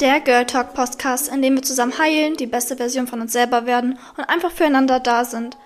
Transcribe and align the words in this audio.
Der 0.00 0.20
Girl 0.20 0.44
Talk 0.44 0.74
Podcast, 0.74 1.28
in 1.28 1.40
dem 1.40 1.54
wir 1.54 1.62
zusammen 1.62 1.98
heilen, 1.98 2.36
die 2.36 2.46
beste 2.46 2.76
Version 2.76 3.06
von 3.06 3.22
uns 3.22 3.32
selber 3.32 3.64
werden 3.64 3.98
und 4.18 4.24
einfach 4.24 4.50
füreinander 4.50 5.00
da 5.00 5.24
sind. 5.24 5.56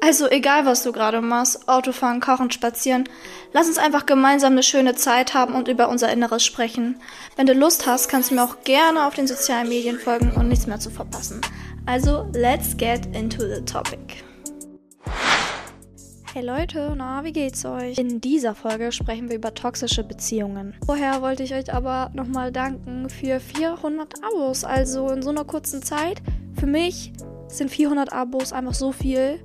Also 0.00 0.28
egal, 0.28 0.66
was 0.66 0.82
du 0.82 0.92
gerade 0.92 1.20
machst, 1.20 1.68
Autofahren, 1.68 2.20
Kochen, 2.20 2.50
Spazieren, 2.50 3.08
lass 3.52 3.68
uns 3.68 3.78
einfach 3.78 4.06
gemeinsam 4.06 4.52
eine 4.52 4.62
schöne 4.62 4.94
Zeit 4.94 5.34
haben 5.34 5.54
und 5.54 5.68
über 5.68 5.88
unser 5.88 6.12
Inneres 6.12 6.44
sprechen. 6.44 7.00
Wenn 7.36 7.46
du 7.46 7.54
Lust 7.54 7.86
hast, 7.86 8.08
kannst 8.08 8.30
du 8.30 8.34
mir 8.34 8.44
auch 8.44 8.64
gerne 8.64 9.06
auf 9.06 9.14
den 9.14 9.26
sozialen 9.26 9.68
Medien 9.68 9.98
folgen 9.98 10.32
und 10.32 10.48
nichts 10.48 10.66
mehr 10.66 10.80
zu 10.80 10.90
verpassen. 10.90 11.40
Also, 11.86 12.28
let's 12.32 12.76
get 12.76 13.06
into 13.14 13.42
the 13.42 13.64
topic. 13.64 14.24
Hey 16.34 16.42
Leute, 16.42 16.94
na, 16.96 17.22
wie 17.24 17.32
geht's 17.34 17.62
euch? 17.66 17.98
In 17.98 18.18
dieser 18.22 18.54
Folge 18.54 18.90
sprechen 18.90 19.28
wir 19.28 19.36
über 19.36 19.52
toxische 19.52 20.02
Beziehungen. 20.02 20.72
Vorher 20.86 21.20
wollte 21.20 21.42
ich 21.42 21.52
euch 21.52 21.74
aber 21.74 22.10
nochmal 22.14 22.50
danken 22.50 23.10
für 23.10 23.38
400 23.38 24.14
Abos. 24.24 24.64
Also 24.64 25.10
in 25.10 25.20
so 25.20 25.28
einer 25.28 25.44
kurzen 25.44 25.82
Zeit. 25.82 26.22
Für 26.58 26.64
mich 26.64 27.12
sind 27.48 27.70
400 27.70 28.14
Abos 28.14 28.54
einfach 28.54 28.72
so 28.72 28.92
viel, 28.92 29.40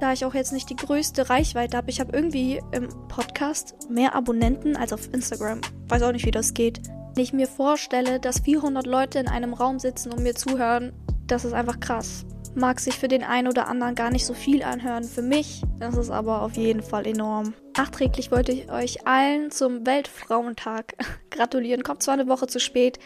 da 0.00 0.12
ich 0.12 0.26
auch 0.26 0.34
jetzt 0.34 0.52
nicht 0.52 0.68
die 0.68 0.76
größte 0.76 1.30
Reichweite 1.30 1.78
habe. 1.78 1.88
Ich 1.88 1.98
habe 1.98 2.14
irgendwie 2.14 2.60
im 2.72 2.90
Podcast 3.08 3.88
mehr 3.88 4.14
Abonnenten 4.14 4.76
als 4.76 4.92
auf 4.92 5.08
Instagram. 5.14 5.62
Weiß 5.88 6.02
auch 6.02 6.12
nicht, 6.12 6.26
wie 6.26 6.30
das 6.30 6.52
geht. 6.52 6.82
Wenn 7.14 7.24
ich 7.24 7.32
mir 7.32 7.46
vorstelle, 7.46 8.20
dass 8.20 8.40
400 8.40 8.86
Leute 8.86 9.18
in 9.18 9.28
einem 9.28 9.54
Raum 9.54 9.78
sitzen 9.78 10.12
und 10.12 10.22
mir 10.22 10.34
zuhören, 10.34 10.92
das 11.26 11.46
ist 11.46 11.54
einfach 11.54 11.80
krass 11.80 12.26
mag 12.54 12.80
sich 12.80 12.98
für 12.98 13.08
den 13.08 13.22
einen 13.22 13.48
oder 13.48 13.68
anderen 13.68 13.94
gar 13.94 14.10
nicht 14.10 14.26
so 14.26 14.34
viel 14.34 14.62
anhören. 14.62 15.04
Für 15.04 15.22
mich 15.22 15.62
ist 15.80 15.96
es 15.96 16.10
aber 16.10 16.42
auf 16.42 16.54
jeden 16.54 16.82
Fall 16.82 17.06
enorm. 17.06 17.54
Nachträglich 17.76 18.30
wollte 18.30 18.52
ich 18.52 18.70
euch 18.70 19.06
allen 19.06 19.50
zum 19.50 19.86
Weltfrauentag 19.86 20.94
gratulieren. 21.30 21.82
Kommt 21.82 22.02
zwar 22.02 22.14
eine 22.14 22.28
Woche 22.28 22.46
zu 22.46 22.60
spät, 22.60 22.98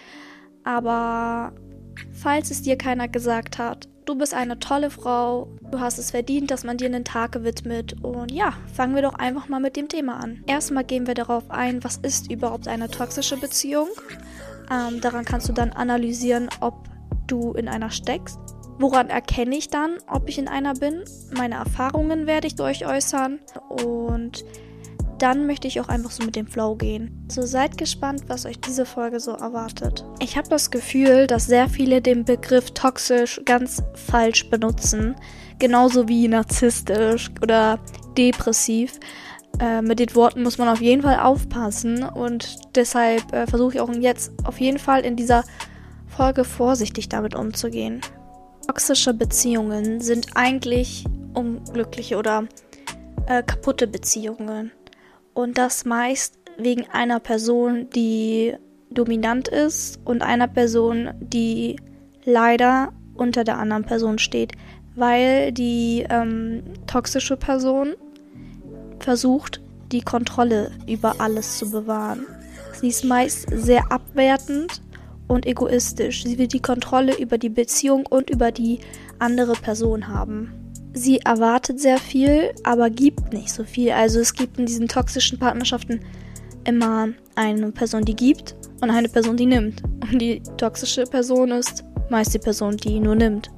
aber 0.65 1.53
falls 2.13 2.51
es 2.51 2.63
dir 2.63 2.77
keiner 2.77 3.09
gesagt 3.09 3.59
hat, 3.59 3.89
du 4.05 4.17
bist 4.17 4.35
eine 4.35 4.59
tolle 4.59 4.91
Frau, 4.91 5.49
du 5.71 5.81
hast 5.81 5.99
es 5.99 6.11
verdient, 6.11 6.51
dass 6.51 6.65
man 6.65 6.77
dir 6.77 6.87
einen 6.87 7.05
Tag 7.05 7.33
gewidmet. 7.33 8.03
Und 8.03 8.33
ja, 8.33 8.55
fangen 8.75 8.95
wir 8.95 9.03
doch 9.03 9.15
einfach 9.15 9.49
mal 9.49 9.61
mit 9.61 9.77
dem 9.77 9.89
Thema 9.89 10.17
an. 10.17 10.43
Erstmal 10.47 10.85
gehen 10.85 11.07
wir 11.07 11.15
darauf 11.15 11.51
ein, 11.51 11.85
was 11.85 11.97
ist 11.99 12.31
überhaupt 12.31 12.69
eine 12.69 12.91
toxische 12.91 13.37
Beziehung. 13.37 13.89
Ähm, 14.71 15.01
daran 15.01 15.25
kannst 15.25 15.49
du 15.49 15.53
dann 15.53 15.73
analysieren, 15.73 16.49
ob 16.61 16.89
du 17.27 17.53
in 17.53 17.69
einer 17.69 17.91
steckst 17.91 18.39
Woran 18.83 19.11
erkenne 19.11 19.57
ich 19.57 19.69
dann, 19.69 19.99
ob 20.09 20.29
ich 20.29 20.39
in 20.39 20.49
einer 20.49 20.75
bin? 20.75 21.05
Meine 21.31 21.55
Erfahrungen 21.55 22.27
werde 22.27 22.49
ich 22.49 22.57
durch 22.57 22.85
äußern 22.85 23.39
und 23.69 24.45
dann 25.21 25.47
möchte 25.47 25.69
ich 25.69 25.81
auch 25.81 25.87
einfach 25.87 26.11
so 26.11 26.25
mit 26.25 26.35
dem 26.35 26.49
Flow 26.49 26.75
gehen. 26.75 27.25
So 27.29 27.43
seid 27.43 27.79
gespannt, 27.79 28.25
was 28.27 28.45
euch 28.45 28.59
diese 28.59 28.85
Folge 28.85 29.21
so 29.21 29.35
erwartet. 29.35 30.05
Ich 30.19 30.37
habe 30.37 30.49
das 30.49 30.73
Gefühl, 30.73 31.29
dass 31.29 31.47
sehr 31.47 31.69
viele 31.69 32.03
den 32.03 32.25
Begriff 32.25 32.73
toxisch 32.73 33.41
ganz 33.45 33.85
falsch 33.95 34.51
benutzen. 34.51 35.15
Genauso 35.61 36.09
wie 36.09 36.27
narzisstisch 36.27 37.31
oder 37.41 37.79
depressiv. 38.19 38.99
Äh, 39.61 39.81
mit 39.83 40.01
den 40.01 40.13
Worten 40.17 40.43
muss 40.43 40.59
man 40.59 40.67
auf 40.67 40.81
jeden 40.81 41.03
Fall 41.03 41.21
aufpassen 41.21 42.03
und 42.03 42.59
deshalb 42.75 43.33
äh, 43.33 43.47
versuche 43.47 43.75
ich 43.75 43.81
auch 43.81 43.95
jetzt 43.95 44.33
auf 44.43 44.61
jeden 44.61 44.81
Fall 44.81 45.03
in 45.03 45.15
dieser 45.15 45.45
Folge 46.09 46.43
vorsichtig 46.43 47.09
damit 47.09 47.37
umzugehen. 47.37 48.01
Toxische 48.67 49.13
Beziehungen 49.15 50.01
sind 50.01 50.29
eigentlich 50.35 51.05
unglückliche 51.35 52.17
oder 52.17 52.45
äh, 53.27 53.43
kaputte 53.43 53.87
Beziehungen. 53.87 54.71
Und 55.35 55.59
das 55.59 55.85
meist 55.85 56.39
wegen 56.59 56.89
einer 56.91 57.21
Person, 57.21 57.89
die 57.91 58.55
dominant 58.91 59.49
ist 59.49 59.99
und 60.05 60.23
einer 60.23 60.49
Person, 60.49 61.11
die 61.21 61.77
leider 62.25 62.93
unter 63.15 63.45
der 63.45 63.59
anderen 63.59 63.85
Person 63.85 64.19
steht, 64.19 64.53
weil 64.95 65.53
die 65.53 66.07
ähm, 66.09 66.63
toxische 66.87 67.37
Person 67.37 67.95
versucht, 68.99 69.61
die 69.91 70.03
Kontrolle 70.03 70.71
über 70.87 71.17
alles 71.19 71.59
zu 71.59 71.71
bewahren. 71.71 72.27
Sie 72.81 72.89
ist 72.89 73.05
meist 73.05 73.47
sehr 73.51 73.91
abwertend 73.91 74.82
und 75.33 75.47
egoistisch. 75.47 76.25
Sie 76.25 76.39
will 76.39 76.47
die 76.47 76.61
Kontrolle 76.61 77.17
über 77.19 77.39
die 77.39 77.49
Beziehung 77.49 78.07
und 78.07 78.31
über 78.31 78.53
die 78.53 78.81
andere 79.19 79.55
Person 79.55 80.09
haben. 80.09 80.53
Sie 80.95 81.19
erwartet 81.21 81.81
sehr 81.81 81.99
viel, 81.99 82.53
aber 82.65 82.91
gibt 82.91 83.33
nicht 83.33 83.51
so 83.51 83.65
viel. 83.65 83.93
Also 83.93 84.21
es 84.21 84.35
gibt 84.35 84.59
in 84.59 84.67
diesen 84.67 84.89
toxischen 84.89 85.39
Partnerschaften 85.39 86.01
immer 86.65 87.09
eine 87.35 87.73
Person, 87.73 88.05
die 88.05 88.15
gibt 88.15 88.55
und 88.83 88.91
eine 88.91 89.09
Person, 89.09 89.37
die 89.37 89.47
nimmt. 89.47 89.83
Und 89.85 90.19
die 90.21 90.43
toxische 90.59 91.05
Person 91.05 91.51
ist 91.51 91.85
meist 92.11 92.35
die 92.35 92.39
Person, 92.39 92.77
die 92.77 93.01
nur 93.01 93.15
nimmt. 93.15 93.51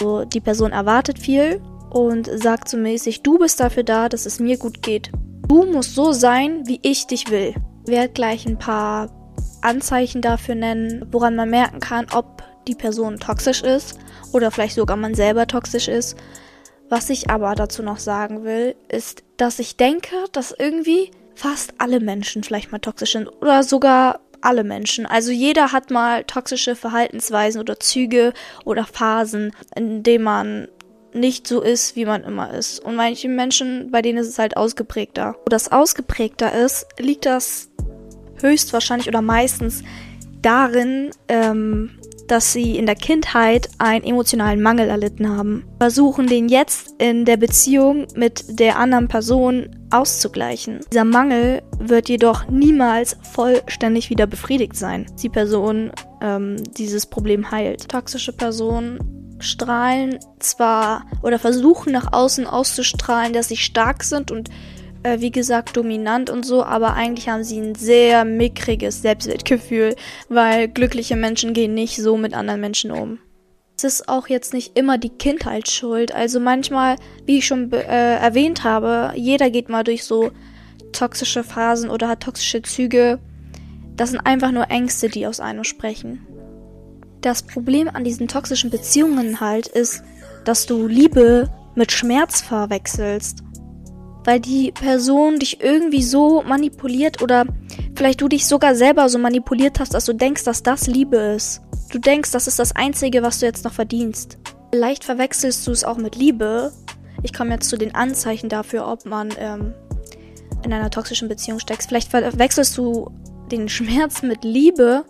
So, 0.00 0.24
die 0.24 0.40
Person 0.40 0.72
erwartet 0.72 1.18
viel 1.18 1.60
und 1.90 2.28
sagt 2.34 2.68
so 2.68 2.76
mäßig, 2.76 3.22
du 3.22 3.38
bist 3.38 3.60
dafür 3.60 3.84
da, 3.84 4.08
dass 4.08 4.26
es 4.26 4.40
mir 4.40 4.58
gut 4.58 4.82
geht. 4.82 5.12
Du 5.46 5.64
musst 5.64 5.94
so 5.94 6.12
sein, 6.12 6.66
wie 6.66 6.80
ich 6.82 7.06
dich 7.06 7.30
will. 7.30 7.54
Werd 7.86 8.14
gleich 8.14 8.46
ein 8.46 8.58
paar 8.58 9.08
Anzeichen 9.62 10.22
dafür 10.22 10.54
nennen, 10.54 11.06
woran 11.10 11.36
man 11.36 11.50
merken 11.50 11.80
kann, 11.80 12.06
ob 12.12 12.42
die 12.68 12.74
Person 12.74 13.18
toxisch 13.18 13.62
ist 13.62 13.98
oder 14.32 14.50
vielleicht 14.50 14.76
sogar 14.76 14.96
man 14.96 15.14
selber 15.14 15.46
toxisch 15.46 15.88
ist. 15.88 16.16
Was 16.88 17.10
ich 17.10 17.30
aber 17.30 17.54
dazu 17.54 17.82
noch 17.82 17.98
sagen 17.98 18.44
will, 18.44 18.74
ist, 18.88 19.22
dass 19.36 19.58
ich 19.58 19.76
denke, 19.76 20.14
dass 20.32 20.54
irgendwie 20.56 21.10
fast 21.34 21.74
alle 21.78 22.00
Menschen 22.00 22.44
vielleicht 22.44 22.70
mal 22.70 22.78
toxisch 22.78 23.12
sind 23.12 23.28
oder 23.40 23.62
sogar 23.62 24.20
alle 24.42 24.64
Menschen. 24.64 25.06
Also 25.06 25.30
jeder 25.30 25.72
hat 25.72 25.90
mal 25.90 26.24
toxische 26.24 26.76
Verhaltensweisen 26.76 27.60
oder 27.60 27.80
Züge 27.80 28.32
oder 28.64 28.84
Phasen, 28.84 29.52
in 29.74 30.02
denen 30.02 30.24
man 30.24 30.68
nicht 31.14 31.46
so 31.46 31.60
ist, 31.60 31.94
wie 31.96 32.04
man 32.04 32.24
immer 32.24 32.52
ist. 32.54 32.80
Und 32.80 32.96
manche 32.96 33.28
Menschen, 33.28 33.90
bei 33.90 34.02
denen 34.02 34.18
ist 34.18 34.28
es 34.28 34.38
halt 34.38 34.56
ausgeprägter. 34.56 35.36
Wo 35.44 35.48
das 35.48 35.70
ausgeprägter 35.70 36.52
ist, 36.52 36.86
liegt 36.98 37.26
das 37.26 37.68
höchstwahrscheinlich 38.42 39.08
oder 39.08 39.22
meistens 39.22 39.82
darin, 40.42 41.10
ähm, 41.28 41.90
dass 42.28 42.52
sie 42.52 42.76
in 42.78 42.86
der 42.86 42.94
Kindheit 42.94 43.68
einen 43.78 44.04
emotionalen 44.04 44.62
Mangel 44.62 44.88
erlitten 44.88 45.28
haben. 45.28 45.64
Versuchen 45.78 46.26
den 46.26 46.48
jetzt 46.48 46.94
in 46.98 47.24
der 47.24 47.36
Beziehung 47.36 48.06
mit 48.14 48.58
der 48.58 48.78
anderen 48.78 49.08
Person 49.08 49.68
auszugleichen. 49.90 50.80
Dieser 50.90 51.04
Mangel 51.04 51.62
wird 51.78 52.08
jedoch 52.08 52.48
niemals 52.48 53.16
vollständig 53.32 54.08
wieder 54.10 54.26
befriedigt 54.26 54.76
sein. 54.76 55.06
Die 55.22 55.28
Person 55.28 55.92
ähm, 56.22 56.56
dieses 56.76 57.06
Problem 57.06 57.50
heilt. 57.50 57.88
Toxische 57.88 58.32
Personen 58.32 58.98
strahlen 59.38 60.18
zwar 60.38 61.04
oder 61.22 61.38
versuchen 61.38 61.92
nach 61.92 62.12
außen 62.12 62.46
auszustrahlen, 62.46 63.32
dass 63.32 63.48
sie 63.48 63.56
stark 63.56 64.04
sind 64.04 64.30
und 64.30 64.48
äh, 65.02 65.20
wie 65.20 65.30
gesagt, 65.30 65.76
dominant 65.76 66.30
und 66.30 66.44
so, 66.44 66.64
aber 66.64 66.94
eigentlich 66.94 67.28
haben 67.28 67.44
sie 67.44 67.60
ein 67.60 67.74
sehr 67.74 68.24
mickriges 68.24 69.02
Selbstwertgefühl, 69.02 69.96
weil 70.28 70.68
glückliche 70.68 71.16
Menschen 71.16 71.52
gehen 71.52 71.74
nicht 71.74 71.96
so 71.96 72.16
mit 72.16 72.34
anderen 72.34 72.60
Menschen 72.60 72.90
um. 72.90 73.18
Es 73.76 73.84
ist 73.84 74.08
auch 74.08 74.28
jetzt 74.28 74.54
nicht 74.54 74.78
immer 74.78 74.98
die 74.98 75.10
Kindheit 75.10 75.68
schuld. 75.68 76.14
Also 76.14 76.38
manchmal, 76.38 76.96
wie 77.26 77.38
ich 77.38 77.46
schon 77.46 77.72
äh, 77.72 78.16
erwähnt 78.16 78.64
habe, 78.64 79.12
jeder 79.16 79.50
geht 79.50 79.68
mal 79.68 79.82
durch 79.82 80.04
so 80.04 80.30
toxische 80.92 81.42
Phasen 81.42 81.90
oder 81.90 82.08
hat 82.08 82.20
toxische 82.20 82.62
Züge. 82.62 83.18
Das 83.96 84.10
sind 84.10 84.20
einfach 84.20 84.52
nur 84.52 84.70
Ängste, 84.70 85.08
die 85.08 85.26
aus 85.26 85.40
einem 85.40 85.64
sprechen. 85.64 86.26
Das 87.22 87.42
Problem 87.42 87.88
an 87.88 88.04
diesen 88.04 88.28
toxischen 88.28 88.70
Beziehungen 88.70 89.40
halt 89.40 89.66
ist, 89.66 90.02
dass 90.44 90.66
du 90.66 90.86
Liebe 90.86 91.48
mit 91.74 91.92
Schmerz 91.92 92.40
verwechselst 92.40 93.42
weil 94.24 94.40
die 94.40 94.72
Person 94.72 95.38
dich 95.38 95.60
irgendwie 95.60 96.02
so 96.02 96.42
manipuliert 96.42 97.22
oder 97.22 97.44
vielleicht 97.96 98.20
du 98.20 98.28
dich 98.28 98.46
sogar 98.46 98.74
selber 98.74 99.08
so 99.08 99.18
manipuliert 99.18 99.80
hast, 99.80 99.94
dass 99.94 100.04
du 100.04 100.12
denkst, 100.12 100.44
dass 100.44 100.62
das 100.62 100.86
Liebe 100.86 101.16
ist. 101.16 101.62
Du 101.90 101.98
denkst, 101.98 102.30
das 102.30 102.46
ist 102.46 102.58
das 102.58 102.74
Einzige, 102.74 103.22
was 103.22 103.40
du 103.40 103.46
jetzt 103.46 103.64
noch 103.64 103.72
verdienst. 103.72 104.38
Vielleicht 104.72 105.04
verwechselst 105.04 105.66
du 105.66 105.72
es 105.72 105.84
auch 105.84 105.98
mit 105.98 106.16
Liebe. 106.16 106.72
Ich 107.22 107.34
komme 107.34 107.50
jetzt 107.50 107.68
zu 107.68 107.76
den 107.76 107.94
Anzeichen 107.94 108.48
dafür, 108.48 108.88
ob 108.88 109.04
man 109.04 109.28
ähm, 109.38 109.74
in 110.64 110.72
einer 110.72 110.90
toxischen 110.90 111.28
Beziehung 111.28 111.58
steckt. 111.58 111.84
Vielleicht 111.84 112.10
verwechselst 112.10 112.78
du 112.78 113.10
den 113.50 113.68
Schmerz 113.68 114.22
mit 114.22 114.44
Liebe, 114.44 115.04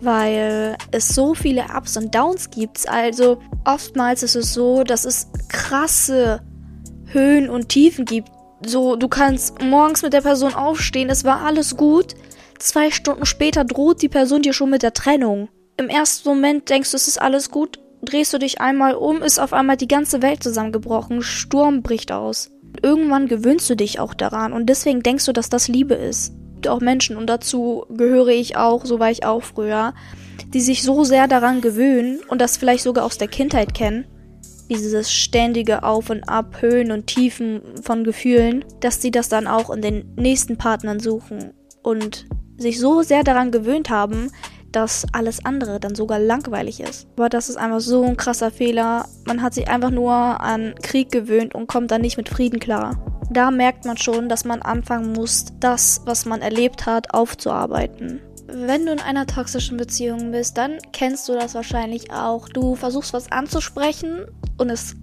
weil 0.00 0.76
es 0.92 1.08
so 1.08 1.34
viele 1.34 1.64
Ups 1.76 1.96
und 1.96 2.14
Downs 2.14 2.50
gibt. 2.50 2.88
Also 2.88 3.40
oftmals 3.64 4.22
ist 4.22 4.36
es 4.36 4.54
so, 4.54 4.84
dass 4.84 5.04
es 5.04 5.28
krasse 5.48 6.40
Höhen 7.06 7.48
und 7.48 7.68
Tiefen 7.68 8.04
gibt 8.04 8.30
so, 8.68 8.96
du 8.96 9.08
kannst 9.08 9.60
morgens 9.62 10.02
mit 10.02 10.12
der 10.12 10.20
Person 10.20 10.54
aufstehen, 10.54 11.10
es 11.10 11.24
war 11.24 11.44
alles 11.44 11.76
gut. 11.76 12.14
Zwei 12.58 12.90
Stunden 12.90 13.26
später 13.26 13.64
droht 13.64 14.02
die 14.02 14.08
Person 14.08 14.42
dir 14.42 14.52
schon 14.52 14.70
mit 14.70 14.82
der 14.82 14.92
Trennung. 14.92 15.48
Im 15.76 15.88
ersten 15.88 16.28
Moment 16.28 16.70
denkst 16.70 16.90
du, 16.92 16.96
es 16.96 17.08
ist 17.08 17.20
alles 17.20 17.50
gut, 17.50 17.80
drehst 18.02 18.32
du 18.32 18.38
dich 18.38 18.60
einmal 18.60 18.94
um, 18.94 19.22
ist 19.22 19.38
auf 19.38 19.52
einmal 19.52 19.76
die 19.76 19.88
ganze 19.88 20.22
Welt 20.22 20.42
zusammengebrochen, 20.42 21.22
Sturm 21.22 21.82
bricht 21.82 22.12
aus. 22.12 22.50
Irgendwann 22.82 23.28
gewöhnst 23.28 23.68
du 23.70 23.74
dich 23.74 23.98
auch 23.98 24.14
daran 24.14 24.52
und 24.52 24.66
deswegen 24.66 25.02
denkst 25.02 25.26
du, 25.26 25.32
dass 25.32 25.48
das 25.48 25.68
Liebe 25.68 25.94
ist. 25.94 26.32
gibt 26.54 26.68
auch 26.68 26.80
Menschen 26.80 27.16
und 27.16 27.26
dazu 27.26 27.84
gehöre 27.90 28.28
ich 28.28 28.56
auch, 28.56 28.84
so 28.84 28.98
war 28.98 29.10
ich 29.10 29.24
auch 29.24 29.42
früher, 29.42 29.94
die 30.52 30.60
sich 30.60 30.82
so 30.82 31.04
sehr 31.04 31.28
daran 31.28 31.60
gewöhnen 31.60 32.20
und 32.28 32.40
das 32.40 32.56
vielleicht 32.56 32.84
sogar 32.84 33.04
aus 33.04 33.18
der 33.18 33.28
Kindheit 33.28 33.74
kennen, 33.74 34.06
dieses 34.68 35.12
ständige 35.12 35.82
Auf 35.82 36.10
und 36.10 36.24
Ab, 36.24 36.56
Höhen 36.60 36.90
und 36.90 37.06
Tiefen 37.06 37.62
von 37.82 38.04
Gefühlen, 38.04 38.64
dass 38.80 39.00
sie 39.00 39.10
das 39.10 39.28
dann 39.28 39.46
auch 39.46 39.70
in 39.70 39.82
den 39.82 40.14
nächsten 40.16 40.56
Partnern 40.56 41.00
suchen 41.00 41.52
und 41.82 42.26
sich 42.56 42.78
so 42.78 43.02
sehr 43.02 43.24
daran 43.24 43.50
gewöhnt 43.50 43.90
haben, 43.90 44.30
dass 44.72 45.06
alles 45.12 45.44
andere 45.44 45.78
dann 45.78 45.94
sogar 45.94 46.18
langweilig 46.18 46.80
ist. 46.80 47.06
Aber 47.16 47.28
das 47.28 47.48
ist 47.48 47.56
einfach 47.56 47.80
so 47.80 48.02
ein 48.02 48.16
krasser 48.16 48.50
Fehler. 48.50 49.06
Man 49.26 49.42
hat 49.42 49.54
sich 49.54 49.68
einfach 49.68 49.90
nur 49.90 50.12
an 50.12 50.74
Krieg 50.82 51.12
gewöhnt 51.12 51.54
und 51.54 51.68
kommt 51.68 51.90
dann 51.90 52.00
nicht 52.00 52.16
mit 52.16 52.28
Frieden 52.28 52.58
klar. 52.58 52.98
Da 53.30 53.50
merkt 53.50 53.84
man 53.84 53.96
schon, 53.96 54.28
dass 54.28 54.44
man 54.44 54.62
anfangen 54.62 55.12
muss, 55.12 55.46
das, 55.60 56.02
was 56.04 56.26
man 56.26 56.42
erlebt 56.42 56.86
hat, 56.86 57.14
aufzuarbeiten. 57.14 58.20
Wenn 58.56 58.86
du 58.86 58.92
in 58.92 59.00
einer 59.00 59.26
toxischen 59.26 59.76
Beziehung 59.76 60.30
bist, 60.30 60.56
dann 60.56 60.78
kennst 60.92 61.28
du 61.28 61.32
das 61.32 61.56
wahrscheinlich 61.56 62.12
auch. 62.12 62.48
Du 62.48 62.76
versuchst 62.76 63.12
was 63.12 63.32
anzusprechen 63.32 64.26
und 64.58 64.70
es 64.70 64.94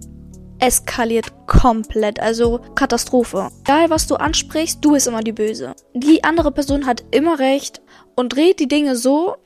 eskaliert 0.58 1.46
komplett. 1.46 2.18
Also 2.18 2.60
Katastrophe. 2.74 3.50
Egal, 3.60 3.90
was 3.90 4.06
du 4.06 4.14
ansprichst, 4.14 4.82
du 4.82 4.92
bist 4.92 5.06
immer 5.06 5.20
die 5.20 5.32
Böse. 5.32 5.74
Die 5.92 6.24
andere 6.24 6.50
Person 6.50 6.86
hat 6.86 7.04
immer 7.10 7.38
recht 7.38 7.82
und 8.16 8.34
dreht 8.34 8.58
die 8.58 8.68
Dinge 8.68 8.96
so, 8.96 9.36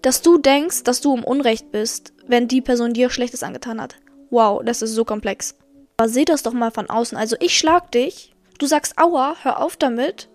dass 0.00 0.22
du 0.22 0.38
denkst, 0.38 0.84
dass 0.84 1.02
du 1.02 1.14
im 1.14 1.22
Unrecht 1.22 1.70
bist, 1.70 2.14
wenn 2.26 2.48
die 2.48 2.62
Person 2.62 2.94
dir 2.94 3.10
Schlechtes 3.10 3.42
angetan 3.42 3.78
hat. 3.78 3.96
Wow, 4.30 4.62
das 4.64 4.80
ist 4.80 4.94
so 4.94 5.04
komplex. 5.04 5.54
Aber 5.98 6.08
seh 6.08 6.24
das 6.24 6.42
doch 6.42 6.54
mal 6.54 6.70
von 6.70 6.88
außen. 6.88 7.18
Also 7.18 7.36
ich 7.40 7.58
schlag 7.58 7.92
dich, 7.92 8.34
du 8.58 8.64
sagst 8.64 8.96
Aua, 8.96 9.36
hör 9.42 9.62
auf 9.62 9.76
damit. 9.76 10.30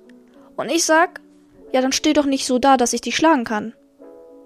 Und 0.58 0.70
ich 0.70 0.86
sag, 0.86 1.22
ja, 1.76 1.82
dann 1.82 1.92
steh 1.92 2.14
doch 2.14 2.26
nicht 2.26 2.46
so 2.46 2.58
da, 2.58 2.78
dass 2.78 2.94
ich 2.94 3.02
dich 3.02 3.18
schlagen 3.18 3.44
kann. 3.44 3.74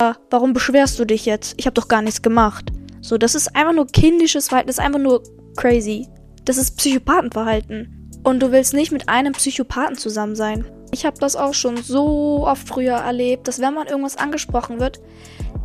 Ja, 0.02 0.16
warum 0.32 0.54
beschwerst 0.54 0.98
du 0.98 1.06
dich 1.06 1.28
jetzt? 1.28 1.54
Ich 1.58 1.68
hab 1.68 1.76
doch 1.76 1.88
gar 1.88 2.02
nichts 2.02 2.24
gemacht. 2.24 2.72
So, 3.02 3.20
das 3.20 3.36
ist 3.36 3.56
einfach 3.56 3.74
nur 3.74 3.86
kindisches 3.86 4.48
Verhalten, 4.48 4.66
das 4.66 4.80
ist 4.80 4.84
einfach 4.84 5.00
nur 5.00 5.22
crazy. 5.56 6.08
Das 6.46 6.58
ist 6.58 6.76
Psychopathenverhalten. 6.78 8.10
Und 8.24 8.40
du 8.40 8.52
willst 8.52 8.74
nicht 8.74 8.92
mit 8.92 9.10
einem 9.10 9.34
Psychopathen 9.34 9.96
zusammen 9.96 10.36
sein. 10.36 10.66
Ich 10.92 11.06
habe 11.06 11.20
das 11.20 11.36
auch 11.36 11.54
schon 11.54 11.78
so 11.78 12.48
oft 12.48 12.68
früher 12.68 12.96
erlebt, 12.96 13.48
dass 13.48 13.62
wenn 13.62 13.76
man 13.76 13.86
irgendwas 13.86 14.18
angesprochen 14.18 14.80
wird, 14.80 15.00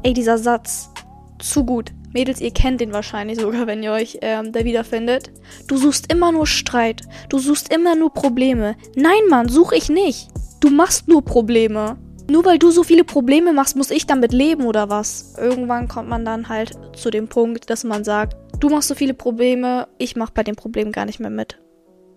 ey, 0.03 0.13
dieser 0.13 0.37
Satz, 0.37 0.91
zu 1.39 1.65
gut. 1.65 1.93
Mädels, 2.13 2.43
ihr 2.43 2.53
kennt 2.53 2.83
den 2.83 2.93
wahrscheinlich 2.93 3.41
sogar, 3.41 3.67
wenn 3.67 3.83
ihr 3.83 3.93
euch 3.93 4.19
ähm, 4.21 4.53
da 4.53 4.67
wiederfindet. 4.67 5.33
Du 5.67 5.79
suchst 5.79 6.13
immer 6.13 6.31
nur 6.31 6.47
Streit. 6.47 7.05
Du 7.31 7.39
suchst 7.39 7.73
immer 7.73 7.97
nur 7.97 8.13
Probleme. 8.13 8.77
Nein, 8.97 9.29
Mann, 9.31 9.49
such 9.49 9.73
ich 9.73 9.89
nicht. 9.89 10.29
Du 10.65 10.71
machst 10.71 11.09
nur 11.09 11.23
Probleme. 11.23 11.99
Nur 12.31 12.47
weil 12.47 12.59
du 12.59 12.71
so 12.71 12.85
viele 12.85 13.05
Probleme 13.05 13.53
machst, 13.53 13.77
muss 13.77 13.91
ich 13.91 14.07
damit 14.07 14.33
leben 14.33 14.65
oder 14.65 14.89
was? 14.89 15.35
Irgendwann 15.37 15.89
kommt 15.89 16.09
man 16.09 16.25
dann 16.25 16.49
halt 16.49 16.73
zu 16.97 17.11
dem 17.11 17.29
Punkt, 17.29 17.69
dass 17.69 17.85
man 17.85 18.03
sagt, 18.03 18.35
du 18.61 18.71
machst 18.71 18.89
so 18.89 18.95
viele 18.95 19.13
Probleme, 19.13 19.89
ich 19.99 20.17
mach 20.17 20.31
bei 20.31 20.43
den 20.43 20.57
Problemen 20.57 20.91
gar 20.91 21.05
nicht 21.05 21.21
mehr 21.21 21.29
mit. 21.29 21.61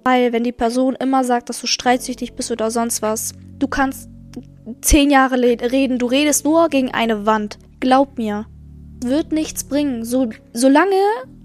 Weil 0.06 0.32
wenn 0.32 0.46
die 0.46 0.54
Person 0.54 0.96
immer 0.96 1.26
sagt, 1.26 1.50
dass 1.50 1.60
du 1.60 1.68
streitsüchtig 1.68 2.36
bist 2.36 2.50
oder 2.50 2.72
sonst 2.72 3.02
was, 3.02 3.34
du 3.60 3.68
kannst 3.68 4.10
zehn 4.80 5.10
Jahre 5.10 5.42
reden, 5.42 6.00
du 6.00 6.06
redest 6.06 6.46
nur 6.46 6.70
gegen 6.70 6.94
eine 6.94 7.26
Wand. 7.26 7.60
Glaub 7.82 8.18
mir, 8.18 8.46
wird 9.04 9.34
nichts 9.34 9.66
bringen. 9.66 10.06
So, 10.06 10.30
solange 10.54 10.96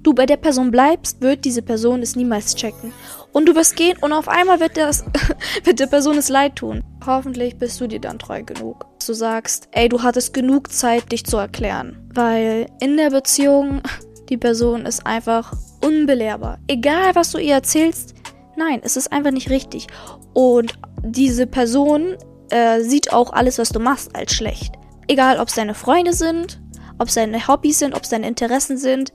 du 0.05 0.15
bei 0.15 0.27
der 0.27 0.37
Person 0.37 0.71
bleibst, 0.71 1.21
wird 1.21 1.45
diese 1.47 1.63
Person 1.63 2.01
es 2.01 2.15
niemals 2.15 2.55
checken. 2.55 2.93
Und 3.33 3.47
du 3.47 3.55
wirst 3.55 3.77
gehen 3.77 3.97
und 4.01 4.13
auf 4.13 4.29
einmal 4.29 4.61
wird, 4.61 4.77
das, 4.77 5.05
wird 5.65 5.81
der 5.81 5.87
Person 5.87 6.19
es 6.19 6.29
leid 6.29 6.57
tun. 6.57 6.83
Hoffentlich 7.05 7.59
bist 7.59 7.81
du 7.81 7.87
dir 7.87 8.01
dann 8.01 8.19
treu 8.19 8.43
genug. 8.43 8.87
Dass 8.99 9.07
du 9.07 9.15
sagst, 9.15 9.69
ey, 9.73 9.89
du 9.89 10.03
hattest 10.03 10.35
genug 10.35 10.71
Zeit, 10.71 11.11
dich 11.13 11.25
zu 11.25 11.39
erklären. 11.39 12.09
Weil 12.15 12.67
in 12.81 12.97
der 12.97 13.11
Beziehung, 13.11 13.83
die 14.29 14.37
Person 14.37 14.87
ist 14.87 15.07
einfach 15.07 15.53
unbelehrbar. 15.85 16.59
Egal, 16.69 17.15
was 17.15 17.33
du 17.33 17.39
ihr 17.39 17.55
erzählst, 17.55 18.15
Nein, 18.57 18.81
es 18.85 18.97
ist 18.97 19.13
einfach 19.13 19.31
nicht 19.31 19.51
richtig. 19.51 19.87
Und 20.35 20.75
diese 21.03 21.47
Person 21.47 22.17
äh, 22.51 22.81
sieht 22.81 23.13
auch 23.13 23.33
alles, 23.33 23.59
was 23.59 23.71
du 23.71 23.81
machst, 23.81 24.15
als 24.15 24.35
schlecht. 24.35 24.75
Egal, 25.09 25.39
ob 25.41 25.49
es 25.49 25.55
deine 25.55 25.75
Freunde 25.75 26.13
sind, 26.13 26.61
ob 26.99 27.09
es 27.09 27.15
deine 27.15 27.47
Hobbys 27.49 27.79
sind, 27.79 27.95
ob 27.95 28.03
es 28.03 28.11
deine 28.11 28.29
Interessen 28.29 28.77
sind. 28.77 29.13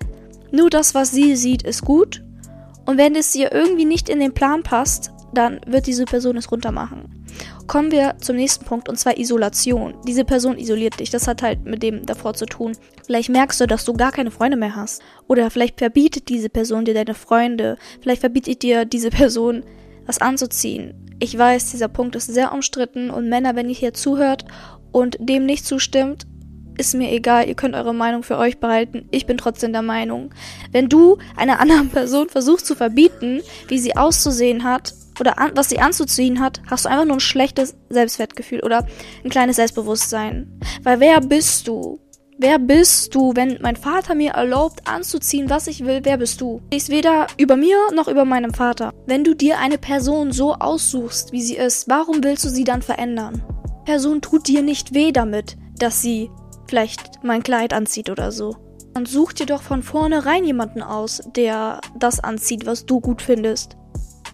Nur 0.52 0.69
das, 0.69 0.96
was 0.96 1.12
sie 1.12 1.36
sieht, 1.36 1.64
ist 1.64 1.84
gut. 1.84 2.24
Und 2.88 2.98
wenn 2.98 3.16
es 3.16 3.36
ihr 3.36 3.51
irgendwie 3.51 3.86
nicht 3.86 4.10
in 4.10 4.19
den 4.19 4.34
Plan 4.34 4.63
passt, 4.63 5.12
dann 5.34 5.60
wird 5.68 5.88
diese 5.88 6.06
Person 6.06 6.38
es 6.38 6.51
runtermachen. 6.51 7.25
Kommen 7.68 7.92
wir 7.92 8.16
zum 8.19 8.38
nächsten 8.38 8.63
Punkt 8.63 8.88
und 8.88 8.98
zwar 8.98 9.18
Isolation. 9.18 9.95
Diese 10.07 10.24
Person 10.24 10.57
isoliert 10.57 11.00
dich. 11.00 11.10
Das 11.10 11.28
hat 11.28 11.44
halt 11.44 11.66
mit 11.66 11.84
dem 11.84 12.06
davor 12.06 12.34
zu 12.34 12.45
tun. 12.45 12.72
Vielleicht 13.06 13.30
merkst 13.30 13.60
du, 13.60 13.68
dass 13.68 13.84
du 13.84 13.92
gar 13.94 14.13
keine 14.13 14.31
Freunde 14.31 14.56
mehr 14.56 14.75
hast. 14.75 15.01
Oder 15.28 15.51
vielleicht 15.51 15.80
verbietet 15.80 16.30
diese 16.30 16.50
Person 16.50 16.86
dir 16.86 16.94
deine 16.94 17.13
Freunde. 17.13 17.78
Vielleicht 18.01 18.22
verbietet 18.22 18.63
dir 18.63 18.86
diese 18.86 19.10
Person 19.10 19.63
was 20.06 20.22
anzuziehen. 20.22 20.94
Ich 21.19 21.38
weiß, 21.38 21.72
dieser 21.72 21.90
Punkt 21.90 22.16
ist 22.16 22.28
sehr 22.28 22.54
umstritten 22.54 23.10
und 23.10 23.28
Männer, 23.28 23.56
wenn 23.57 23.69
ihr 23.69 23.75
hier 23.75 23.94
zuhört 23.94 24.45
und 24.94 25.18
dem 25.19 25.45
nicht 25.45 25.66
zustimmt, 25.66 26.25
ist 26.77 26.94
mir 26.94 27.12
egal, 27.12 27.47
ihr 27.47 27.56
könnt 27.56 27.75
eure 27.75 27.94
Meinung 27.94 28.24
für 28.24 28.38
euch 28.38 28.59
behalten. 28.59 29.07
Ich 29.12 29.25
bin 29.25 29.38
trotzdem 29.38 29.71
der 29.74 29.81
Meinung, 29.81 30.33
wenn 30.71 30.89
du 30.89 31.18
einer 31.35 31.59
anderen 31.59 31.89
Person 31.89 32.29
versuchst 32.29 32.65
zu 32.65 32.75
verbieten, 32.75 33.41
wie 33.68 33.79
sie 33.79 33.95
auszusehen 33.95 34.63
hat 34.63 34.94
oder 35.19 35.39
an, 35.39 35.51
was 35.56 35.69
sie 35.69 35.79
anzuziehen 35.79 36.39
hat, 36.39 36.62
hast 36.69 36.85
du 36.85 36.89
einfach 36.89 37.06
nur 37.06 37.18
ein 37.18 37.21
schlechtes 37.21 37.75
Selbstwertgefühl 37.89 38.62
oder 38.62 38.85
ein 39.24 39.29
kleines 39.29 39.56
Selbstbewusstsein. 39.56 40.59
Weil 40.83 41.00
wer 41.00 41.21
bist 41.21 41.68
du? 41.68 42.00
Wer 42.39 42.59
bist 42.59 43.15
du, 43.15 43.33
wenn 43.35 43.57
mein 43.62 43.75
Vater 43.75 44.13
mir 44.13 44.33
erlaubt 44.33 44.88
anzuziehen, 44.88 45.50
was 45.50 45.65
ich 45.65 45.85
will? 45.85 46.01
Wer 46.03 46.18
bist 46.18 46.39
du? 46.39 46.62
Ist 46.69 46.89
weder 46.89 47.25
über 47.38 47.56
mir 47.56 47.77
noch 47.95 48.07
über 48.07 48.25
meinem 48.25 48.53
Vater. 48.53 48.94
Wenn 49.07 49.23
du 49.23 49.33
dir 49.33 49.57
eine 49.57 49.80
Person 49.80 50.31
so 50.31 50.53
aussuchst, 50.53 51.31
wie 51.31 51.41
sie 51.41 51.56
ist, 51.56 51.89
warum 51.89 52.23
willst 52.23 52.45
du 52.45 52.50
sie 52.50 52.63
dann 52.63 52.83
verändern? 52.83 53.41
Person 53.85 54.21
tut 54.21 54.47
dir 54.47 54.62
nicht 54.62 54.94
weh 54.94 55.12
damit, 55.12 55.57
dass 55.80 56.03
sie 56.03 56.30
vielleicht 56.68 57.24
mein 57.24 57.44
Kleid 57.44 57.74
anzieht 57.74 58.10
oder 58.10 58.31
so. 58.31 58.56
Dann 58.94 59.06
such 59.06 59.34
dir 59.34 59.46
doch 59.46 59.62
von 59.62 59.84
vornherein 59.84 60.44
jemanden 60.44 60.81
aus, 60.81 61.22
der 61.36 61.81
das 61.98 62.19
anzieht, 62.19 62.66
was 62.66 62.86
du 62.86 63.00
gut 63.00 63.22
findest. 63.22 63.78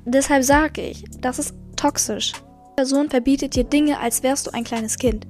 Deshalb 0.06 0.44
sage 0.44 0.82
ich, 0.82 1.04
das 1.20 1.40
ist 1.40 1.56
toxisch. 1.76 2.32
Die 2.34 2.76
Person 2.78 3.10
verbietet 3.10 3.56
dir 3.56 3.64
Dinge, 3.64 4.00
als 4.00 4.24
wärst 4.24 4.48
du 4.48 4.52
ein 4.52 4.64
kleines 4.64 4.98
Kind. 4.98 5.28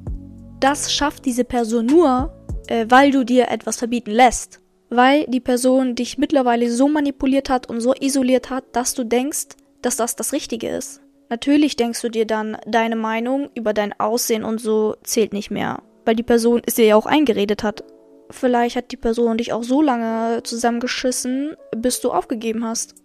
Das 0.60 0.94
schafft 0.94 1.26
diese 1.26 1.44
Person 1.44 1.86
nur, 1.86 2.34
äh, 2.68 2.86
weil 2.90 3.12
du 3.12 3.24
dir 3.24 3.50
etwas 3.50 3.78
verbieten 3.78 4.12
lässt. 4.12 4.60
Weil 4.90 5.26
die 5.28 5.40
Person 5.40 5.96
dich 5.96 6.18
mittlerweile 6.18 6.72
so 6.72 6.88
manipuliert 6.88 7.50
hat 7.50 7.68
und 7.70 7.82
so 7.82 7.94
isoliert 8.00 8.50
hat, 8.50 8.64
dass 8.74 8.94
du 8.94 9.04
denkst, 9.04 9.58
dass 9.82 9.98
das 9.98 10.16
das 10.16 10.32
Richtige 10.32 10.70
ist. 10.70 11.02
Natürlich 11.30 11.76
denkst 11.76 12.02
du 12.02 12.10
dir 12.10 12.26
dann, 12.26 12.58
deine 12.68 12.96
Meinung 12.96 13.50
über 13.56 13.74
dein 13.74 14.00
Aussehen 14.00 14.44
und 14.44 14.60
so 14.60 14.96
zählt 15.04 15.34
nicht 15.34 15.50
mehr, 15.50 15.82
weil 16.06 16.16
die 16.16 16.24
Person 16.24 16.62
es 16.66 16.76
dir 16.76 16.86
ja 16.86 16.96
auch 16.96 17.06
eingeredet 17.06 17.64
hat. 17.64 17.84
Vielleicht 18.30 18.76
hat 18.76 18.92
die 18.92 18.98
Person 18.98 19.38
dich 19.38 19.54
auch 19.54 19.64
so 19.64 19.82
lange 19.82 20.42
zusammengeschissen, 20.44 21.56
bis 21.76 22.02
du 22.02 22.12
aufgegeben 22.12 22.66
hast. 22.66 22.96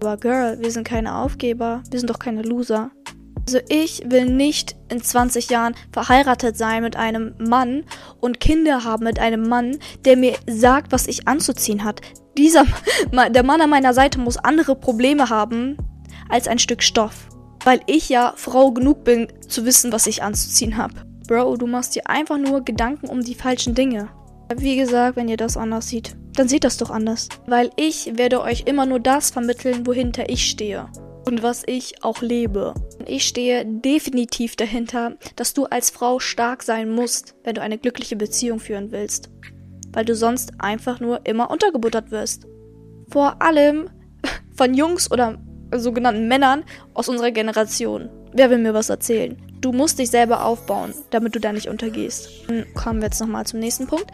Aber 0.00 0.16
Girl, 0.16 0.60
wir 0.60 0.70
sind 0.70 0.86
keine 0.86 1.16
Aufgeber, 1.16 1.82
wir 1.90 1.98
sind 1.98 2.10
doch 2.10 2.18
keine 2.18 2.42
Loser. 2.42 2.90
Also 3.46 3.58
ich 3.68 4.02
will 4.06 4.24
nicht 4.26 4.74
in 4.88 5.02
20 5.02 5.50
Jahren 5.50 5.74
verheiratet 5.92 6.56
sein 6.56 6.82
mit 6.82 6.96
einem 6.96 7.34
Mann 7.38 7.84
und 8.20 8.40
Kinder 8.40 8.84
haben 8.84 9.04
mit 9.04 9.18
einem 9.18 9.48
Mann, 9.48 9.78
der 10.04 10.16
mir 10.16 10.34
sagt, 10.46 10.92
was 10.92 11.06
ich 11.06 11.28
anzuziehen 11.28 11.84
hat. 11.84 12.00
Dieser, 12.38 12.64
der 13.12 13.42
Mann 13.42 13.60
an 13.60 13.70
meiner 13.70 13.92
Seite 13.92 14.18
muss 14.18 14.38
andere 14.38 14.74
Probleme 14.76 15.28
haben 15.28 15.76
als 16.28 16.48
ein 16.48 16.58
Stück 16.58 16.82
Stoff. 16.82 17.28
Weil 17.64 17.80
ich 17.86 18.08
ja 18.08 18.32
Frau 18.36 18.72
genug 18.72 19.04
bin, 19.04 19.28
zu 19.48 19.64
wissen, 19.64 19.92
was 19.92 20.06
ich 20.06 20.22
anzuziehen 20.22 20.76
habe. 20.76 20.94
Bro, 21.26 21.56
du 21.56 21.66
machst 21.66 21.94
dir 21.94 22.06
einfach 22.06 22.36
nur 22.36 22.62
Gedanken 22.62 23.08
um 23.08 23.22
die 23.22 23.34
falschen 23.34 23.74
Dinge. 23.74 24.08
Wie 24.54 24.76
gesagt, 24.76 25.16
wenn 25.16 25.28
ihr 25.28 25.38
das 25.38 25.56
anders 25.56 25.88
seht, 25.88 26.14
dann 26.34 26.48
seht 26.48 26.64
das 26.64 26.76
doch 26.76 26.90
anders. 26.90 27.28
Weil 27.46 27.70
ich 27.76 28.18
werde 28.18 28.42
euch 28.42 28.64
immer 28.66 28.84
nur 28.84 29.00
das 29.00 29.30
vermitteln, 29.30 29.86
wohinter 29.86 30.28
ich 30.28 30.44
stehe. 30.44 30.86
Und 31.26 31.42
was 31.42 31.62
ich 31.66 32.04
auch 32.04 32.20
lebe. 32.20 32.74
Ich 33.06 33.26
stehe 33.26 33.64
definitiv 33.64 34.56
dahinter, 34.56 35.16
dass 35.36 35.54
du 35.54 35.64
als 35.64 35.88
Frau 35.88 36.18
stark 36.18 36.62
sein 36.62 36.90
musst, 36.90 37.34
wenn 37.42 37.54
du 37.54 37.62
eine 37.62 37.78
glückliche 37.78 38.16
Beziehung 38.16 38.60
führen 38.60 38.92
willst. 38.92 39.30
Weil 39.92 40.04
du 40.04 40.14
sonst 40.14 40.52
einfach 40.58 41.00
nur 41.00 41.24
immer 41.24 41.50
untergebuttert 41.50 42.10
wirst. 42.10 42.46
Vor 43.08 43.40
allem 43.40 43.88
von 44.54 44.74
Jungs 44.74 45.10
oder 45.10 45.38
sogenannten 45.74 46.28
Männern 46.28 46.64
aus 46.92 47.08
unserer 47.08 47.30
Generation. 47.30 48.10
Wer 48.34 48.50
will 48.50 48.58
mir 48.58 48.74
was 48.74 48.90
erzählen? 48.90 49.36
Du 49.60 49.72
musst 49.72 49.98
dich 49.98 50.10
selber 50.10 50.44
aufbauen, 50.44 50.92
damit 51.10 51.34
du 51.34 51.40
da 51.40 51.52
nicht 51.52 51.68
untergehst. 51.68 52.28
Dann 52.48 52.66
kommen 52.74 53.00
wir 53.00 53.06
jetzt 53.06 53.20
nochmal 53.20 53.46
zum 53.46 53.60
nächsten 53.60 53.86
Punkt. 53.86 54.10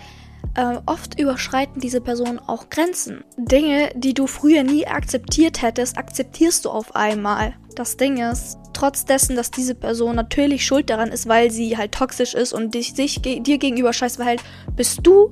Äh, 0.54 0.78
oft 0.86 1.18
überschreiten 1.18 1.80
diese 1.80 2.00
Personen 2.00 2.38
auch 2.38 2.70
Grenzen. 2.70 3.24
Dinge, 3.36 3.90
die 3.94 4.14
du 4.14 4.26
früher 4.26 4.62
nie 4.62 4.86
akzeptiert 4.86 5.62
hättest, 5.62 5.98
akzeptierst 5.98 6.64
du 6.64 6.70
auf 6.70 6.94
einmal. 6.94 7.54
Das 7.74 7.96
Ding 7.96 8.18
ist, 8.18 8.58
trotz 8.72 9.04
dessen, 9.04 9.36
dass 9.36 9.50
diese 9.50 9.74
Person 9.74 10.16
natürlich 10.16 10.64
schuld 10.64 10.90
daran 10.90 11.10
ist, 11.10 11.28
weil 11.28 11.50
sie 11.50 11.76
halt 11.76 11.92
toxisch 11.92 12.34
ist 12.34 12.52
und 12.52 12.74
dich, 12.74 12.94
sich 12.94 13.22
ge 13.22 13.40
dir 13.40 13.58
gegenüber 13.58 13.92
scheiß 13.92 14.16
verhält, 14.16 14.42
bist 14.76 15.00
du 15.02 15.30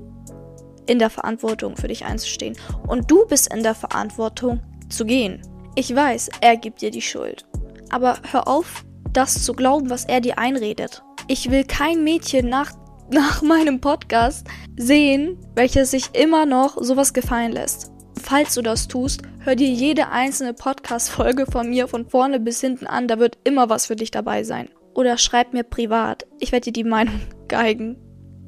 in 0.87 0.99
der 0.99 1.11
Verantwortung 1.11 1.77
für 1.77 1.89
dich 1.89 2.05
einzustehen. 2.05 2.57
Und 2.87 3.11
du 3.11 3.27
bist 3.27 3.53
in 3.53 3.63
der 3.63 3.75
Verantwortung 3.75 4.61
zu 4.89 5.05
gehen. 5.05 5.43
Ich 5.75 5.95
weiß, 5.95 6.31
er 6.41 6.57
gibt 6.57 6.81
dir 6.81 6.91
die 6.91 7.03
Schuld. 7.03 7.45
Aber 7.91 8.19
hör 8.31 8.49
auf, 8.49 8.85
das 9.13 9.45
zu 9.45 9.53
glauben, 9.53 9.91
was 9.91 10.05
er 10.05 10.21
dir 10.21 10.39
einredet. 10.39 11.03
Ich 11.27 11.51
will 11.51 11.65
kein 11.65 12.05
Mädchen 12.05 12.49
nach, 12.49 12.73
nach 13.11 13.43
meinem 13.43 13.81
Podcast 13.81 14.47
sehen, 14.77 15.39
welches 15.55 15.91
sich 15.91 16.15
immer 16.15 16.47
noch 16.47 16.77
sowas 16.81 17.13
gefallen 17.13 17.53
lässt. 17.53 17.91
Falls 18.23 18.55
du 18.55 18.63
das 18.63 18.89
tust, 18.89 19.23
hör 19.41 19.55
dir 19.55 19.69
jede 19.69 20.09
einzelne 20.09 20.53
Podcast-Folge 20.53 21.47
von 21.47 21.71
mir 21.71 21.89
von 21.89 22.09
vorne 22.09 22.41
bis 22.41 22.61
hinten 22.61 22.87
an, 22.87 23.09
da 23.09 23.19
wird 23.19 23.39
immer 23.45 23.71
was 23.71 23.87
für 23.87 23.97
dich 23.97 24.11
dabei 24.11 24.45
sein. 24.45 24.69
Oder 24.95 25.17
schreib 25.17 25.53
mir 25.53 25.63
privat, 25.63 26.27
ich 26.41 26.53
werde 26.53 26.65
dir 26.65 26.73
die 26.73 26.89
Meinung 26.89 27.21
geigen. 27.49 27.97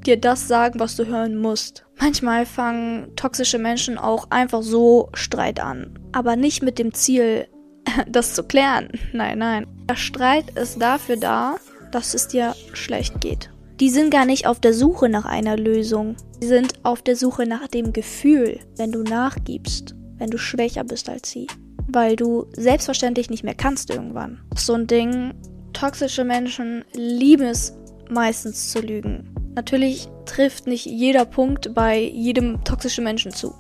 Dir 0.04 0.18
das 0.18 0.48
sagen, 0.48 0.80
was 0.80 0.96
du 0.96 1.06
hören 1.06 1.36
musst. 1.36 1.84
Manchmal 2.00 2.46
fangen 2.46 3.14
toxische 3.16 3.58
Menschen 3.58 3.98
auch 3.98 4.30
einfach 4.30 4.62
so 4.62 5.10
Streit 5.12 5.60
an. 5.60 5.98
Aber 6.12 6.36
nicht 6.36 6.62
mit 6.62 6.78
dem 6.78 6.94
Ziel, 6.94 7.46
das 8.08 8.34
zu 8.34 8.44
klären. 8.44 8.88
Nein, 9.12 9.38
nein. 9.38 9.66
Der 9.88 9.96
Streit 9.96 10.50
ist 10.56 10.80
dafür 10.80 11.16
da, 11.16 11.56
dass 11.92 12.14
es 12.14 12.28
dir 12.28 12.54
schlecht 12.72 13.20
geht. 13.20 13.50
Die 13.80 13.90
sind 13.90 14.10
gar 14.10 14.26
nicht 14.26 14.46
auf 14.46 14.60
der 14.60 14.74
Suche 14.74 15.08
nach 15.08 15.24
einer 15.24 15.56
Lösung. 15.56 16.16
Sie 16.40 16.48
sind 16.48 16.84
auf 16.84 17.02
der 17.02 17.16
Suche 17.16 17.46
nach 17.46 17.66
dem 17.66 17.92
Gefühl, 17.92 18.60
wenn 18.76 18.92
du 18.92 19.02
nachgibst, 19.02 19.94
wenn 20.18 20.30
du 20.30 20.38
schwächer 20.38 20.84
bist 20.84 21.08
als 21.08 21.30
sie. 21.30 21.46
Weil 21.88 22.14
du 22.14 22.46
selbstverständlich 22.52 23.30
nicht 23.30 23.42
mehr 23.42 23.54
kannst 23.54 23.90
irgendwann. 23.90 24.42
So 24.54 24.74
ein 24.74 24.86
Ding, 24.86 25.32
toxische 25.72 26.24
Menschen 26.24 26.84
lieben 26.92 27.46
es 27.46 27.74
meistens 28.10 28.70
zu 28.70 28.80
lügen. 28.80 29.34
Natürlich 29.54 30.08
trifft 30.26 30.66
nicht 30.66 30.86
jeder 30.86 31.24
Punkt 31.24 31.74
bei 31.74 31.98
jedem 32.00 32.62
toxischen 32.64 33.04
Menschen 33.04 33.32
zu. 33.32 33.54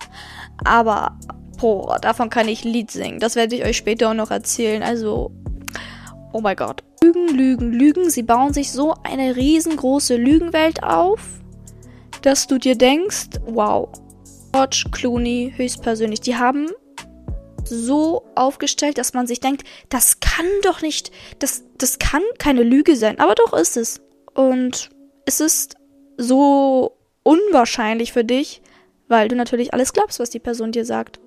Aber 0.64 1.18
Boah, 1.60 1.98
davon 1.98 2.30
kann 2.30 2.48
ich 2.48 2.64
Lied 2.64 2.90
singen. 2.90 3.20
Das 3.20 3.36
werde 3.36 3.54
ich 3.54 3.64
euch 3.64 3.76
später 3.76 4.10
auch 4.10 4.14
noch 4.14 4.30
erzählen. 4.30 4.82
Also, 4.82 5.30
oh 6.32 6.40
mein 6.40 6.56
Gott. 6.56 6.82
Lügen, 7.02 7.28
Lügen, 7.28 7.72
Lügen. 7.72 8.10
Sie 8.10 8.22
bauen 8.22 8.54
sich 8.54 8.72
so 8.72 8.94
eine 9.02 9.36
riesengroße 9.36 10.16
Lügenwelt 10.16 10.82
auf, 10.82 11.20
dass 12.22 12.46
du 12.46 12.58
dir 12.58 12.76
denkst, 12.76 13.40
wow, 13.44 13.88
George 14.52 14.86
Clooney 14.90 15.52
höchstpersönlich, 15.54 16.20
die 16.20 16.36
haben 16.36 16.68
so 17.64 18.24
aufgestellt, 18.34 18.96
dass 18.96 19.12
man 19.12 19.26
sich 19.26 19.40
denkt, 19.40 19.64
das 19.90 20.20
kann 20.20 20.46
doch 20.62 20.80
nicht, 20.80 21.10
das, 21.38 21.62
das 21.76 21.98
kann 21.98 22.22
keine 22.38 22.62
Lüge 22.62 22.96
sein. 22.96 23.18
Aber 23.18 23.34
doch 23.34 23.52
ist 23.52 23.76
es. 23.76 24.00
Und 24.34 24.88
es 25.26 25.40
ist 25.40 25.74
so 26.16 26.96
unwahrscheinlich 27.22 28.12
für 28.14 28.24
dich, 28.24 28.62
weil 29.08 29.28
du 29.28 29.36
natürlich 29.36 29.74
alles 29.74 29.92
glaubst, 29.92 30.20
was 30.20 30.30
die 30.30 30.38
Person 30.38 30.72
dir 30.72 30.86
sagt. 30.86 31.20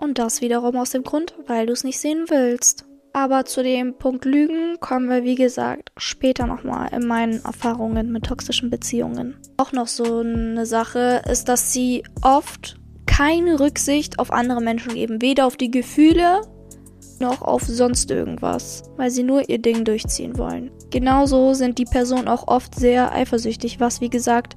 Und 0.00 0.18
das 0.18 0.40
wiederum 0.40 0.76
aus 0.76 0.90
dem 0.90 1.04
Grund, 1.04 1.34
weil 1.46 1.66
du 1.66 1.74
es 1.74 1.84
nicht 1.84 1.98
sehen 1.98 2.24
willst. 2.28 2.86
Aber 3.12 3.44
zu 3.44 3.62
dem 3.62 3.98
Punkt 3.98 4.24
Lügen 4.24 4.78
kommen 4.80 5.10
wir, 5.10 5.24
wie 5.24 5.34
gesagt, 5.34 5.90
später 5.98 6.46
nochmal 6.46 6.88
in 6.92 7.06
meinen 7.06 7.44
Erfahrungen 7.44 8.10
mit 8.10 8.24
toxischen 8.24 8.70
Beziehungen. 8.70 9.36
Auch 9.58 9.72
noch 9.72 9.88
so 9.88 10.20
eine 10.20 10.64
Sache 10.64 11.22
ist, 11.30 11.48
dass 11.48 11.72
sie 11.72 12.04
oft 12.22 12.76
keine 13.06 13.60
Rücksicht 13.60 14.18
auf 14.18 14.32
andere 14.32 14.62
Menschen 14.62 14.94
geben. 14.94 15.20
Weder 15.20 15.46
auf 15.46 15.56
die 15.56 15.70
Gefühle 15.70 16.42
noch 17.18 17.42
auf 17.42 17.62
sonst 17.62 18.10
irgendwas, 18.10 18.84
weil 18.96 19.10
sie 19.10 19.24
nur 19.24 19.50
ihr 19.50 19.58
Ding 19.58 19.84
durchziehen 19.84 20.38
wollen. 20.38 20.70
Genauso 20.90 21.52
sind 21.52 21.76
die 21.76 21.84
Personen 21.84 22.28
auch 22.28 22.48
oft 22.48 22.74
sehr 22.74 23.12
eifersüchtig, 23.12 23.80
was 23.80 24.00
wie 24.00 24.08
gesagt 24.08 24.56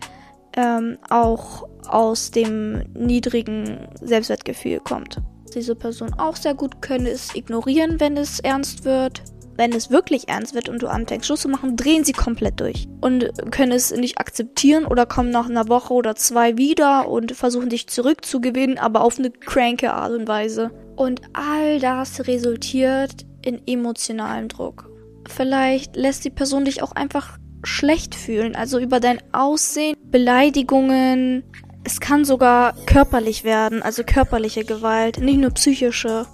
ähm, 0.56 1.00
auch 1.10 1.68
aus 1.86 2.32
dem 2.32 2.84
niedrigen 2.94 3.90
Selbstwertgefühl 4.00 4.80
kommt 4.80 5.20
diese 5.56 5.76
Person 5.76 6.14
auch 6.16 6.36
sehr 6.36 6.54
gut 6.54 6.82
können, 6.82 7.06
es 7.06 7.36
ignorieren, 7.36 8.00
wenn 8.00 8.18
es 8.18 8.40
ernst 8.40 8.86
wird. 8.86 9.24
Wenn 9.56 9.72
es 9.72 9.92
wirklich 9.92 10.30
ernst 10.30 10.56
wird 10.56 10.68
und 10.68 10.82
du 10.82 10.88
anfängst 10.88 11.28
Schluss 11.28 11.42
zu 11.42 11.50
machen, 11.50 11.78
drehen 11.78 12.04
sie 12.04 12.14
komplett 12.14 12.60
durch 12.60 12.88
und 13.02 13.32
können 13.52 13.72
es 13.72 13.92
nicht 13.92 14.18
akzeptieren 14.18 14.86
oder 14.86 15.06
kommen 15.06 15.30
nach 15.30 15.48
einer 15.48 15.68
Woche 15.68 15.94
oder 15.94 16.16
zwei 16.16 16.58
wieder 16.58 17.08
und 17.08 17.34
versuchen 17.34 17.70
dich 17.70 17.88
zurückzugewinnen, 17.88 18.80
aber 18.80 19.02
auf 19.02 19.20
eine 19.20 19.30
cranke 19.30 19.94
Art 19.94 20.12
und 20.12 20.28
Weise. 20.28 20.72
Und 20.96 21.22
all 21.34 21.80
das 21.80 22.28
resultiert 22.28 23.26
in 23.44 23.62
emotionalem 23.68 24.48
Druck. 24.48 24.90
Vielleicht 25.28 25.96
lässt 25.96 26.26
die 26.26 26.30
Person 26.32 26.66
dich 26.66 26.82
auch 26.82 26.94
einfach 26.94 27.38
schlecht 27.64 28.16
fühlen, 28.16 28.56
also 28.56 28.80
über 28.80 29.00
dein 29.00 29.20
Aussehen, 29.32 29.96
Beleidigungen, 30.06 31.44
es 31.84 32.00
kann 32.00 32.25
sogar 32.25 32.74
körperlich 32.86 33.44
werden, 33.44 33.82
also 33.82 34.04
körperliche 34.04 34.63
Gewalt, 34.63 35.20
nicht 35.20 35.40
nur 35.40 35.52
psychische. 35.52 36.25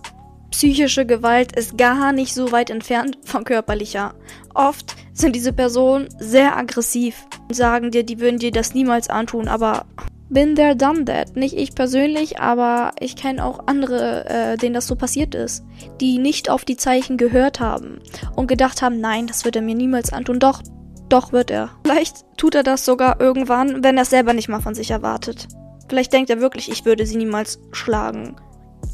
Psychische 0.51 1.06
Gewalt 1.06 1.56
ist 1.56 1.77
gar 1.77 2.12
nicht 2.12 2.34
so 2.34 2.51
weit 2.51 2.70
entfernt 2.70 3.18
von 3.24 3.44
körperlicher. 3.44 4.13
Oft 4.53 4.96
sind 5.13 5.36
diese 5.36 5.53
Personen 5.53 6.10
sehr 6.20 6.58
aggressiv 6.58 7.27
und 7.48 7.56
sagen 7.56 7.91
dir, 7.91 8.03
die 8.03 8.20
würden 8.20 8.39
dir 8.39 8.51
das 8.51 8.74
niemals 8.74 9.10
antun, 9.10 9.48
aber 9.48 9.86
bin 10.29 10.56
there, 10.56 10.75
done 10.75 11.06
that. 11.06 11.36
Nicht 11.36 11.56
ich 11.56 11.74
persönlich, 11.74 12.39
aber 12.39 12.91
ich 13.00 13.15
kenne 13.15 13.44
auch 13.44 13.68
andere, 13.68 14.29
äh, 14.29 14.58
denen 14.58 14.75
das 14.75 14.88
so 14.88 14.96
passiert 14.96 15.34
ist, 15.34 15.63
die 16.00 16.20
nicht 16.20 16.50
auf 16.50 16.65
die 16.65 16.77
Zeichen 16.77 17.18
gehört 17.18 17.60
haben 17.60 18.00
und 18.36 18.48
gedacht 18.48 18.82
haben, 18.82 19.00
nein, 19.00 19.27
das 19.27 19.46
wird 19.46 19.56
er 19.56 19.63
mir 19.63 19.75
niemals 19.75 20.13
antun. 20.13 20.39
Doch, 20.39 20.62
doch 21.10 21.32
wird 21.32 21.51
er. 21.51 21.72
Vielleicht 21.84 22.25
tut 22.38 22.56
er 22.56 22.63
das 22.63 22.86
sogar 22.86 23.20
irgendwann, 23.20 23.84
wenn 23.84 23.98
er 23.98 24.04
es 24.04 24.10
selber 24.10 24.34
nicht 24.34 24.50
mal 24.50 24.62
von 24.62 24.75
sich 24.75 24.92
erwartet. 24.92 25.48
Vielleicht 25.88 26.13
denkt 26.13 26.30
er 26.30 26.39
wirklich, 26.39 26.70
ich 26.70 26.86
würde 26.86 27.06
sie 27.06 27.18
niemals 27.18 27.60
schlagen. 27.72 28.36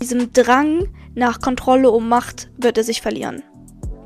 Diesem 0.02 0.34
Drang 0.34 0.88
nach 1.14 1.40
Kontrolle 1.40 1.92
um 1.92 2.10
Macht 2.10 2.50
wird 2.58 2.78
er 2.78 2.84
sich 2.84 3.02
verlieren. 3.02 3.44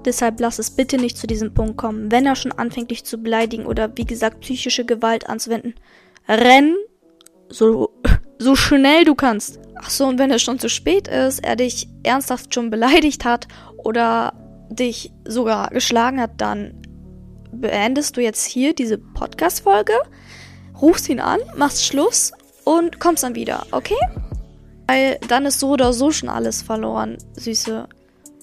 Deshalb 0.05 0.39
lass 0.39 0.59
es 0.59 0.71
bitte 0.71 0.97
nicht 0.97 1.17
zu 1.17 1.27
diesem 1.27 1.53
Punkt 1.53 1.77
kommen. 1.77 2.11
Wenn 2.11 2.25
er 2.25 2.35
schon 2.35 2.51
anfängt, 2.51 2.91
dich 2.91 3.03
zu 3.03 3.17
beleidigen 3.17 3.65
oder 3.65 3.95
wie 3.97 4.05
gesagt 4.05 4.41
psychische 4.41 4.85
Gewalt 4.85 5.29
anzuwenden, 5.29 5.75
renn 6.27 6.75
so, 7.49 7.91
so 8.39 8.55
schnell 8.55 9.05
du 9.05 9.15
kannst. 9.15 9.59
Ach 9.75 9.89
so, 9.89 10.05
und 10.07 10.19
wenn 10.19 10.31
es 10.31 10.41
schon 10.41 10.59
zu 10.59 10.69
spät 10.69 11.07
ist, 11.07 11.43
er 11.43 11.55
dich 11.55 11.87
ernsthaft 12.03 12.53
schon 12.53 12.69
beleidigt 12.69 13.25
hat 13.25 13.47
oder 13.77 14.33
dich 14.69 15.11
sogar 15.25 15.69
geschlagen 15.69 16.21
hat, 16.21 16.31
dann 16.37 16.73
beendest 17.51 18.17
du 18.17 18.21
jetzt 18.21 18.45
hier 18.45 18.73
diese 18.73 18.97
Podcast-Folge, 18.97 19.93
rufst 20.81 21.09
ihn 21.09 21.19
an, 21.19 21.39
machst 21.55 21.85
Schluss 21.85 22.31
und 22.63 22.99
kommst 22.99 23.23
dann 23.23 23.35
wieder, 23.35 23.65
okay? 23.71 23.97
Weil 24.87 25.19
dann 25.27 25.45
ist 25.45 25.59
so 25.59 25.69
oder 25.69 25.93
so 25.93 26.11
schon 26.11 26.29
alles 26.29 26.61
verloren, 26.61 27.17
Süße. 27.33 27.87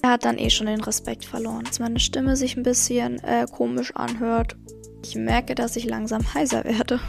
Er 0.01 0.11
hat 0.11 0.25
dann 0.25 0.37
eh 0.37 0.49
schon 0.49 0.67
den 0.67 0.81
Respekt 0.81 1.25
verloren. 1.25 1.65
Dass 1.65 1.79
meine 1.79 1.99
Stimme 1.99 2.35
sich 2.35 2.55
ein 2.55 2.63
bisschen 2.63 3.21
äh, 3.23 3.47
komisch 3.51 3.95
anhört. 3.95 4.55
Ich 5.03 5.15
merke, 5.15 5.55
dass 5.55 5.75
ich 5.75 5.85
langsam 5.85 6.33
heiser 6.33 6.63
werde. 6.63 6.99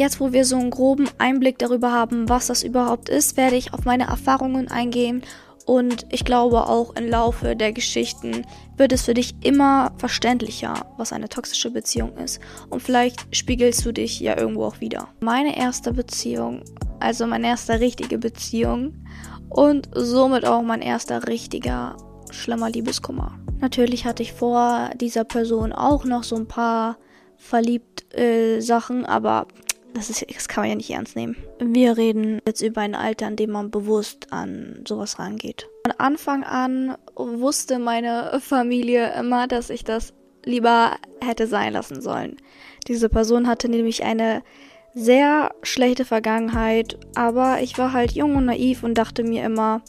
Jetzt, 0.00 0.20
wo 0.20 0.32
wir 0.32 0.44
so 0.44 0.56
einen 0.56 0.70
groben 0.70 1.08
Einblick 1.18 1.58
darüber 1.58 1.92
haben, 1.92 2.28
was 2.28 2.46
das 2.48 2.62
überhaupt 2.62 3.08
ist, 3.08 3.36
werde 3.36 3.56
ich 3.56 3.72
auf 3.74 3.84
meine 3.84 4.04
Erfahrungen 4.04 4.68
eingehen 4.68 5.22
und 5.70 6.04
ich 6.10 6.24
glaube 6.24 6.66
auch 6.66 6.96
im 6.96 7.06
Laufe 7.06 7.54
der 7.54 7.72
Geschichten 7.72 8.44
wird 8.76 8.90
es 8.90 9.02
für 9.02 9.14
dich 9.14 9.36
immer 9.40 9.92
verständlicher, 9.98 10.74
was 10.96 11.12
eine 11.12 11.28
toxische 11.28 11.70
Beziehung 11.70 12.16
ist. 12.16 12.40
Und 12.70 12.82
vielleicht 12.82 13.36
spiegelst 13.36 13.86
du 13.86 13.92
dich 13.92 14.18
ja 14.18 14.36
irgendwo 14.36 14.64
auch 14.64 14.80
wieder. 14.80 15.06
Meine 15.20 15.56
erste 15.56 15.92
Beziehung, 15.92 16.64
also 16.98 17.24
meine 17.24 17.46
erste 17.46 17.78
richtige 17.78 18.18
Beziehung 18.18 18.94
und 19.48 19.88
somit 19.94 20.44
auch 20.44 20.62
mein 20.62 20.82
erster 20.82 21.28
richtiger 21.28 21.96
schlimmer 22.32 22.68
Liebeskummer. 22.68 23.38
Natürlich 23.60 24.06
hatte 24.06 24.24
ich 24.24 24.32
vor 24.32 24.90
dieser 24.96 25.22
Person 25.22 25.72
auch 25.72 26.04
noch 26.04 26.24
so 26.24 26.34
ein 26.34 26.48
paar 26.48 26.96
verliebt 27.36 28.12
äh, 28.12 28.58
Sachen, 28.58 29.06
aber 29.06 29.46
das, 29.94 30.10
ist, 30.10 30.26
das 30.34 30.48
kann 30.48 30.62
man 30.62 30.70
ja 30.70 30.76
nicht 30.76 30.90
ernst 30.90 31.16
nehmen. 31.16 31.36
Wir 31.58 31.96
reden 31.96 32.40
jetzt 32.46 32.62
über 32.62 32.80
ein 32.80 32.94
Alter, 32.94 33.28
in 33.28 33.36
dem 33.36 33.50
man 33.50 33.70
bewusst 33.70 34.28
an 34.30 34.84
sowas 34.86 35.18
rangeht. 35.18 35.68
Von 35.86 35.94
Anfang 35.98 36.44
an 36.44 36.96
wusste 37.16 37.78
meine 37.78 38.40
Familie 38.40 39.12
immer, 39.18 39.46
dass 39.46 39.70
ich 39.70 39.84
das 39.84 40.12
lieber 40.44 40.96
hätte 41.20 41.46
sein 41.46 41.72
lassen 41.72 42.00
sollen. 42.00 42.36
Diese 42.86 43.08
Person 43.08 43.46
hatte 43.46 43.68
nämlich 43.68 44.04
eine 44.04 44.42
sehr 44.94 45.52
schlechte 45.62 46.04
Vergangenheit, 46.04 46.98
aber 47.14 47.60
ich 47.62 47.78
war 47.78 47.92
halt 47.92 48.12
jung 48.12 48.36
und 48.36 48.46
naiv 48.46 48.82
und 48.82 48.94
dachte 48.94 49.22
mir 49.22 49.44
immer, 49.44 49.82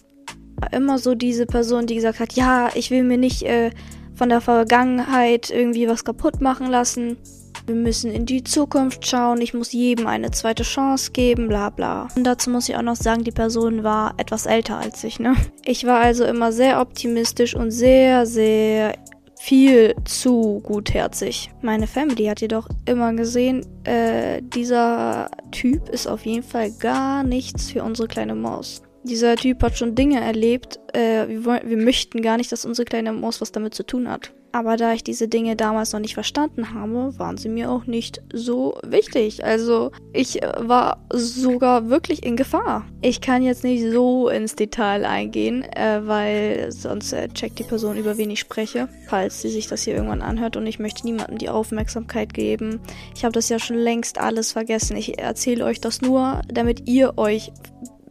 immer 0.72 1.00
so 1.00 1.16
diese 1.16 1.46
Person, 1.46 1.88
die 1.88 1.96
gesagt 1.96 2.20
hat, 2.20 2.34
ja, 2.34 2.70
ich 2.76 2.92
will 2.92 3.04
mir 3.04 3.18
nicht 3.18 3.44
äh, 3.44 3.72
von 4.14 4.30
der 4.30 4.42
Vergangenheit 4.42 5.50
irgendwie 5.50 5.88
was 5.88 6.06
kaputt 6.06 6.42
machen 6.42 6.68
lassen. 6.68 7.18
Wir 7.66 7.76
müssen 7.76 8.12
in 8.12 8.26
die 8.26 8.44
Zukunft 8.44 9.06
schauen. 9.08 9.42
Ich 9.42 9.54
muss 9.54 9.72
jedem 9.72 10.08
eine 10.08 10.32
zweite 10.32 10.64
Chance 10.64 11.12
geben, 11.12 11.48
bla 11.48 11.70
bla. 11.70 12.08
Und 12.16 12.24
dazu 12.24 12.50
muss 12.50 12.70
ich 12.70 12.76
auch 12.76 12.82
noch 12.82 12.96
sagen, 12.96 13.24
die 13.24 13.32
Person 13.32 13.84
war 13.84 14.14
etwas 14.18 14.46
älter 14.46 14.78
als 14.78 15.04
ich, 15.04 15.20
ne? 15.20 15.36
Ich 15.66 15.86
war 15.86 16.00
also 16.00 16.26
immer 16.26 16.52
sehr 16.52 16.82
optimistisch 16.82 17.56
und 17.56 17.72
sehr, 17.72 18.26
sehr 18.26 18.96
viel 19.42 19.96
zu 20.06 20.62
gutherzig. 20.64 21.50
Meine 21.62 21.88
Family 21.88 22.26
hat 22.26 22.42
jedoch 22.42 22.68
immer 22.86 23.14
gesehen, 23.14 23.66
äh, 23.86 24.40
dieser 24.42 25.32
Typ 25.52 25.90
ist 25.90 26.08
auf 26.08 26.26
jeden 26.28 26.44
Fall 26.44 26.72
gar 26.72 27.24
nichts 27.24 27.72
für 27.72 27.84
unsere 27.84 28.08
kleine 28.08 28.36
Maus. 28.36 28.84
Dieser 29.04 29.36
Typ 29.36 29.64
hat 29.64 29.76
schon 29.76 29.96
Dinge 29.96 30.22
erlebt, 30.22 30.80
äh, 30.94 31.28
wir, 31.28 31.62
wir 31.66 31.78
möchten 31.78 32.22
gar 32.22 32.38
nicht, 32.38 32.52
dass 32.52 32.66
unsere 32.66 32.86
kleine 32.86 33.14
Maus 33.14 33.42
was 33.42 33.52
damit 33.52 33.74
zu 33.74 33.84
tun 33.84 34.08
hat. 34.08 34.32
Aber 34.54 34.76
da 34.76 34.94
ich 34.94 35.04
diese 35.04 35.28
Dinge 35.28 35.56
damals 35.56 35.94
noch 35.94 36.02
nicht 36.02 36.14
verstanden 36.14 36.74
habe, 36.74 37.18
waren 37.18 37.38
sie 37.38 37.48
mir 37.48 37.72
auch 37.72 37.86
nicht 37.86 38.22
so 38.34 38.78
wichtig. 38.84 39.46
Also 39.46 39.92
ich 40.12 40.44
äh, 40.44 40.52
war 40.58 41.06
sogar 41.14 41.90
wirklich 41.90 42.26
in 42.26 42.36
Gefahr. 42.36 42.86
Ich 43.02 43.22
kann 43.22 43.44
jetzt 43.44 43.64
nicht 43.64 43.84
so 43.92 44.28
ins 44.28 44.56
Detail 44.56 45.06
eingehen, 45.06 45.64
äh, 45.64 46.02
weil 46.06 46.72
sonst 46.72 47.14
äh, 47.14 47.30
checkt 47.30 47.60
die 47.60 47.64
Person, 47.64 47.98
über 47.98 48.18
wen 48.18 48.30
ich 48.30 48.42
spreche, 48.42 48.90
falls 49.08 49.42
sie 49.42 49.50
sich 49.50 49.68
das 49.68 49.84
hier 49.84 49.96
irgendwann 49.96 50.22
anhört. 50.22 50.58
Und 50.58 50.68
ich 50.68 50.80
möchte 50.80 51.06
niemandem 51.06 51.38
die 51.38 51.50
Aufmerksamkeit 51.50 52.34
geben. 52.34 52.82
Ich 53.16 53.24
habe 53.24 53.34
das 53.34 53.48
ja 53.48 53.58
schon 53.58 53.78
längst 53.78 54.20
alles 54.20 54.52
vergessen. 54.52 54.98
Ich 54.98 55.18
erzähle 55.18 55.64
euch 55.64 55.80
das 55.80 56.02
nur, 56.02 56.42
damit 56.48 56.90
ihr 56.90 57.18
euch 57.18 57.54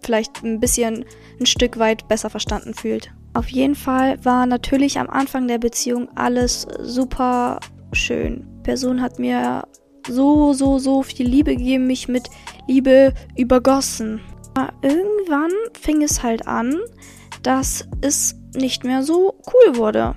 vielleicht 0.00 0.42
ein 0.42 0.58
bisschen 0.58 1.04
ein 1.38 1.46
Stück 1.46 1.78
weit 1.78 2.08
besser 2.08 2.30
verstanden 2.30 2.72
fühlt. 2.72 3.12
Auf 3.32 3.48
jeden 3.48 3.76
Fall 3.76 4.22
war 4.24 4.46
natürlich 4.46 4.98
am 4.98 5.08
Anfang 5.08 5.46
der 5.46 5.58
Beziehung 5.58 6.08
alles 6.16 6.66
super 6.80 7.60
schön. 7.92 8.46
Die 8.58 8.62
Person 8.62 9.00
hat 9.00 9.18
mir 9.18 9.64
so, 10.08 10.52
so, 10.52 10.78
so 10.78 11.02
viel 11.02 11.28
Liebe 11.28 11.56
gegeben, 11.56 11.86
mich 11.86 12.08
mit 12.08 12.28
Liebe 12.66 13.14
übergossen. 13.36 14.20
Aber 14.54 14.72
irgendwann 14.82 15.52
fing 15.80 16.02
es 16.02 16.22
halt 16.22 16.48
an, 16.48 16.74
dass 17.42 17.88
es 18.00 18.34
nicht 18.56 18.84
mehr 18.84 19.02
so 19.02 19.34
cool 19.46 19.76
wurde. 19.76 20.16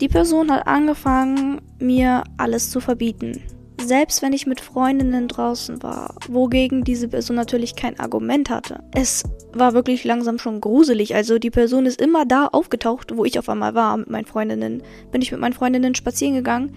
Die 0.00 0.08
Person 0.08 0.50
hat 0.50 0.66
angefangen, 0.66 1.60
mir 1.78 2.24
alles 2.36 2.70
zu 2.70 2.80
verbieten 2.80 3.40
selbst 3.84 4.22
wenn 4.22 4.32
ich 4.32 4.46
mit 4.46 4.60
Freundinnen 4.60 5.28
draußen 5.28 5.82
war, 5.82 6.14
wogegen 6.28 6.84
diese 6.84 7.08
Person 7.08 7.36
natürlich 7.36 7.76
kein 7.76 7.98
Argument 7.98 8.50
hatte. 8.50 8.82
Es 8.92 9.24
war 9.52 9.74
wirklich 9.74 10.04
langsam 10.04 10.38
schon 10.38 10.60
gruselig. 10.60 11.14
Also 11.14 11.38
die 11.38 11.50
Person 11.50 11.86
ist 11.86 12.00
immer 12.00 12.26
da 12.26 12.46
aufgetaucht, 12.46 13.16
wo 13.16 13.24
ich 13.24 13.38
auf 13.38 13.48
einmal 13.48 13.74
war 13.74 13.96
mit 13.96 14.10
meinen 14.10 14.26
Freundinnen. 14.26 14.82
Bin 15.10 15.22
ich 15.22 15.32
mit 15.32 15.40
meinen 15.40 15.52
Freundinnen 15.52 15.94
spazieren 15.94 16.34
gegangen. 16.34 16.72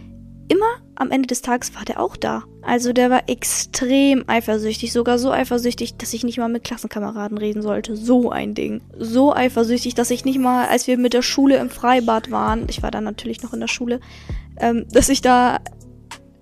Immer 0.49 0.65
am 0.95 1.11
Ende 1.11 1.27
des 1.27 1.41
Tages 1.41 1.73
war 1.73 1.85
der 1.85 1.99
auch 1.99 2.17
da. 2.17 2.43
Also 2.61 2.93
der 2.93 3.09
war 3.09 3.27
extrem 3.27 4.23
eifersüchtig, 4.27 4.91
sogar 4.91 5.17
so 5.17 5.31
eifersüchtig, 5.31 5.97
dass 5.97 6.13
ich 6.13 6.23
nicht 6.23 6.37
mal 6.37 6.49
mit 6.49 6.63
Klassenkameraden 6.63 7.37
reden 7.37 7.61
sollte. 7.61 7.95
So 7.95 8.29
ein 8.29 8.53
Ding. 8.53 8.81
So 8.97 9.33
eifersüchtig, 9.33 9.95
dass 9.95 10.11
ich 10.11 10.25
nicht 10.25 10.39
mal, 10.39 10.67
als 10.67 10.87
wir 10.87 10.97
mit 10.97 11.13
der 11.13 11.21
Schule 11.21 11.57
im 11.57 11.69
Freibad 11.69 12.29
waren, 12.29 12.65
ich 12.69 12.83
war 12.83 12.91
dann 12.91 13.03
natürlich 13.03 13.41
noch 13.41 13.53
in 13.53 13.61
der 13.61 13.67
Schule, 13.67 13.99
ähm, 14.59 14.85
dass 14.91 15.09
ich 15.09 15.21
da 15.21 15.59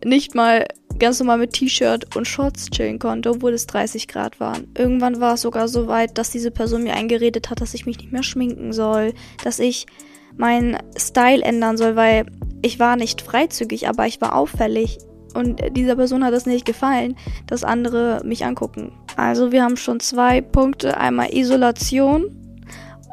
nicht 0.04 0.36
mal 0.36 0.66
ganz 1.00 1.20
normal 1.20 1.40
mit 1.40 1.54
T-Shirt 1.54 2.16
und 2.16 2.28
Shorts 2.28 2.70
chillen 2.70 3.00
konnte, 3.00 3.32
obwohl 3.32 3.54
es 3.54 3.66
30 3.68 4.08
Grad 4.08 4.40
waren. 4.40 4.68
Irgendwann 4.78 5.20
war 5.20 5.34
es 5.34 5.42
sogar 5.42 5.68
so 5.68 5.88
weit, 5.88 6.18
dass 6.18 6.30
diese 6.30 6.52
Person 6.52 6.84
mir 6.84 6.94
eingeredet 6.94 7.50
hat, 7.50 7.60
dass 7.60 7.74
ich 7.74 7.86
mich 7.86 7.98
nicht 7.98 8.12
mehr 8.12 8.24
schminken 8.24 8.72
soll, 8.72 9.14
dass 9.44 9.60
ich 9.60 9.88
meinen 10.38 10.78
Style 10.96 11.44
ändern 11.44 11.78
soll, 11.78 11.96
weil 11.96 12.26
ich 12.62 12.80
war 12.80 12.96
nicht 12.96 13.22
freizügig, 13.22 13.88
aber 13.88 14.06
ich 14.06 14.22
war 14.22 14.36
auffällig. 14.36 15.00
Und 15.34 15.62
dieser 15.76 15.96
Person 15.96 16.24
hat 16.24 16.34
es 16.34 16.46
nicht 16.46 16.66
gefallen, 16.66 17.16
dass 17.48 17.64
andere 17.64 18.22
mich 18.24 18.46
angucken. 18.46 18.92
Also 19.16 19.52
wir 19.52 19.64
haben 19.64 19.78
schon 19.78 20.00
zwei 20.02 20.42
Punkte. 20.42 20.98
Einmal 20.98 21.34
Isolation 21.34 22.36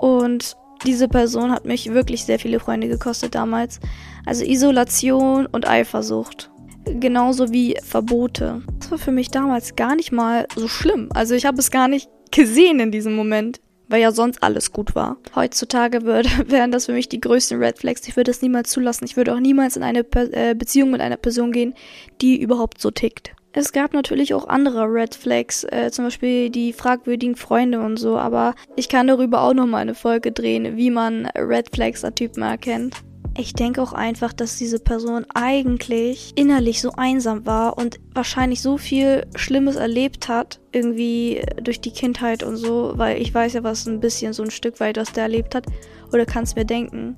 und 0.01 0.57
diese 0.85 1.09
Person 1.09 1.53
hat 1.53 1.65
mich 1.65 1.93
wirklich 1.93 2.25
sehr 2.25 2.39
viele 2.39 2.61
Freunde 2.61 2.89
gekostet 2.89 3.35
damals. 3.35 3.81
Also 4.27 4.45
Isolation 4.45 5.47
und 5.47 5.67
Eifersucht 5.67 6.51
genauso 6.99 7.53
wie 7.53 7.77
Verbote. 7.83 8.63
Das 8.79 8.91
war 8.91 8.99
für 8.99 9.13
mich 9.13 9.31
damals 9.31 9.77
gar 9.77 9.95
nicht 9.95 10.13
mal 10.13 10.47
so 10.55 10.69
schlimm. 10.69 11.09
Also 11.15 11.35
ich 11.35 11.47
habe 11.47 11.59
es 11.59 11.71
gar 11.71 11.89
nicht 11.89 12.09
gesehen 12.31 12.81
in 12.81 12.91
diesem 12.91 13.15
Moment, 13.15 13.61
weil 13.89 14.01
ja 14.01 14.13
sonst 14.13 14.43
alles 14.43 14.73
gut 14.73 14.95
war. 14.95 15.17
Heutzutage 15.35 16.03
würde, 16.03 16.29
wären 16.47 16.71
das 16.71 16.87
für 16.87 16.93
mich 16.93 17.09
die 17.09 17.21
größten 17.21 17.59
Red 17.59 17.79
Flags. 17.79 18.07
Ich 18.07 18.17
würde 18.17 18.31
es 18.31 18.43
niemals 18.43 18.71
zulassen. 18.71 19.05
Ich 19.05 19.17
würde 19.17 19.35
auch 19.35 19.41
niemals 19.41 19.77
in 19.77 19.83
eine 19.83 20.05
Pe 20.05 20.33
äh, 20.33 20.55
Beziehung 20.55 20.91
mit 20.91 21.01
einer 21.01 21.17
Person 21.17 21.53
gehen, 21.53 21.75
die 22.21 22.41
überhaupt 22.41 22.81
so 22.81 22.91
tickt. 22.91 23.33
Es 23.53 23.73
gab 23.73 23.95
natürlich 23.95 24.35
auch 24.35 24.47
andere 24.47 24.85
Red 24.85 25.15
Flags, 25.15 25.65
äh, 25.65 25.91
zum 25.91 26.05
Beispiel 26.05 26.51
die 26.51 26.73
fragwürdigen 26.73 27.35
Freunde 27.35 27.81
und 27.81 27.97
so, 27.97 28.19
aber 28.19 28.55
ich 28.77 28.89
kann 28.89 29.09
darüber 29.09 29.43
auch 29.43 29.55
nochmal 29.55 29.81
eine 29.81 29.95
Folge 29.95 30.33
drehen, 30.33 30.77
wie 30.77 30.91
man 30.91 31.27
Red 31.35 31.75
Flags 31.75 32.05
an 32.05 32.15
Typen 32.15 32.43
erkennt. 32.43 32.95
Ich 33.41 33.53
denke 33.53 33.81
auch 33.81 33.93
einfach, 33.93 34.33
dass 34.33 34.59
diese 34.59 34.81
Person 34.81 35.25
eigentlich 35.33 36.33
innerlich 36.35 36.81
so 36.81 36.91
einsam 36.97 37.47
war 37.47 37.79
und 37.79 38.01
wahrscheinlich 38.13 38.61
so 38.61 38.79
viel 38.79 39.29
Schlimmes 39.37 39.77
erlebt 39.77 40.27
hat, 40.29 40.59
irgendwie 40.73 41.43
durch 41.63 41.81
die 41.81 41.93
Kindheit 41.93 42.43
und 42.43 42.57
so, 42.57 42.95
weil 42.97 43.23
ich 43.23 43.33
weiß 43.33 43.53
ja, 43.53 43.63
was 43.63 43.87
ein 43.87 44.01
bisschen 44.01 44.33
so 44.33 44.43
ein 44.43 44.51
Stück 44.51 44.81
weit, 44.81 44.97
was 44.97 45.13
der 45.13 45.23
erlebt 45.23 45.55
hat, 45.55 45.67
oder 46.13 46.27
kann 46.27 46.43
es 46.43 46.57
mir 46.57 46.65
denken, 46.65 47.17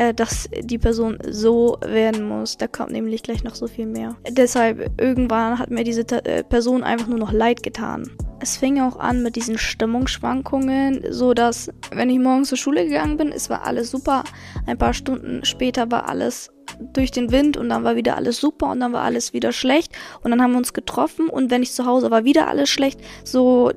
äh, 0.00 0.14
dass 0.14 0.48
die 0.62 0.78
Person 0.78 1.18
so 1.28 1.76
werden 1.84 2.26
muss. 2.26 2.56
Da 2.56 2.66
kommt 2.66 2.90
nämlich 2.90 3.22
gleich 3.22 3.44
noch 3.44 3.54
so 3.54 3.66
viel 3.66 3.86
mehr. 3.86 4.16
Deshalb, 4.30 4.90
irgendwann 5.00 5.58
hat 5.58 5.70
mir 5.70 5.84
diese 5.84 6.02
äh, 6.24 6.42
Person 6.42 6.82
einfach 6.82 7.06
nur 7.06 7.18
noch 7.18 7.32
leid 7.32 7.62
getan 7.62 8.10
es 8.40 8.56
fing 8.56 8.80
auch 8.80 8.98
an 8.98 9.22
mit 9.22 9.36
diesen 9.36 9.58
Stimmungsschwankungen, 9.58 11.04
so 11.10 11.34
dass 11.34 11.70
wenn 11.92 12.10
ich 12.10 12.18
morgens 12.18 12.48
zur 12.48 12.58
Schule 12.58 12.86
gegangen 12.86 13.16
bin, 13.16 13.32
es 13.32 13.50
war 13.50 13.66
alles 13.66 13.90
super. 13.90 14.24
Ein 14.66 14.78
paar 14.78 14.94
Stunden 14.94 15.44
später 15.44 15.90
war 15.90 16.08
alles 16.08 16.50
durch 16.94 17.10
den 17.10 17.30
Wind 17.30 17.56
und 17.56 17.68
dann 17.68 17.84
war 17.84 17.96
wieder 17.96 18.16
alles 18.16 18.40
super 18.40 18.70
und 18.70 18.80
dann 18.80 18.92
war 18.92 19.02
alles 19.02 19.32
wieder 19.32 19.52
schlecht 19.52 19.92
und 20.22 20.30
dann 20.30 20.40
haben 20.40 20.52
wir 20.52 20.58
uns 20.58 20.72
getroffen 20.72 21.28
und 21.28 21.50
wenn 21.50 21.62
ich 21.62 21.72
zu 21.72 21.84
Hause 21.84 22.10
war, 22.10 22.24
wieder 22.24 22.48
alles 22.48 22.70
schlecht. 22.70 23.00
So, 23.24 23.72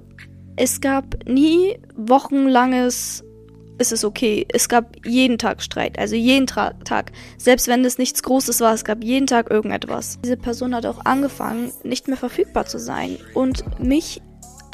es 0.55 0.79
gab 0.79 1.27
nie 1.27 1.77
wochenlanges 1.95 3.25
ist 3.77 3.91
es 3.91 4.03
okay. 4.05 4.45
Es 4.49 4.69
gab 4.69 4.95
jeden 5.05 5.37
Tag 5.37 5.61
Streit, 5.61 5.97
also 5.99 6.15
jeden 6.15 6.47
Tra 6.47 6.71
Tag. 6.85 7.11
Selbst 7.37 7.67
wenn 7.67 7.83
es 7.85 7.97
nichts 7.97 8.23
Großes 8.23 8.59
war, 8.61 8.73
es 8.73 8.85
gab 8.85 9.03
jeden 9.03 9.27
Tag 9.27 9.49
irgendetwas. 9.49 10.19
Diese 10.23 10.37
Person 10.37 10.75
hat 10.75 10.85
auch 10.85 11.05
angefangen, 11.05 11.71
nicht 11.83 12.07
mehr 12.07 12.17
verfügbar 12.17 12.65
zu 12.65 12.79
sein 12.79 13.17
und 13.33 13.79
mich 13.79 14.21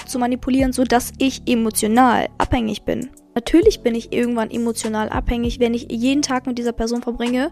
zu 0.05 0.19
manipulieren, 0.19 0.73
sodass 0.73 1.11
ich 1.17 1.43
emotional 1.45 2.27
abhängig 2.37 2.83
bin. 2.83 3.09
Natürlich 3.35 3.81
bin 3.81 3.95
ich 3.95 4.11
irgendwann 4.11 4.51
emotional 4.51 5.09
abhängig, 5.09 5.59
wenn 5.59 5.73
ich 5.73 5.87
jeden 5.89 6.23
Tag 6.23 6.47
mit 6.47 6.57
dieser 6.57 6.73
Person 6.73 7.01
verbringe, 7.01 7.51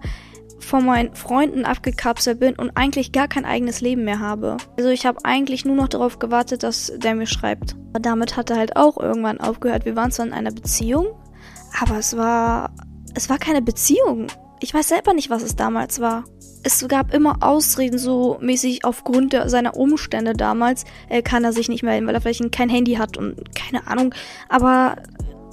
von 0.60 0.86
meinen 0.86 1.16
Freunden 1.16 1.66
abgekapselt 1.66 2.40
bin 2.40 2.56
und 2.56 2.72
eigentlich 2.76 3.12
gar 3.12 3.28
kein 3.28 3.46
eigenes 3.46 3.80
Leben 3.82 4.04
mehr 4.04 4.20
habe. 4.20 4.58
Also 4.78 4.90
ich 4.90 5.06
habe 5.06 5.24
eigentlich 5.24 5.66
nur 5.66 5.76
noch 5.76 5.88
darauf 5.88 6.20
gewartet, 6.20 6.64
dass 6.64 6.92
der 6.98 7.16
mir 7.16 7.28
schreibt. 7.28 7.76
Aber 7.90 8.00
damit 8.00 8.36
hat 8.36 8.50
er 8.50 8.58
halt 8.58 8.76
auch 8.76 8.98
irgendwann 8.98 9.40
aufgehört. 9.40 9.86
Wir 9.86 9.96
waren 9.96 10.12
zwar 10.12 10.26
in 10.26 10.34
einer 10.34 10.52
Beziehung, 10.52 11.08
aber 11.80 11.98
es 11.98 12.16
war 12.18 12.72
es 13.14 13.30
war 13.30 13.38
keine 13.38 13.62
Beziehung. 13.62 14.28
Ich 14.60 14.74
weiß 14.74 14.88
selber 14.90 15.14
nicht, 15.14 15.30
was 15.30 15.44
es 15.44 15.56
damals 15.56 16.00
war 16.00 16.24
es 16.68 16.86
gab 16.88 17.14
immer 17.14 17.38
Ausreden, 17.42 17.98
so 17.98 18.38
mäßig 18.42 18.84
aufgrund 18.84 19.34
der, 19.34 19.50
seiner 19.50 19.78
Umstände 19.78 20.34
damals 20.34 20.84
äh, 21.10 21.22
kann 21.22 21.44
er 21.44 21.54
sich 21.54 21.70
nicht 21.70 21.84
melden, 21.84 22.06
weil 22.08 22.16
er 22.16 22.22
vielleicht 22.22 22.52
kein 22.52 22.70
Handy 22.70 22.96
hat 22.96 23.18
und 23.18 23.56
keine 23.56 23.88
Ahnung. 23.88 24.14
Aber 24.50 24.98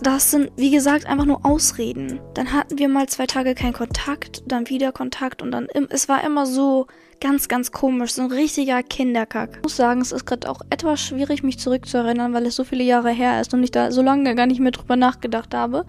das 0.02 0.32
sind, 0.32 0.50
wie 0.56 0.70
gesagt, 0.70 1.06
einfach 1.06 1.24
nur 1.24 1.46
Ausreden. 1.46 2.20
Dann 2.34 2.52
hatten 2.52 2.78
wir 2.78 2.88
mal 2.88 3.08
zwei 3.08 3.26
Tage 3.26 3.54
keinen 3.54 3.72
Kontakt, 3.72 4.42
dann 4.46 4.68
wieder 4.68 4.90
Kontakt 4.92 5.40
und 5.40 5.52
dann, 5.52 5.66
im, 5.72 5.87
es 5.88 6.08
war 6.08 6.24
immer 6.24 6.46
so 6.46 6.87
ganz, 7.20 7.48
ganz 7.48 7.72
komisch, 7.72 8.12
so 8.12 8.22
ein 8.22 8.31
richtiger 8.31 8.83
Kinderkack. 8.83 9.57
Ich 9.57 9.62
muss 9.62 9.77
sagen, 9.77 10.00
es 10.00 10.12
ist 10.12 10.27
gerade 10.27 10.48
auch 10.48 10.61
etwas 10.70 11.00
schwierig, 11.00 11.42
mich 11.42 11.59
zurückzuerinnern, 11.59 12.33
weil 12.33 12.46
es 12.46 12.57
so 12.57 12.64
viele 12.64 12.85
Jahre 12.85 13.11
her 13.11 13.40
ist 13.40 13.55
und 13.55 13.62
ich 13.62 13.70
da 13.70 13.90
so 13.90 14.03
lange 14.03 14.35
gar 14.35 14.46
nicht 14.46 14.61
mehr 14.61 14.72
drüber 14.72 14.96
nachgedacht 14.96 15.55
habe. 15.55 15.85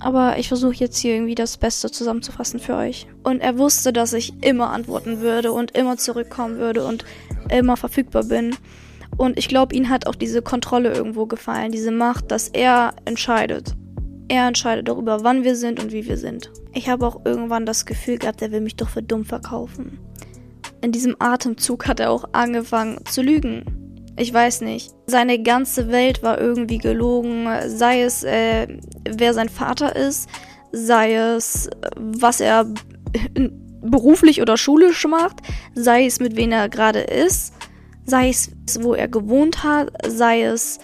Aber 0.00 0.38
ich 0.38 0.48
versuche 0.48 0.74
jetzt 0.74 0.98
hier 0.98 1.14
irgendwie 1.14 1.34
das 1.34 1.56
Beste 1.56 1.90
zusammenzufassen 1.90 2.60
für 2.60 2.76
euch. 2.76 3.06
Und 3.22 3.40
er 3.40 3.58
wusste, 3.58 3.92
dass 3.92 4.12
ich 4.12 4.32
immer 4.42 4.70
antworten 4.70 5.20
würde 5.20 5.52
und 5.52 5.70
immer 5.76 5.96
zurückkommen 5.96 6.58
würde 6.58 6.84
und 6.84 7.04
immer 7.48 7.76
verfügbar 7.76 8.24
bin. 8.24 8.56
Und 9.16 9.38
ich 9.38 9.48
glaube, 9.48 9.74
ihm 9.74 9.88
hat 9.88 10.06
auch 10.06 10.16
diese 10.16 10.42
Kontrolle 10.42 10.92
irgendwo 10.92 11.26
gefallen, 11.26 11.70
diese 11.70 11.92
Macht, 11.92 12.30
dass 12.30 12.48
er 12.48 12.94
entscheidet. 13.04 13.74
Er 14.28 14.48
entscheidet 14.48 14.88
darüber, 14.88 15.22
wann 15.22 15.44
wir 15.44 15.54
sind 15.54 15.82
und 15.82 15.92
wie 15.92 16.06
wir 16.06 16.16
sind. 16.16 16.50
Ich 16.72 16.88
habe 16.88 17.06
auch 17.06 17.24
irgendwann 17.24 17.66
das 17.66 17.86
Gefühl 17.86 18.18
gehabt, 18.18 18.42
er 18.42 18.50
will 18.50 18.60
mich 18.60 18.76
doch 18.76 18.88
für 18.88 19.02
dumm 19.02 19.24
verkaufen. 19.24 19.98
In 20.84 20.92
diesem 20.92 21.16
Atemzug 21.18 21.86
hat 21.86 21.98
er 21.98 22.10
auch 22.10 22.26
angefangen 22.32 23.06
zu 23.06 23.22
lügen. 23.22 23.64
Ich 24.18 24.34
weiß 24.34 24.60
nicht. 24.60 24.92
Seine 25.06 25.42
ganze 25.42 25.90
Welt 25.90 26.22
war 26.22 26.38
irgendwie 26.38 26.76
gelogen, 26.76 27.48
sei 27.68 28.02
es, 28.02 28.22
äh, 28.22 28.68
wer 29.08 29.32
sein 29.32 29.48
Vater 29.48 29.96
ist, 29.96 30.28
sei 30.72 31.14
es, 31.14 31.70
was 31.96 32.40
er 32.40 32.66
beruflich 33.80 34.42
oder 34.42 34.58
schulisch 34.58 35.06
macht, 35.06 35.38
sei 35.74 36.04
es 36.04 36.20
mit 36.20 36.36
wem 36.36 36.52
er 36.52 36.68
gerade 36.68 37.00
ist, 37.00 37.54
sei 38.04 38.28
es 38.28 38.50
wo 38.82 38.92
er 38.92 39.08
gewohnt 39.08 39.64
hat, 39.64 39.90
sei 40.06 40.42
es 40.42 40.80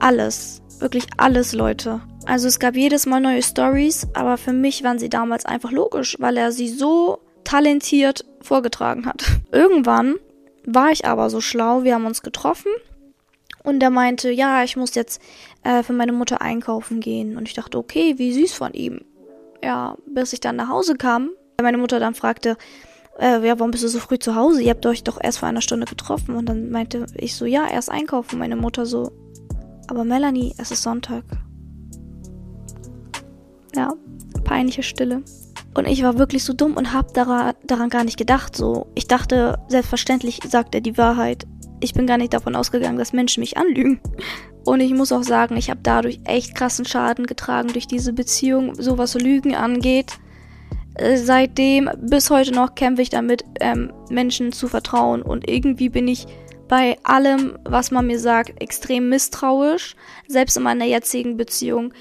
alles, 0.00 0.62
wirklich 0.80 1.06
alles, 1.16 1.52
Leute. 1.52 2.00
Also 2.26 2.48
es 2.48 2.58
gab 2.58 2.74
jedes 2.74 3.06
Mal 3.06 3.20
neue 3.20 3.44
Stories, 3.44 4.08
aber 4.14 4.36
für 4.36 4.52
mich 4.52 4.82
waren 4.82 4.98
sie 4.98 5.08
damals 5.08 5.46
einfach 5.46 5.70
logisch, 5.70 6.16
weil 6.18 6.36
er 6.36 6.50
sie 6.50 6.68
so 6.68 7.20
talentiert 7.44 8.24
vorgetragen 8.40 9.06
hat. 9.06 9.24
Irgendwann 9.52 10.16
war 10.66 10.90
ich 10.90 11.04
aber 11.06 11.30
so 11.30 11.40
schlau, 11.40 11.84
wir 11.84 11.94
haben 11.94 12.06
uns 12.06 12.22
getroffen 12.22 12.70
und 13.64 13.82
er 13.82 13.90
meinte, 13.90 14.30
ja, 14.30 14.64
ich 14.64 14.76
muss 14.76 14.94
jetzt 14.94 15.20
äh, 15.62 15.82
für 15.82 15.92
meine 15.92 16.12
Mutter 16.12 16.40
einkaufen 16.40 17.00
gehen. 17.00 17.36
Und 17.36 17.48
ich 17.48 17.54
dachte, 17.54 17.78
okay, 17.78 18.14
wie 18.16 18.32
süß 18.32 18.52
von 18.54 18.72
ihm. 18.72 19.02
Ja, 19.62 19.96
bis 20.06 20.32
ich 20.32 20.40
dann 20.40 20.56
nach 20.56 20.68
Hause 20.68 20.96
kam, 20.96 21.30
meine 21.60 21.78
Mutter 21.78 21.98
dann 21.98 22.14
fragte, 22.14 22.56
äh, 23.18 23.44
ja, 23.44 23.58
warum 23.58 23.72
bist 23.72 23.82
du 23.82 23.88
so 23.88 23.98
früh 23.98 24.18
zu 24.18 24.36
Hause? 24.36 24.62
Ihr 24.62 24.70
habt 24.70 24.86
euch 24.86 25.02
doch 25.02 25.18
erst 25.20 25.38
vor 25.38 25.48
einer 25.48 25.60
Stunde 25.60 25.86
getroffen. 25.86 26.36
Und 26.36 26.46
dann 26.48 26.70
meinte 26.70 27.06
ich 27.14 27.34
so, 27.34 27.44
ja, 27.44 27.66
erst 27.68 27.90
einkaufen. 27.90 28.38
Meine 28.38 28.56
Mutter 28.56 28.86
so, 28.86 29.10
aber 29.88 30.04
Melanie, 30.04 30.54
es 30.58 30.70
ist 30.70 30.82
Sonntag. 30.82 31.24
Ja, 33.74 33.92
peinliche 34.44 34.82
Stille. 34.82 35.22
Und 35.74 35.86
ich 35.86 36.02
war 36.02 36.18
wirklich 36.18 36.44
so 36.44 36.52
dumm 36.52 36.76
und 36.76 36.92
hab 36.92 37.14
daran, 37.14 37.54
daran 37.64 37.88
gar 37.88 38.04
nicht 38.04 38.16
gedacht. 38.16 38.56
So, 38.56 38.86
ich 38.94 39.06
dachte, 39.06 39.58
selbstverständlich 39.68 40.40
sagt 40.48 40.74
er 40.74 40.80
die 40.80 40.98
Wahrheit. 40.98 41.46
Ich 41.80 41.94
bin 41.94 42.06
gar 42.06 42.18
nicht 42.18 42.32
davon 42.32 42.56
ausgegangen, 42.56 42.98
dass 42.98 43.12
Menschen 43.12 43.40
mich 43.40 43.56
anlügen. 43.56 44.00
Und 44.64 44.80
ich 44.80 44.92
muss 44.92 45.12
auch 45.12 45.22
sagen, 45.22 45.56
ich 45.56 45.70
habe 45.70 45.80
dadurch 45.82 46.20
echt 46.24 46.54
krassen 46.54 46.84
Schaden 46.84 47.26
getragen 47.26 47.68
durch 47.68 47.86
diese 47.86 48.12
Beziehung, 48.12 48.74
so 48.74 48.98
was 48.98 49.14
Lügen 49.14 49.54
angeht. 49.54 50.18
Äh, 50.94 51.16
seitdem 51.16 51.88
bis 52.00 52.30
heute 52.30 52.52
noch 52.52 52.74
kämpfe 52.74 53.02
ich 53.02 53.10
damit, 53.10 53.44
ähm, 53.60 53.92
Menschen 54.10 54.52
zu 54.52 54.68
vertrauen. 54.68 55.22
Und 55.22 55.48
irgendwie 55.48 55.88
bin 55.88 56.08
ich 56.08 56.26
bei 56.66 56.98
allem, 57.02 57.58
was 57.64 57.90
man 57.90 58.06
mir 58.06 58.18
sagt, 58.18 58.60
extrem 58.60 59.08
misstrauisch. 59.08 59.96
Selbst 60.26 60.56
in 60.56 60.64
meiner 60.64 60.84
jetzigen 60.84 61.36
Beziehung 61.36 61.92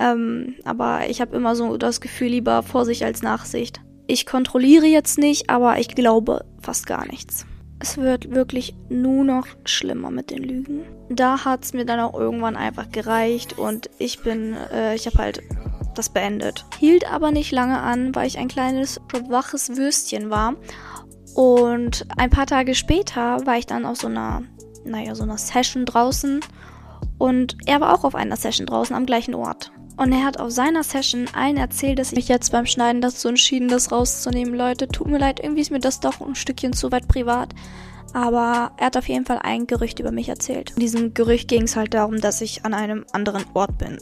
ähm, 0.00 0.54
aber 0.64 1.08
ich 1.08 1.20
habe 1.20 1.36
immer 1.36 1.54
so 1.54 1.76
das 1.76 2.00
Gefühl, 2.00 2.28
lieber 2.28 2.62
Vorsicht 2.62 3.02
als 3.02 3.22
Nachsicht. 3.22 3.80
Ich 4.06 4.26
kontrolliere 4.26 4.86
jetzt 4.86 5.18
nicht, 5.18 5.50
aber 5.50 5.78
ich 5.78 5.88
glaube 5.88 6.44
fast 6.60 6.86
gar 6.86 7.06
nichts. 7.06 7.46
Es 7.78 7.96
wird 7.96 8.30
wirklich 8.30 8.74
nur 8.88 9.24
noch 9.24 9.46
schlimmer 9.64 10.10
mit 10.10 10.30
den 10.30 10.42
Lügen. 10.42 10.82
Da 11.08 11.44
hat 11.44 11.64
es 11.64 11.72
mir 11.72 11.84
dann 11.84 12.00
auch 12.00 12.18
irgendwann 12.18 12.56
einfach 12.56 12.90
gereicht 12.90 13.58
und 13.58 13.88
ich 13.98 14.20
bin, 14.20 14.54
äh, 14.72 14.94
ich 14.94 15.06
habe 15.06 15.18
halt 15.18 15.42
das 15.94 16.08
beendet. 16.08 16.64
Hielt 16.78 17.10
aber 17.10 17.30
nicht 17.30 17.52
lange 17.52 17.78
an, 17.78 18.14
weil 18.14 18.26
ich 18.26 18.38
ein 18.38 18.48
kleines 18.48 19.00
waches 19.28 19.76
Würstchen 19.76 20.30
war. 20.30 20.54
Und 21.34 22.06
ein 22.16 22.30
paar 22.30 22.46
Tage 22.46 22.74
später 22.74 23.46
war 23.46 23.56
ich 23.56 23.66
dann 23.66 23.86
auf 23.86 23.98
so 23.98 24.08
einer, 24.08 24.42
naja, 24.84 25.14
so 25.14 25.22
einer 25.22 25.38
Session 25.38 25.84
draußen. 25.84 26.40
Und 27.18 27.56
er 27.66 27.80
war 27.80 27.94
auch 27.94 28.04
auf 28.04 28.14
einer 28.14 28.36
Session 28.36 28.66
draußen 28.66 28.94
am 28.96 29.06
gleichen 29.06 29.34
Ort. 29.34 29.72
Und 30.00 30.12
er 30.12 30.24
hat 30.24 30.40
auf 30.40 30.50
seiner 30.50 30.82
Session 30.82 31.26
allen 31.34 31.58
erzählt, 31.58 31.98
dass 31.98 32.12
ich 32.12 32.16
mich 32.16 32.28
jetzt 32.28 32.52
beim 32.52 32.64
Schneiden 32.64 33.02
dazu 33.02 33.28
entschieden, 33.28 33.68
das 33.68 33.92
rauszunehmen. 33.92 34.54
Leute, 34.54 34.88
tut 34.88 35.08
mir 35.08 35.18
leid, 35.18 35.40
irgendwie 35.40 35.60
ist 35.60 35.70
mir 35.70 35.78
das 35.78 36.00
doch 36.00 36.22
ein 36.22 36.34
Stückchen 36.34 36.72
zu 36.72 36.90
weit 36.90 37.06
privat. 37.06 37.54
Aber 38.14 38.72
er 38.78 38.86
hat 38.86 38.96
auf 38.96 39.10
jeden 39.10 39.26
Fall 39.26 39.40
ein 39.42 39.66
Gerücht 39.66 40.00
über 40.00 40.10
mich 40.10 40.30
erzählt. 40.30 40.70
In 40.70 40.80
diesem 40.80 41.12
Gerücht 41.12 41.48
ging 41.48 41.64
es 41.64 41.76
halt 41.76 41.92
darum, 41.92 42.18
dass 42.18 42.40
ich 42.40 42.64
an 42.64 42.72
einem 42.72 43.04
anderen 43.12 43.44
Ort 43.52 43.76
bin. 43.76 43.98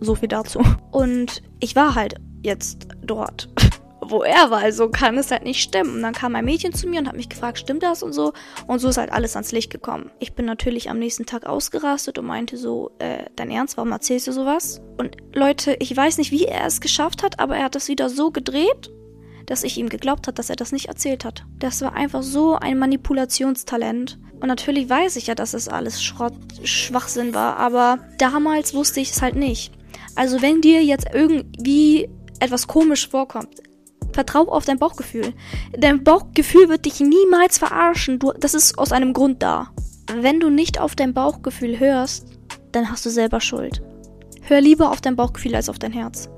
So 0.00 0.16
viel 0.16 0.28
dazu. 0.28 0.60
Und 0.90 1.42
ich 1.60 1.74
war 1.74 1.94
halt 1.94 2.16
jetzt 2.42 2.86
dort 3.02 3.48
wo 4.10 4.22
er 4.22 4.50
war. 4.50 4.58
Also 4.58 4.88
kann 4.88 5.18
es 5.18 5.30
halt 5.30 5.44
nicht 5.44 5.62
stimmen. 5.62 5.96
Und 5.96 6.02
dann 6.02 6.14
kam 6.14 6.34
ein 6.34 6.44
Mädchen 6.44 6.72
zu 6.72 6.88
mir 6.88 7.00
und 7.00 7.08
hat 7.08 7.16
mich 7.16 7.28
gefragt, 7.28 7.58
stimmt 7.58 7.82
das 7.82 8.02
und 8.02 8.12
so. 8.12 8.32
Und 8.66 8.78
so 8.78 8.88
ist 8.88 8.98
halt 8.98 9.12
alles 9.12 9.34
ans 9.36 9.52
Licht 9.52 9.70
gekommen. 9.70 10.10
Ich 10.18 10.34
bin 10.34 10.46
natürlich 10.46 10.90
am 10.90 10.98
nächsten 10.98 11.26
Tag 11.26 11.46
ausgerastet 11.46 12.18
und 12.18 12.26
meinte 12.26 12.56
so, 12.56 12.90
äh, 12.98 13.24
dein 13.36 13.50
Ernst, 13.50 13.76
warum 13.76 13.92
erzählst 13.92 14.26
du 14.26 14.32
sowas? 14.32 14.80
Und 14.96 15.16
Leute, 15.34 15.76
ich 15.80 15.96
weiß 15.96 16.18
nicht, 16.18 16.32
wie 16.32 16.44
er 16.44 16.66
es 16.66 16.80
geschafft 16.80 17.22
hat, 17.22 17.40
aber 17.40 17.56
er 17.56 17.64
hat 17.64 17.74
das 17.74 17.88
wieder 17.88 18.08
so 18.08 18.30
gedreht, 18.30 18.90
dass 19.46 19.64
ich 19.64 19.78
ihm 19.78 19.88
geglaubt 19.88 20.28
hat, 20.28 20.38
dass 20.38 20.50
er 20.50 20.56
das 20.56 20.72
nicht 20.72 20.86
erzählt 20.86 21.24
hat. 21.24 21.44
Das 21.58 21.80
war 21.80 21.94
einfach 21.94 22.22
so 22.22 22.56
ein 22.56 22.78
Manipulationstalent. 22.78 24.18
Und 24.40 24.48
natürlich 24.48 24.88
weiß 24.88 25.16
ich 25.16 25.26
ja, 25.26 25.34
dass 25.34 25.54
es 25.54 25.68
alles 25.68 26.02
Schrott, 26.02 26.34
Schwachsinn 26.62 27.34
war, 27.34 27.56
aber 27.56 27.98
damals 28.18 28.74
wusste 28.74 29.00
ich 29.00 29.10
es 29.10 29.22
halt 29.22 29.36
nicht. 29.36 29.72
Also 30.14 30.42
wenn 30.42 30.60
dir 30.60 30.84
jetzt 30.84 31.06
irgendwie 31.12 32.08
etwas 32.40 32.66
komisch 32.66 33.08
vorkommt, 33.08 33.62
Vertrau 34.12 34.48
auf 34.48 34.64
dein 34.64 34.78
Bauchgefühl. 34.78 35.32
Dein 35.76 36.02
Bauchgefühl 36.04 36.68
wird 36.68 36.84
dich 36.84 37.00
niemals 37.00 37.58
verarschen. 37.58 38.18
Du, 38.18 38.32
das 38.32 38.54
ist 38.54 38.78
aus 38.78 38.92
einem 38.92 39.12
Grund 39.12 39.42
da. 39.42 39.70
Wenn 40.12 40.40
du 40.40 40.50
nicht 40.50 40.80
auf 40.80 40.96
dein 40.96 41.14
Bauchgefühl 41.14 41.78
hörst, 41.78 42.26
dann 42.72 42.90
hast 42.90 43.04
du 43.04 43.10
selber 43.10 43.40
Schuld. 43.40 43.82
Hör 44.42 44.60
lieber 44.60 44.90
auf 44.90 45.00
dein 45.00 45.16
Bauchgefühl 45.16 45.54
als 45.54 45.68
auf 45.68 45.78
dein 45.78 45.92
Herz. 45.92 46.28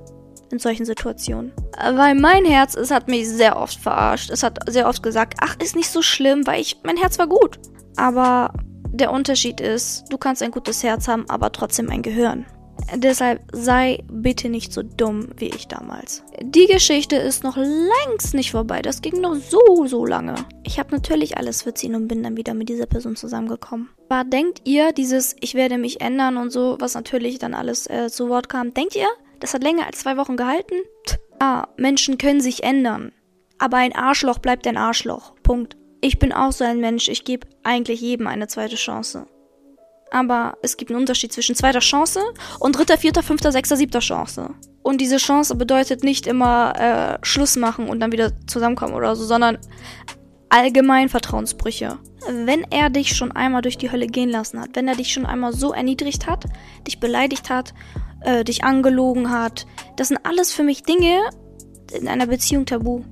In 0.51 0.59
solchen 0.59 0.85
Situationen. 0.85 1.53
Weil 1.95 2.17
mein 2.17 2.45
Herz, 2.45 2.75
es 2.75 2.91
hat 2.91 3.07
mich 3.07 3.29
sehr 3.29 3.57
oft 3.57 3.79
verarscht. 3.79 4.31
Es 4.31 4.43
hat 4.43 4.59
sehr 4.69 4.89
oft 4.89 5.03
gesagt, 5.03 5.35
ach, 5.41 5.55
ist 5.63 5.77
nicht 5.77 5.91
so 5.91 6.03
schlimm, 6.03 6.47
weil 6.47 6.61
ich, 6.61 6.79
mein 6.83 6.97
Herz 6.97 7.19
war 7.21 7.29
gut. 7.29 7.61
Aber 7.97 8.53
der 8.93 9.13
Unterschied 9.13 9.61
ist, 9.61 10.05
du 10.11 10.19
kannst 10.19 10.43
ein 10.43 10.51
gutes 10.51 10.83
Herz 10.83 11.07
haben, 11.07 11.25
aber 11.29 11.53
trotzdem 11.53 11.89
ein 11.89 12.03
Gehirn. 12.03 12.47
Deshalb 12.95 13.43
sei 13.53 14.03
bitte 14.11 14.49
nicht 14.49 14.73
so 14.73 14.83
dumm 14.83 15.29
wie 15.37 15.49
ich 15.49 15.69
damals. 15.69 16.23
Die 16.41 16.67
Geschichte 16.67 17.17
ist 17.17 17.45
noch 17.45 17.57
längst 17.57 18.35
nicht 18.35 18.51
vorbei. 18.51 18.83
Das 18.83 19.03
ging 19.03 19.21
noch 19.21 19.37
so, 19.37 19.87
so 19.87 20.05
lange. 20.05 20.35
Ich 20.65 20.79
habe 20.79 20.95
natürlich 20.95 21.37
alles 21.37 21.63
verziehen 21.63 21.95
und 21.95 22.09
bin 22.09 22.23
dann 22.23 22.37
wieder 22.37 22.55
mit 22.55 22.69
dieser 22.69 22.87
Person 22.87 23.17
zusammengekommen. 23.17 23.91
Aber 24.09 24.29
denkt 24.29 24.63
ihr, 24.65 24.93
dieses 24.93 25.37
Ich 25.41 25.55
werde 25.55 25.79
mich 25.79 26.01
ändern 26.01 26.37
und 26.37 26.51
so, 26.51 26.77
was 26.81 26.95
natürlich 26.95 27.39
dann 27.39 27.55
alles 27.55 27.89
äh, 27.89 28.09
zu 28.11 28.29
Wort 28.29 28.49
kam, 28.49 28.75
denkt 28.75 28.97
ihr, 28.97 29.09
das 29.41 29.55
hat 29.55 29.63
länger 29.63 29.87
als 29.87 30.01
zwei 30.01 30.17
Wochen 30.17 30.37
gehalten? 30.37 30.75
Ah, 31.39 31.69
Menschen 31.77 32.19
können 32.19 32.41
sich 32.41 32.63
ändern. 32.63 33.13
Aber 33.59 33.79
ein 33.79 33.95
Arschloch 33.95 34.39
bleibt 34.39 34.67
ein 34.67 34.77
Arschloch. 34.77 35.35
Punkt. 35.43 35.77
Ich 36.01 36.19
bin 36.19 36.33
auch 36.33 36.53
so 36.53 36.65
ein 36.65 36.81
Mensch. 36.81 37.09
Ich 37.09 37.25
gebe 37.25 37.47
eigentlich 37.63 38.01
jedem 38.01 38.27
eine 38.27 38.47
zweite 38.47 38.77
Chance 38.77 39.27
aber 40.11 40.57
es 40.63 40.77
gibt 40.77 40.91
einen 40.91 41.01
Unterschied 41.01 41.33
zwischen 41.33 41.55
zweiter 41.55 41.81
Chance 41.81 42.21
und 42.59 42.77
dritter, 42.77 42.99
vierter, 42.99 43.23
fünfter, 43.23 43.53
sechster, 43.53 43.77
siebter 43.77 44.01
Chance. 44.01 44.51
Und 44.83 45.01
diese 45.01 45.19
Chance 45.19 45.55
bedeutet 45.55 46.05
nicht 46.05 46.27
immer 46.27 46.75
äh, 46.77 47.19
Schluss 47.23 47.57
machen 47.57 47.89
und 47.89 48.01
dann 48.01 48.13
wieder 48.13 48.33
zusammenkommen 48.47 48.95
oder 48.95 49.15
so, 49.15 49.25
sondern 49.25 49.59
allgemein 50.49 51.09
Vertrauensbrüche. 51.09 51.99
Wenn 52.29 52.65
er 52.71 52.91
dich 52.91 53.17
schon 53.17 53.33
einmal 53.33 53.63
durch 53.63 53.79
die 53.79 53.91
Hölle 53.91 54.07
gehen 54.07 54.31
lassen 54.31 54.61
hat, 54.61 54.71
wenn 54.75 54.89
er 54.89 54.97
dich 54.97 55.13
schon 55.13 55.27
einmal 55.27 55.53
so 55.53 55.73
erniedrigt 55.73 56.27
hat, 56.27 56.45
dich 56.87 57.01
beleidigt 57.01 57.51
hat, 57.51 57.73
äh, 58.23 58.45
dich 58.45 58.65
angelogen 58.65 59.31
hat, 59.31 59.67
das 59.97 60.09
sind 60.09 60.19
alles 60.25 60.53
für 60.53 60.63
mich 60.63 60.83
Dinge 60.83 61.21
in 61.93 62.09
einer 62.09 62.27
Beziehung 62.27 62.67
tabu. 62.67 63.03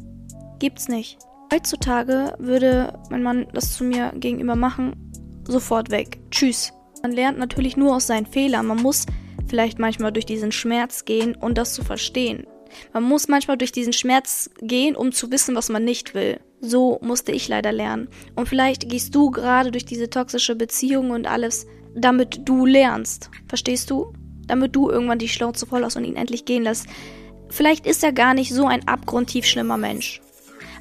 Gibt's 0.59 0.89
nicht. 0.89 1.19
Heutzutage 1.53 2.35
würde 2.39 2.99
mein 3.09 3.23
Mann 3.23 3.47
das 3.55 3.75
zu 3.75 3.85
mir 3.85 4.13
gegenüber 4.17 4.57
machen, 4.57 5.13
sofort 5.47 5.91
weg. 5.91 6.21
Tschüss. 6.31 6.73
Man 7.03 7.13
lernt 7.13 7.39
natürlich 7.39 7.77
nur 7.77 7.97
aus 7.97 8.07
seinen 8.07 8.27
Fehlern. 8.27 8.67
Man 8.67 8.83
muss 8.83 9.07
vielleicht 9.47 9.79
manchmal 9.79 10.13
durch 10.13 10.27
diesen 10.27 10.53
Schmerz 10.53 11.05
gehen 11.05 11.35
um 11.37 11.55
das 11.55 11.75
zu 11.75 11.83
verstehen. 11.83 12.47
Man 12.93 13.03
muss 13.03 13.29
manchmal 13.29 13.57
durch 13.57 13.73
diesen 13.73 13.93
Schmerz 13.93 14.51
gehen, 14.61 14.95
um 14.95 15.13
zu 15.13 15.31
wissen, 15.31 15.55
was 15.55 15.69
man 15.69 15.85
nicht 15.85 16.15
will. 16.15 16.41
So 16.61 16.99
musste 17.03 17.33
ich 17.33 17.49
leider 17.49 17.73
lernen. 17.73 18.09
Und 18.35 18.49
vielleicht 18.49 18.89
gehst 18.89 19.15
du 19.15 19.31
gerade 19.31 19.71
durch 19.71 19.85
diese 19.85 20.11
toxische 20.11 20.55
Beziehung 20.55 21.11
und 21.11 21.27
alles, 21.27 21.67
damit 21.95 22.41
du 22.49 22.67
lernst. 22.67 23.31
Verstehst 23.47 23.91
du? 23.91 24.13
Damit 24.47 24.75
du 24.75 24.91
irgendwann 24.91 25.19
die 25.19 25.29
Schnauze 25.29 25.67
voll 25.67 25.85
hast 25.85 25.97
und 25.97 26.05
ihn 26.05 26.17
endlich 26.17 26.45
gehen 26.45 26.63
lässt. 26.63 26.87
Vielleicht 27.49 27.87
ist 27.87 28.03
er 28.03 28.13
gar 28.13 28.35
nicht 28.35 28.53
so 28.53 28.67
ein 28.67 28.87
abgrundtief 28.87 29.47
schlimmer 29.47 29.77
Mensch. 29.77 30.21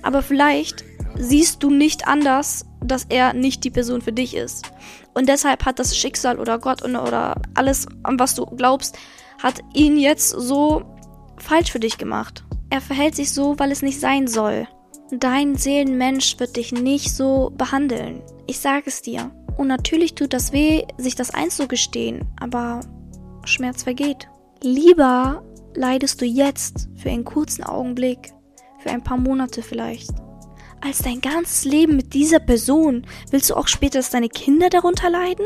Aber 0.01 0.21
vielleicht 0.21 0.84
siehst 1.17 1.63
du 1.63 1.69
nicht 1.69 2.08
anders, 2.08 2.65
dass 2.84 3.06
er 3.10 3.34
nicht 3.34 3.63
die 3.63 3.71
Person 3.71 4.01
für 4.01 4.13
dich 4.13 4.36
ist. 4.36 4.71
Und 5.17 5.27
deshalb 5.27 5.65
hat 5.65 5.80
das 5.80 5.97
Schicksal 5.97 6.38
oder 6.38 6.60
Gott 6.60 6.84
oder 6.84 7.41
alles, 7.56 7.88
an 8.03 8.19
was 8.19 8.36
du 8.36 8.45
glaubst, 8.45 8.99
hat 9.41 9.62
ihn 9.73 9.97
jetzt 9.97 10.30
so 10.30 10.84
falsch 11.39 11.71
für 11.71 11.80
dich 11.80 11.97
gemacht. 11.97 12.43
Er 12.69 12.82
verhält 12.82 13.15
sich 13.15 13.32
so, 13.32 13.58
weil 13.58 13.71
es 13.71 13.82
nicht 13.82 13.99
sein 13.99 14.27
soll. 14.27 14.67
Dein 15.10 15.56
Seelenmensch 15.56 16.39
wird 16.39 16.56
dich 16.56 16.71
nicht 16.71 17.15
so 17.15 17.51
behandeln. 17.58 18.21
Ich 18.45 18.60
sage 18.60 18.84
es 18.86 19.01
dir. 19.01 19.32
Und 19.58 19.69
natürlich 19.69 20.13
tut 20.13 20.34
das 20.34 20.51
weh, 20.51 20.84
sich 20.99 21.15
das 21.15 21.34
einzugestehen, 21.34 22.27
aber 22.39 22.82
Schmerz 23.43 23.82
vergeht. 23.82 24.27
Lieber 24.62 25.43
leidest 25.73 26.21
du 26.21 26.25
jetzt 26.25 26.89
für 26.95 27.10
einen 27.10 27.25
kurzen 27.25 27.63
Augenblick, 27.63 28.34
für 28.84 28.91
ein 28.91 29.03
paar 29.03 29.17
Monate 29.17 29.63
vielleicht, 29.63 30.12
als 30.82 31.00
dein 31.00 31.22
ganzes 31.22 31.66
Leben 31.66 31.96
mit 31.96 32.13
dieser 32.13 32.40
Person. 32.40 33.06
Willst 33.32 33.50
du 33.50 33.56
auch 33.56 33.68
später, 33.68 34.00
dass 34.00 34.10
deine 34.10 34.30
Kinder 34.30 34.70
darunter 34.70 35.10
leiden? 35.10 35.46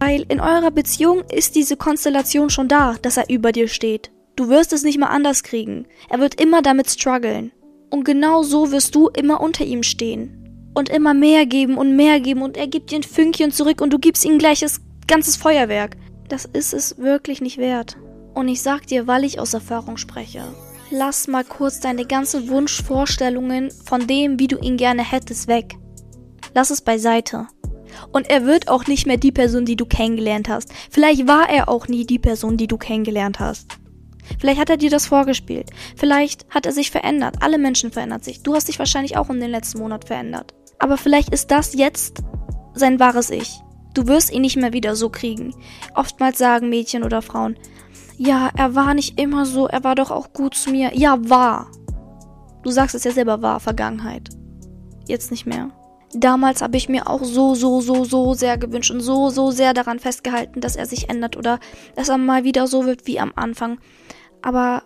Weil 0.00 0.24
in 0.28 0.40
eurer 0.40 0.70
Beziehung 0.70 1.22
ist 1.32 1.56
diese 1.56 1.76
Konstellation 1.76 2.50
schon 2.50 2.68
da, 2.68 2.94
dass 3.02 3.16
er 3.16 3.28
über 3.28 3.52
dir 3.52 3.68
steht. 3.68 4.10
Du 4.36 4.48
wirst 4.48 4.72
es 4.72 4.84
nicht 4.84 4.98
mal 4.98 5.08
anders 5.08 5.42
kriegen. 5.42 5.86
Er 6.08 6.20
wird 6.20 6.40
immer 6.40 6.62
damit 6.62 6.88
strugglen. 6.88 7.50
Und 7.90 8.04
genau 8.04 8.42
so 8.42 8.70
wirst 8.70 8.94
du 8.94 9.08
immer 9.08 9.40
unter 9.40 9.64
ihm 9.64 9.82
stehen. 9.82 10.70
Und 10.74 10.88
immer 10.90 11.14
mehr 11.14 11.46
geben 11.46 11.76
und 11.76 11.96
mehr 11.96 12.20
geben 12.20 12.42
und 12.42 12.56
er 12.56 12.68
gibt 12.68 12.92
dir 12.92 13.00
ein 13.00 13.02
Fünkchen 13.02 13.50
zurück 13.50 13.80
und 13.80 13.92
du 13.92 13.98
gibst 13.98 14.24
ihm 14.24 14.38
gleich 14.38 14.60
das 14.60 14.80
ganzes 15.08 15.36
Feuerwerk. 15.36 15.96
Das 16.28 16.44
ist 16.44 16.72
es 16.72 16.98
wirklich 16.98 17.40
nicht 17.40 17.58
wert. 17.58 17.96
Und 18.34 18.46
ich 18.46 18.62
sag 18.62 18.86
dir, 18.86 19.08
weil 19.08 19.24
ich 19.24 19.40
aus 19.40 19.54
Erfahrung 19.54 19.96
spreche. 19.96 20.44
Lass 20.90 21.28
mal 21.28 21.44
kurz 21.44 21.80
deine 21.80 22.06
ganzen 22.06 22.48
Wunschvorstellungen 22.48 23.70
von 23.70 24.06
dem, 24.06 24.38
wie 24.38 24.48
du 24.48 24.58
ihn 24.58 24.78
gerne 24.78 25.04
hättest, 25.04 25.46
weg. 25.46 25.76
Lass 26.54 26.70
es 26.70 26.80
beiseite. 26.80 27.46
Und 28.12 28.30
er 28.30 28.46
wird 28.46 28.68
auch 28.68 28.86
nicht 28.86 29.06
mehr 29.06 29.18
die 29.18 29.32
Person, 29.32 29.66
die 29.66 29.76
du 29.76 29.84
kennengelernt 29.84 30.48
hast. 30.48 30.72
Vielleicht 30.90 31.26
war 31.26 31.50
er 31.50 31.68
auch 31.68 31.88
nie 31.88 32.06
die 32.06 32.18
Person, 32.18 32.56
die 32.56 32.68
du 32.68 32.78
kennengelernt 32.78 33.38
hast. 33.38 33.78
Vielleicht 34.38 34.60
hat 34.60 34.70
er 34.70 34.76
dir 34.78 34.90
das 34.90 35.06
vorgespielt. 35.06 35.70
Vielleicht 35.96 36.48
hat 36.48 36.64
er 36.64 36.72
sich 36.72 36.90
verändert. 36.90 37.36
Alle 37.40 37.58
Menschen 37.58 37.92
verändern 37.92 38.22
sich. 38.22 38.42
Du 38.42 38.54
hast 38.54 38.68
dich 38.68 38.78
wahrscheinlich 38.78 39.16
auch 39.16 39.28
in 39.28 39.40
den 39.40 39.50
letzten 39.50 39.78
Monat 39.78 40.06
verändert. 40.06 40.54
Aber 40.78 40.96
vielleicht 40.96 41.30
ist 41.30 41.50
das 41.50 41.74
jetzt 41.74 42.22
sein 42.74 42.98
wahres 42.98 43.30
Ich. 43.30 43.60
Du 43.94 44.06
wirst 44.06 44.32
ihn 44.32 44.42
nicht 44.42 44.56
mehr 44.56 44.72
wieder 44.72 44.96
so 44.96 45.10
kriegen. 45.10 45.54
Oftmals 45.94 46.38
sagen 46.38 46.68
Mädchen 46.68 47.02
oder 47.02 47.20
Frauen, 47.20 47.58
ja, 48.18 48.50
er 48.56 48.74
war 48.74 48.94
nicht 48.94 49.18
immer 49.20 49.46
so, 49.46 49.68
er 49.68 49.84
war 49.84 49.94
doch 49.94 50.10
auch 50.10 50.32
gut 50.32 50.54
zu 50.54 50.70
mir. 50.70 50.90
Ja, 50.94 51.18
war. 51.30 51.70
Du 52.64 52.70
sagst 52.70 52.96
es 52.96 53.04
ja 53.04 53.12
selber 53.12 53.42
war, 53.42 53.60
Vergangenheit. 53.60 54.28
Jetzt 55.06 55.30
nicht 55.30 55.46
mehr. 55.46 55.70
Damals 56.12 56.60
habe 56.60 56.76
ich 56.76 56.88
mir 56.88 57.08
auch 57.08 57.22
so, 57.22 57.54
so, 57.54 57.80
so, 57.80 58.04
so 58.04 58.34
sehr 58.34 58.58
gewünscht 58.58 58.90
und 58.90 59.00
so, 59.00 59.30
so 59.30 59.52
sehr 59.52 59.72
daran 59.72 60.00
festgehalten, 60.00 60.60
dass 60.60 60.74
er 60.74 60.86
sich 60.86 61.08
ändert 61.08 61.36
oder 61.36 61.60
dass 61.94 62.08
er 62.08 62.18
mal 62.18 62.42
wieder 62.42 62.66
so 62.66 62.86
wird 62.86 63.06
wie 63.06 63.20
am 63.20 63.32
Anfang. 63.36 63.78
Aber 64.42 64.82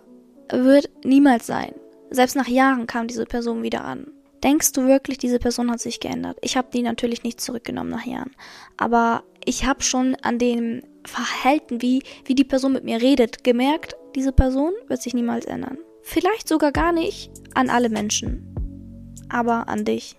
wird 0.51 0.91
niemals 1.03 1.47
sein. 1.47 1.73
Selbst 2.11 2.35
nach 2.35 2.47
Jahren 2.47 2.85
kam 2.85 3.07
diese 3.07 3.25
Person 3.25 3.63
wieder 3.63 3.83
an. 3.83 4.11
Denkst 4.43 4.73
du 4.73 4.85
wirklich, 4.85 5.17
diese 5.17 5.39
Person 5.39 5.71
hat 5.71 5.79
sich 5.79 5.99
geändert? 5.99 6.37
Ich 6.41 6.55
habe 6.55 6.67
die 6.71 6.83
natürlich 6.83 7.23
nicht 7.23 7.41
zurückgenommen 7.41 7.89
nach 7.89 8.05
Jahren. 8.05 8.35
Aber 8.77 9.23
ich 9.43 9.65
habe 9.65 9.81
schon 9.81 10.15
an 10.21 10.37
dem 10.37 10.83
Verhalten, 11.05 11.81
wie, 11.81 12.03
wie 12.25 12.35
die 12.35 12.43
Person 12.43 12.73
mit 12.73 12.83
mir 12.83 13.01
redet, 13.01 13.43
gemerkt, 13.43 13.95
diese 14.15 14.31
Person 14.31 14.73
wird 14.87 15.01
sich 15.01 15.13
niemals 15.13 15.45
ändern. 15.45 15.77
Vielleicht 16.01 16.47
sogar 16.47 16.71
gar 16.71 16.91
nicht 16.91 17.31
an 17.53 17.69
alle 17.69 17.89
Menschen. 17.89 18.49
Aber 19.29 19.67
an 19.67 19.85
dich 19.85 20.15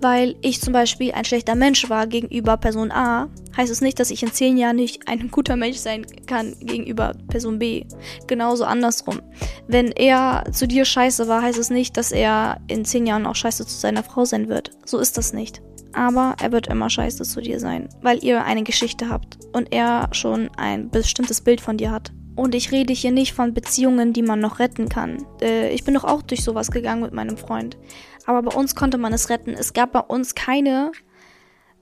weil 0.00 0.36
ich 0.42 0.60
zum 0.60 0.72
Beispiel 0.72 1.12
ein 1.12 1.24
schlechter 1.24 1.54
Mensch 1.54 1.88
war 1.88 2.06
gegenüber 2.06 2.56
Person 2.56 2.92
A, 2.92 3.28
heißt 3.56 3.72
es 3.72 3.80
nicht, 3.80 3.98
dass 3.98 4.10
ich 4.10 4.22
in 4.22 4.32
zehn 4.32 4.56
Jahren 4.56 4.76
nicht 4.76 5.08
ein 5.08 5.30
guter 5.30 5.56
Mensch 5.56 5.78
sein 5.78 6.06
kann 6.26 6.54
gegenüber 6.60 7.14
Person 7.28 7.58
B. 7.58 7.84
Genauso 8.26 8.64
andersrum. 8.64 9.20
Wenn 9.66 9.92
er 9.92 10.44
zu 10.52 10.68
dir 10.68 10.84
scheiße 10.84 11.28
war, 11.28 11.42
heißt 11.42 11.58
es 11.58 11.70
nicht, 11.70 11.96
dass 11.96 12.12
er 12.12 12.60
in 12.68 12.84
zehn 12.84 13.06
Jahren 13.06 13.26
auch 13.26 13.34
scheiße 13.34 13.66
zu 13.66 13.74
seiner 13.74 14.02
Frau 14.02 14.24
sein 14.24 14.48
wird. 14.48 14.70
So 14.84 14.98
ist 14.98 15.16
das 15.16 15.32
nicht. 15.32 15.62
Aber 15.96 16.36
er 16.42 16.52
wird 16.52 16.66
immer 16.66 16.90
scheiße 16.90 17.24
zu 17.24 17.40
dir 17.40 17.58
sein, 17.58 17.88
weil 18.02 18.22
ihr 18.22 18.44
eine 18.44 18.64
Geschichte 18.64 19.08
habt 19.08 19.38
und 19.52 19.72
er 19.72 20.08
schon 20.12 20.50
ein 20.58 20.90
bestimmtes 20.90 21.40
Bild 21.40 21.62
von 21.62 21.78
dir 21.78 21.90
hat. 21.90 22.12
Und 22.36 22.54
ich 22.54 22.70
rede 22.70 22.92
hier 22.92 23.12
nicht 23.12 23.32
von 23.32 23.54
Beziehungen, 23.54 24.12
die 24.12 24.20
man 24.20 24.38
noch 24.38 24.58
retten 24.58 24.90
kann. 24.90 25.26
Äh, 25.40 25.72
ich 25.72 25.84
bin 25.84 25.94
doch 25.94 26.04
auch 26.04 26.20
durch 26.20 26.44
sowas 26.44 26.70
gegangen 26.70 27.00
mit 27.00 27.14
meinem 27.14 27.38
Freund. 27.38 27.78
Aber 28.26 28.42
bei 28.42 28.54
uns 28.54 28.74
konnte 28.74 28.98
man 28.98 29.14
es 29.14 29.30
retten. 29.30 29.54
Es 29.54 29.72
gab 29.72 29.92
bei 29.92 30.00
uns 30.00 30.34
keine 30.34 30.92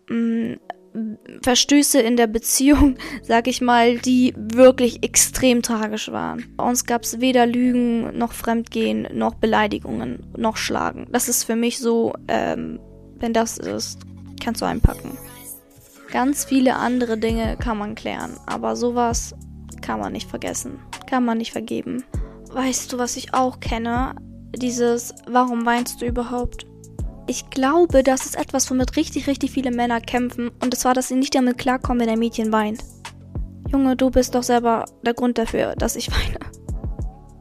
mh, 0.08 0.58
mm, 0.94 1.18
Verstöße 1.42 1.98
in 2.00 2.16
der 2.16 2.28
Beziehung, 2.28 2.96
sag 3.22 3.48
ich 3.48 3.60
mal, 3.60 3.98
die 3.98 4.32
wirklich 4.36 5.02
extrem 5.02 5.60
tragisch 5.60 6.12
waren. 6.12 6.54
Bei 6.56 6.68
uns 6.68 6.86
gab 6.86 7.02
es 7.02 7.20
weder 7.20 7.46
Lügen, 7.46 8.16
noch 8.16 8.32
Fremdgehen, 8.32 9.08
noch 9.12 9.34
Beleidigungen, 9.34 10.24
noch 10.36 10.56
Schlagen. 10.56 11.08
Das 11.10 11.28
ist 11.28 11.42
für 11.42 11.56
mich 11.56 11.80
so, 11.80 12.12
ähm, 12.28 12.78
wenn 13.24 13.32
das 13.32 13.56
ist, 13.56 14.00
kannst 14.38 14.60
du 14.60 14.66
einpacken. 14.66 15.16
Ganz 16.12 16.44
viele 16.44 16.76
andere 16.76 17.16
Dinge 17.16 17.56
kann 17.56 17.78
man 17.78 17.94
klären, 17.94 18.36
aber 18.44 18.76
sowas 18.76 19.34
kann 19.80 19.98
man 19.98 20.12
nicht 20.12 20.28
vergessen, 20.28 20.78
kann 21.06 21.24
man 21.24 21.38
nicht 21.38 21.52
vergeben. 21.52 22.04
Weißt 22.52 22.92
du, 22.92 22.98
was 22.98 23.16
ich 23.16 23.32
auch 23.32 23.60
kenne? 23.60 24.14
Dieses, 24.54 25.14
warum 25.26 25.64
weinst 25.64 26.02
du 26.02 26.06
überhaupt? 26.06 26.66
Ich 27.26 27.48
glaube, 27.48 28.02
das 28.02 28.26
ist 28.26 28.36
etwas, 28.36 28.70
womit 28.70 28.94
richtig, 28.96 29.26
richtig 29.26 29.52
viele 29.52 29.70
Männer 29.70 30.02
kämpfen. 30.02 30.50
Und 30.62 30.76
zwar, 30.76 30.92
dass 30.92 31.08
sie 31.08 31.16
nicht 31.16 31.34
damit 31.34 31.56
klarkommen, 31.56 32.00
wenn 32.00 32.10
ein 32.10 32.18
Mädchen 32.18 32.52
weint. 32.52 32.80
Junge, 33.72 33.96
du 33.96 34.10
bist 34.10 34.34
doch 34.34 34.42
selber 34.42 34.84
der 35.02 35.14
Grund 35.14 35.38
dafür, 35.38 35.74
dass 35.76 35.96
ich 35.96 36.10
weine. 36.10 36.43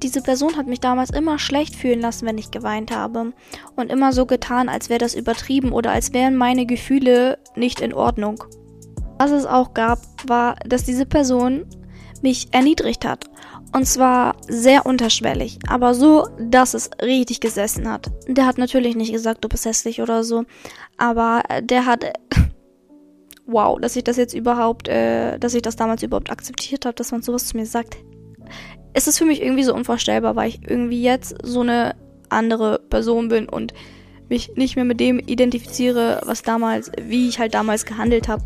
Diese 0.03 0.21
Person 0.21 0.57
hat 0.57 0.67
mich 0.67 0.81
damals 0.81 1.09
immer 1.09 1.39
schlecht 1.39 1.75
fühlen 1.75 2.01
lassen, 2.01 2.25
wenn 2.25 2.37
ich 2.37 2.51
geweint 2.51 2.95
habe. 2.95 3.33
Und 3.75 3.91
immer 3.91 4.11
so 4.11 4.25
getan, 4.25 4.69
als 4.69 4.89
wäre 4.89 4.99
das 4.99 5.15
übertrieben 5.15 5.71
oder 5.71 5.91
als 5.91 6.13
wären 6.13 6.35
meine 6.35 6.65
Gefühle 6.65 7.39
nicht 7.55 7.79
in 7.79 7.93
Ordnung. 7.93 8.43
Was 9.17 9.31
es 9.31 9.45
auch 9.45 9.73
gab, 9.73 9.99
war, 10.27 10.55
dass 10.65 10.83
diese 10.83 11.05
Person 11.05 11.65
mich 12.21 12.49
erniedrigt 12.51 13.05
hat 13.05 13.29
und 13.73 13.85
zwar 13.85 14.35
sehr 14.47 14.85
unterschwellig, 14.85 15.59
aber 15.67 15.93
so, 15.93 16.27
dass 16.39 16.73
es 16.73 16.89
richtig 17.01 17.39
gesessen 17.39 17.89
hat. 17.89 18.11
Der 18.27 18.45
hat 18.45 18.57
natürlich 18.57 18.95
nicht 18.95 19.11
gesagt, 19.11 19.43
du 19.43 19.49
bist 19.49 19.65
hässlich 19.65 20.01
oder 20.01 20.23
so, 20.23 20.45
aber 20.97 21.43
der 21.61 21.85
hat 21.85 22.05
wow, 23.45 23.79
dass 23.79 23.95
ich 23.95 24.03
das 24.03 24.17
jetzt 24.17 24.33
überhaupt, 24.33 24.87
äh, 24.87 25.37
dass 25.39 25.53
ich 25.53 25.61
das 25.63 25.75
damals 25.75 26.03
überhaupt 26.03 26.31
akzeptiert 26.31 26.85
habe, 26.85 26.95
dass 26.95 27.11
man 27.11 27.21
sowas 27.21 27.47
zu 27.47 27.57
mir 27.57 27.65
sagt. 27.65 27.97
Es 28.93 29.07
ist 29.07 29.17
für 29.17 29.25
mich 29.25 29.41
irgendwie 29.41 29.63
so 29.63 29.73
unvorstellbar, 29.73 30.35
weil 30.35 30.49
ich 30.49 30.61
irgendwie 30.67 31.01
jetzt 31.01 31.35
so 31.43 31.61
eine 31.61 31.95
andere 32.29 32.79
Person 32.89 33.27
bin 33.29 33.49
und 33.49 33.73
mich 34.29 34.53
nicht 34.55 34.75
mehr 34.75 34.85
mit 34.85 34.99
dem 34.99 35.19
identifiziere, 35.19 36.21
was 36.25 36.43
damals, 36.43 36.91
wie 37.01 37.27
ich 37.27 37.39
halt 37.39 37.53
damals 37.53 37.85
gehandelt 37.85 38.27
habe. 38.27 38.43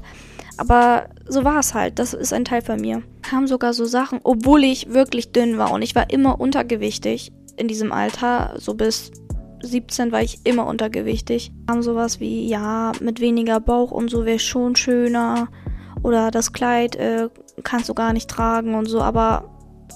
Aber 0.57 1.09
so 1.27 1.43
war 1.43 1.59
es 1.59 1.73
halt. 1.73 1.99
Das 1.99 2.13
ist 2.13 2.33
ein 2.33 2.45
Teil 2.45 2.61
von 2.61 2.81
mir. 2.81 3.03
Kam 3.21 3.47
sogar 3.47 3.73
so 3.73 3.85
Sachen, 3.85 4.19
obwohl 4.23 4.63
ich 4.63 4.93
wirklich 4.93 5.31
dünn 5.31 5.57
war 5.57 5.71
und 5.71 5.81
ich 5.81 5.95
war 5.95 6.09
immer 6.09 6.39
untergewichtig 6.39 7.31
in 7.57 7.67
diesem 7.67 7.91
Alter. 7.91 8.55
So 8.57 8.73
bis 8.73 9.11
17 9.61 10.11
war 10.11 10.21
ich 10.21 10.39
immer 10.45 10.65
untergewichtig. 10.65 11.51
Kam 11.67 11.81
sowas 11.83 12.19
wie, 12.19 12.47
ja, 12.47 12.91
mit 12.99 13.19
weniger 13.19 13.59
Bauch 13.59 13.91
und 13.91 14.09
so 14.09 14.25
wäre 14.25 14.39
schon 14.39 14.75
schöner. 14.75 15.47
Oder 16.03 16.31
das 16.31 16.53
Kleid 16.53 16.95
äh, 16.95 17.29
kannst 17.63 17.89
du 17.89 17.93
gar 17.93 18.13
nicht 18.13 18.29
tragen 18.29 18.75
und 18.75 18.87
so. 18.87 19.01
Aber 19.01 19.49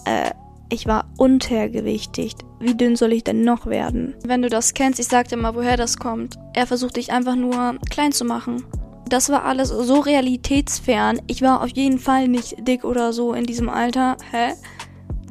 äh, 0.05 0.31
ich 0.71 0.87
war 0.87 1.11
untergewichtig. 1.17 2.35
Wie 2.59 2.75
dünn 2.75 2.95
soll 2.95 3.13
ich 3.13 3.23
denn 3.23 3.43
noch 3.43 3.65
werden? 3.65 4.15
Wenn 4.23 4.41
du 4.41 4.49
das 4.49 4.73
kennst, 4.73 4.99
ich 4.99 5.07
sag 5.07 5.27
dir 5.27 5.37
mal, 5.37 5.55
woher 5.55 5.77
das 5.77 5.97
kommt. 5.97 6.35
Er 6.53 6.67
versucht 6.67 6.95
dich 6.97 7.11
einfach 7.11 7.35
nur 7.35 7.75
klein 7.89 8.11
zu 8.11 8.25
machen 8.25 8.63
das 9.11 9.29
war 9.29 9.43
alles 9.43 9.69
so 9.69 9.99
realitätsfern. 9.99 11.21
Ich 11.27 11.41
war 11.41 11.61
auf 11.61 11.69
jeden 11.69 11.99
Fall 11.99 12.27
nicht 12.27 12.55
dick 12.65 12.85
oder 12.85 13.11
so 13.11 13.33
in 13.33 13.45
diesem 13.45 13.67
Alter. 13.67 14.15
Hä? 14.31 14.53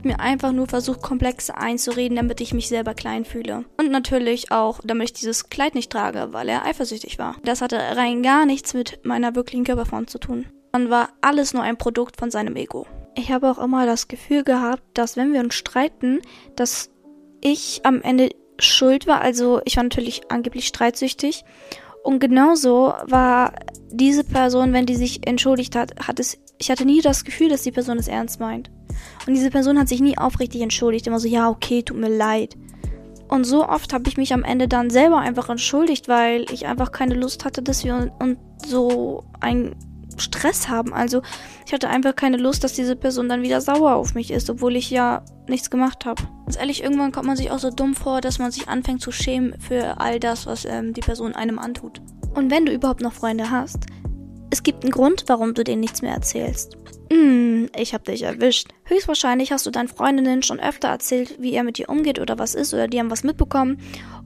Mir 0.02 0.20
einfach 0.20 0.52
nur 0.52 0.66
versucht, 0.66 1.02
Komplexe 1.02 1.56
einzureden, 1.56 2.16
damit 2.16 2.40
ich 2.40 2.54
mich 2.54 2.68
selber 2.68 2.94
klein 2.94 3.24
fühle. 3.24 3.64
Und 3.78 3.90
natürlich 3.90 4.50
auch, 4.50 4.80
damit 4.84 5.10
ich 5.10 5.12
dieses 5.14 5.48
Kleid 5.50 5.74
nicht 5.74 5.90
trage, 5.90 6.28
weil 6.32 6.48
er 6.48 6.64
eifersüchtig 6.64 7.18
war. 7.18 7.36
Das 7.42 7.60
hatte 7.60 7.78
rein 7.78 8.22
gar 8.22 8.46
nichts 8.46 8.74
mit 8.74 9.04
meiner 9.04 9.34
wirklichen 9.34 9.64
Körperform 9.64 10.06
zu 10.06 10.18
tun. 10.18 10.46
Dann 10.72 10.90
war 10.90 11.10
alles 11.20 11.52
nur 11.52 11.62
ein 11.62 11.76
Produkt 11.76 12.18
von 12.18 12.30
seinem 12.30 12.56
Ego. 12.56 12.86
Ich 13.20 13.30
habe 13.30 13.50
auch 13.50 13.58
immer 13.58 13.84
das 13.84 14.08
Gefühl 14.08 14.44
gehabt, 14.44 14.82
dass 14.94 15.18
wenn 15.18 15.34
wir 15.34 15.40
uns 15.40 15.54
streiten, 15.54 16.20
dass 16.56 16.90
ich 17.42 17.82
am 17.84 18.00
Ende 18.00 18.30
schuld 18.58 19.06
war. 19.06 19.20
Also 19.20 19.60
ich 19.66 19.76
war 19.76 19.82
natürlich 19.82 20.30
angeblich 20.30 20.66
streitsüchtig 20.66 21.44
und 22.02 22.18
genauso 22.18 22.94
war 23.04 23.52
diese 23.90 24.24
Person, 24.24 24.72
wenn 24.72 24.86
die 24.86 24.96
sich 24.96 25.26
entschuldigt 25.26 25.76
hat, 25.76 25.92
hat 26.06 26.18
es, 26.18 26.38
ich 26.58 26.70
hatte 26.70 26.86
nie 26.86 27.02
das 27.02 27.24
Gefühl, 27.24 27.50
dass 27.50 27.62
die 27.62 27.72
Person 27.72 27.98
es 27.98 28.08
ernst 28.08 28.40
meint. 28.40 28.70
Und 29.26 29.34
diese 29.34 29.50
Person 29.50 29.78
hat 29.78 29.88
sich 29.88 30.00
nie 30.00 30.16
aufrichtig 30.16 30.62
entschuldigt, 30.62 31.06
immer 31.06 31.20
so, 31.20 31.28
ja, 31.28 31.50
okay, 31.50 31.82
tut 31.82 31.98
mir 31.98 32.08
leid. 32.08 32.56
Und 33.28 33.44
so 33.44 33.68
oft 33.68 33.92
habe 33.92 34.08
ich 34.08 34.16
mich 34.16 34.32
am 34.32 34.44
Ende 34.44 34.66
dann 34.66 34.88
selber 34.88 35.18
einfach 35.18 35.50
entschuldigt, 35.50 36.08
weil 36.08 36.46
ich 36.50 36.66
einfach 36.66 36.90
keine 36.90 37.14
Lust 37.14 37.44
hatte, 37.44 37.62
dass 37.62 37.84
wir 37.84 38.10
uns 38.18 38.38
so 38.66 39.24
ein 39.40 39.76
Stress 40.20 40.68
haben. 40.68 40.92
Also 40.92 41.22
ich 41.66 41.72
hatte 41.72 41.88
einfach 41.88 42.14
keine 42.14 42.36
Lust, 42.36 42.64
dass 42.64 42.72
diese 42.72 42.96
Person 42.96 43.28
dann 43.28 43.42
wieder 43.42 43.60
sauer 43.60 43.94
auf 43.94 44.14
mich 44.14 44.30
ist, 44.30 44.50
obwohl 44.50 44.76
ich 44.76 44.90
ja 44.90 45.24
nichts 45.48 45.70
gemacht 45.70 46.04
habe. 46.06 46.22
Ganz 46.44 46.58
ehrlich, 46.58 46.82
irgendwann 46.82 47.12
kommt 47.12 47.26
man 47.26 47.36
sich 47.36 47.50
auch 47.50 47.58
so 47.58 47.70
dumm 47.70 47.94
vor, 47.94 48.20
dass 48.20 48.38
man 48.38 48.50
sich 48.50 48.68
anfängt 48.68 49.02
zu 49.02 49.12
schämen 49.12 49.54
für 49.60 50.00
all 50.00 50.20
das, 50.20 50.46
was 50.46 50.64
ähm, 50.64 50.92
die 50.94 51.00
Person 51.00 51.34
einem 51.34 51.58
antut. 51.58 52.00
Und 52.34 52.50
wenn 52.50 52.66
du 52.66 52.72
überhaupt 52.72 53.00
noch 53.00 53.12
Freunde 53.12 53.50
hast, 53.50 53.86
es 54.50 54.62
gibt 54.62 54.84
einen 54.84 54.92
Grund, 54.92 55.24
warum 55.28 55.54
du 55.54 55.62
denen 55.64 55.80
nichts 55.80 56.02
mehr 56.02 56.14
erzählst. 56.14 56.76
Hm, 57.12 57.68
ich 57.76 57.94
hab 57.94 58.04
dich 58.04 58.22
erwischt. 58.22 58.68
Höchstwahrscheinlich 58.84 59.50
hast 59.50 59.66
du 59.66 59.70
deinen 59.70 59.88
Freundinnen 59.88 60.42
schon 60.42 60.60
öfter 60.60 60.88
erzählt, 60.88 61.36
wie 61.40 61.52
er 61.52 61.64
mit 61.64 61.78
dir 61.78 61.88
umgeht 61.88 62.20
oder 62.20 62.38
was 62.38 62.54
ist, 62.54 62.72
oder 62.72 62.86
die 62.86 63.00
haben 63.00 63.10
was 63.10 63.24
mitbekommen. 63.24 63.78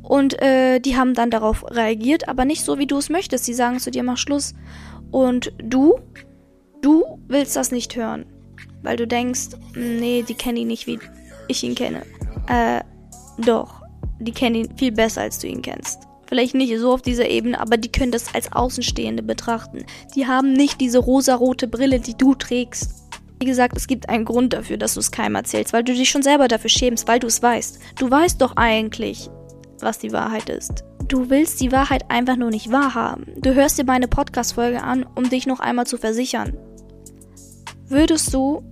Und 0.02 0.40
äh, 0.42 0.80
die 0.80 0.96
haben 0.96 1.14
dann 1.14 1.30
darauf 1.30 1.64
reagiert, 1.70 2.28
aber 2.28 2.44
nicht 2.44 2.62
so, 2.62 2.78
wie 2.78 2.86
du 2.86 2.98
es 2.98 3.08
möchtest. 3.08 3.46
Sie 3.46 3.54
sagen 3.54 3.78
zu 3.78 3.90
dir, 3.90 4.02
mach 4.02 4.18
Schluss. 4.18 4.54
Und 5.14 5.52
du, 5.62 6.00
du 6.82 7.04
willst 7.28 7.54
das 7.54 7.70
nicht 7.70 7.94
hören. 7.94 8.26
Weil 8.82 8.96
du 8.96 9.06
denkst, 9.06 9.50
nee, 9.76 10.24
die 10.28 10.34
kennen 10.34 10.56
ihn 10.56 10.66
nicht, 10.66 10.88
wie 10.88 10.98
ich 11.46 11.62
ihn 11.62 11.76
kenne. 11.76 12.02
Äh, 12.48 12.80
doch. 13.38 13.80
die 14.18 14.32
kennen 14.32 14.56
ihn 14.56 14.76
viel 14.76 14.90
besser, 14.90 15.20
als 15.20 15.38
du 15.38 15.46
ihn 15.46 15.62
kennst. 15.62 16.00
Vielleicht 16.26 16.56
nicht 16.56 16.76
so 16.80 16.92
auf 16.92 17.00
dieser 17.00 17.28
Ebene, 17.28 17.60
aber 17.60 17.76
die 17.76 17.92
können 17.92 18.10
das 18.10 18.34
als 18.34 18.50
Außenstehende 18.50 19.22
betrachten. 19.22 19.84
Die 20.16 20.26
haben 20.26 20.52
nicht 20.52 20.80
diese 20.80 20.98
rosarote 20.98 21.68
Brille, 21.68 22.00
die 22.00 22.16
du 22.16 22.34
trägst. 22.34 23.04
Wie 23.38 23.46
gesagt, 23.46 23.76
es 23.76 23.86
gibt 23.86 24.08
einen 24.08 24.24
Grund 24.24 24.52
dafür, 24.52 24.78
dass 24.78 24.94
du 24.94 25.00
es 25.00 25.12
keinem 25.12 25.36
erzählst, 25.36 25.72
weil 25.72 25.84
du 25.84 25.94
dich 25.94 26.10
schon 26.10 26.24
selber 26.24 26.48
dafür 26.48 26.70
schämst, 26.70 27.06
weil 27.06 27.20
du 27.20 27.28
es 27.28 27.40
weißt. 27.40 27.78
Du 28.00 28.10
weißt 28.10 28.42
doch 28.42 28.56
eigentlich, 28.56 29.30
was 29.78 30.00
die 30.00 30.10
Wahrheit 30.10 30.48
ist. 30.48 30.82
Du 31.08 31.28
willst 31.28 31.60
die 31.60 31.70
Wahrheit 31.70 32.10
einfach 32.10 32.36
nur 32.36 32.50
nicht 32.50 32.72
wahrhaben. 32.72 33.26
Du 33.36 33.54
hörst 33.54 33.78
dir 33.78 33.84
meine 33.84 34.08
Podcast-Folge 34.08 34.82
an, 34.82 35.04
um 35.14 35.28
dich 35.28 35.46
noch 35.46 35.60
einmal 35.60 35.86
zu 35.86 35.98
versichern. 35.98 36.56
Würdest 37.86 38.32
du 38.32 38.62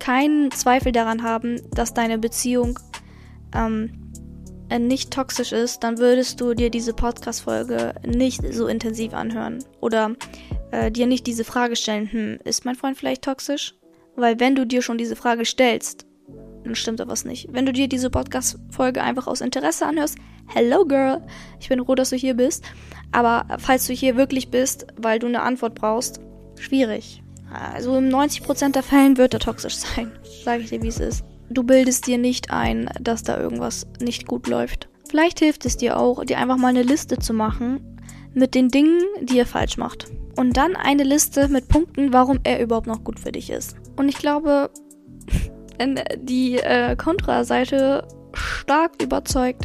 keinen 0.00 0.50
Zweifel 0.50 0.90
daran 0.90 1.22
haben, 1.22 1.60
dass 1.70 1.94
deine 1.94 2.18
Beziehung 2.18 2.78
ähm, 3.54 4.12
nicht 4.76 5.12
toxisch 5.12 5.52
ist, 5.52 5.84
dann 5.84 5.98
würdest 5.98 6.40
du 6.40 6.54
dir 6.54 6.70
diese 6.70 6.92
Podcast-Folge 6.92 7.94
nicht 8.04 8.42
so 8.52 8.66
intensiv 8.66 9.14
anhören. 9.14 9.62
Oder 9.80 10.16
äh, 10.72 10.90
dir 10.90 11.06
nicht 11.06 11.28
diese 11.28 11.44
Frage 11.44 11.76
stellen, 11.76 12.10
hm, 12.10 12.38
ist 12.44 12.64
mein 12.64 12.74
Freund 12.74 12.98
vielleicht 12.98 13.22
toxisch? 13.22 13.74
Weil 14.16 14.40
wenn 14.40 14.56
du 14.56 14.66
dir 14.66 14.82
schon 14.82 14.98
diese 14.98 15.14
Frage 15.14 15.44
stellst, 15.44 16.05
dann 16.66 16.74
stimmt 16.74 17.00
da 17.00 17.08
was 17.08 17.24
nicht. 17.24 17.48
Wenn 17.52 17.64
du 17.64 17.72
dir 17.72 17.88
diese 17.88 18.10
Podcast-Folge 18.10 19.02
einfach 19.02 19.26
aus 19.26 19.40
Interesse 19.40 19.86
anhörst, 19.86 20.18
hello 20.48 20.84
girl, 20.84 21.22
ich 21.60 21.68
bin 21.68 21.84
froh, 21.84 21.94
dass 21.94 22.10
du 22.10 22.16
hier 22.16 22.34
bist. 22.34 22.64
Aber 23.12 23.46
falls 23.58 23.86
du 23.86 23.92
hier 23.92 24.16
wirklich 24.16 24.50
bist, 24.50 24.86
weil 24.96 25.18
du 25.18 25.26
eine 25.26 25.42
Antwort 25.42 25.74
brauchst, 25.74 26.20
schwierig. 26.58 27.22
Also 27.52 27.96
in 27.96 28.12
90% 28.12 28.72
der 28.72 28.82
Fällen 28.82 29.16
wird 29.16 29.34
er 29.34 29.40
toxisch 29.40 29.76
sein. 29.76 30.10
Sage 30.44 30.62
ich 30.62 30.70
dir, 30.70 30.82
wie 30.82 30.88
es 30.88 30.98
ist. 30.98 31.24
Du 31.48 31.62
bildest 31.62 32.06
dir 32.08 32.18
nicht 32.18 32.50
ein, 32.50 32.90
dass 33.00 33.22
da 33.22 33.38
irgendwas 33.38 33.86
nicht 34.00 34.26
gut 34.26 34.48
läuft. 34.48 34.88
Vielleicht 35.08 35.38
hilft 35.38 35.64
es 35.64 35.76
dir 35.76 35.96
auch, 35.96 36.24
dir 36.24 36.38
einfach 36.38 36.56
mal 36.56 36.68
eine 36.68 36.82
Liste 36.82 37.18
zu 37.18 37.32
machen 37.32 37.80
mit 38.34 38.56
den 38.56 38.68
Dingen, 38.68 39.00
die 39.22 39.38
er 39.38 39.46
falsch 39.46 39.76
macht. 39.76 40.06
Und 40.36 40.56
dann 40.56 40.74
eine 40.74 41.04
Liste 41.04 41.46
mit 41.48 41.68
Punkten, 41.68 42.12
warum 42.12 42.40
er 42.42 42.60
überhaupt 42.60 42.88
noch 42.88 43.04
gut 43.04 43.20
für 43.20 43.32
dich 43.32 43.50
ist. 43.50 43.76
Und 43.96 44.08
ich 44.08 44.18
glaube, 44.18 44.70
wenn 45.78 46.00
die 46.16 46.58
äh, 46.58 46.96
Kontraseite 46.96 48.06
stark 48.32 49.02
überzeugt, 49.02 49.64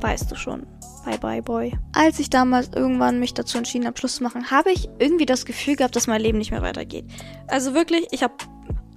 weißt 0.00 0.30
du 0.30 0.36
schon. 0.36 0.66
Bye 1.04 1.18
bye 1.18 1.42
boy. 1.42 1.72
Als 1.92 2.18
ich 2.18 2.30
damals 2.30 2.70
irgendwann 2.74 3.20
mich 3.20 3.32
dazu 3.32 3.58
entschieden 3.58 3.86
habe, 3.86 3.96
Schluss 3.96 4.16
zu 4.16 4.24
machen, 4.24 4.50
habe 4.50 4.72
ich 4.72 4.88
irgendwie 4.98 5.26
das 5.26 5.44
Gefühl 5.44 5.76
gehabt, 5.76 5.94
dass 5.94 6.08
mein 6.08 6.20
Leben 6.20 6.38
nicht 6.38 6.50
mehr 6.50 6.62
weitergeht. 6.62 7.04
Also 7.46 7.74
wirklich, 7.74 8.08
ich 8.10 8.22
habe 8.22 8.34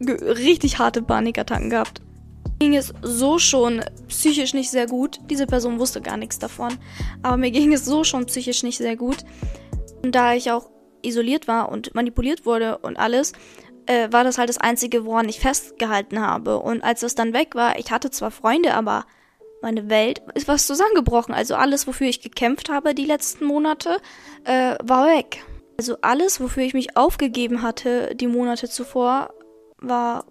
richtig 0.02 0.80
harte 0.80 1.02
Panikattacken 1.02 1.70
gehabt. 1.70 2.02
Ging 2.58 2.76
es 2.76 2.94
so 3.02 3.38
schon 3.38 3.82
psychisch 4.08 4.54
nicht 4.54 4.72
sehr 4.72 4.88
gut. 4.88 5.20
Diese 5.30 5.46
Person 5.46 5.80
wusste 5.80 6.02
gar 6.02 6.18
nichts 6.18 6.40
davon. 6.40 6.74
Aber 7.22 7.38
mir 7.38 7.52
ging 7.52 7.72
es 7.74 7.86
so 7.86 8.04
schon 8.04 8.26
psychisch 8.26 8.64
nicht 8.64 8.78
sehr 8.78 8.96
gut. 8.96 9.18
Und 10.04 10.14
da 10.16 10.34
ich 10.34 10.52
auch 10.52 10.70
isoliert 11.02 11.48
war 11.48 11.70
und 11.70 11.94
manipuliert 11.96 12.46
wurde 12.46 12.80
und 12.80 12.98
alles, 12.98 13.34
äh, 13.90 14.12
war 14.12 14.24
das 14.24 14.38
halt 14.38 14.50
das 14.50 14.60
Einzige, 14.60 15.04
woran 15.04 15.28
ich 15.28 15.40
festgehalten 15.40 16.22
habe. 16.22 16.60
Und 16.60 16.84
als 16.84 17.00
das 17.02 17.16
dann 17.16 17.34
weg 17.34 17.56
war, 17.56 17.80
ich 17.80 17.92
hatte 17.92 18.12
zwar 18.12 18.30
Freunde, 18.30 18.76
aber 18.76 19.06
meine 19.64 19.90
Welt 19.90 20.22
ist 20.36 20.48
was 20.48 20.68
zusammengebrochen. 20.68 21.34
Also 21.34 21.56
alles, 21.56 21.88
wofür 21.88 22.08
ich 22.08 22.22
gekämpft 22.22 22.70
habe 22.70 22.94
die 22.94 23.06
letzten 23.06 23.46
Monate, 23.46 23.98
äh, 24.44 24.76
war 24.84 25.08
weg. 25.08 25.44
Also 25.78 25.98
alles, 26.02 26.40
wofür 26.40 26.64
ich 26.64 26.76
mich 26.76 26.98
aufgegeben 26.98 27.64
hatte 27.64 28.16
die 28.16 28.28
Monate 28.28 28.70
zuvor, 28.70 29.34
war 29.80 30.26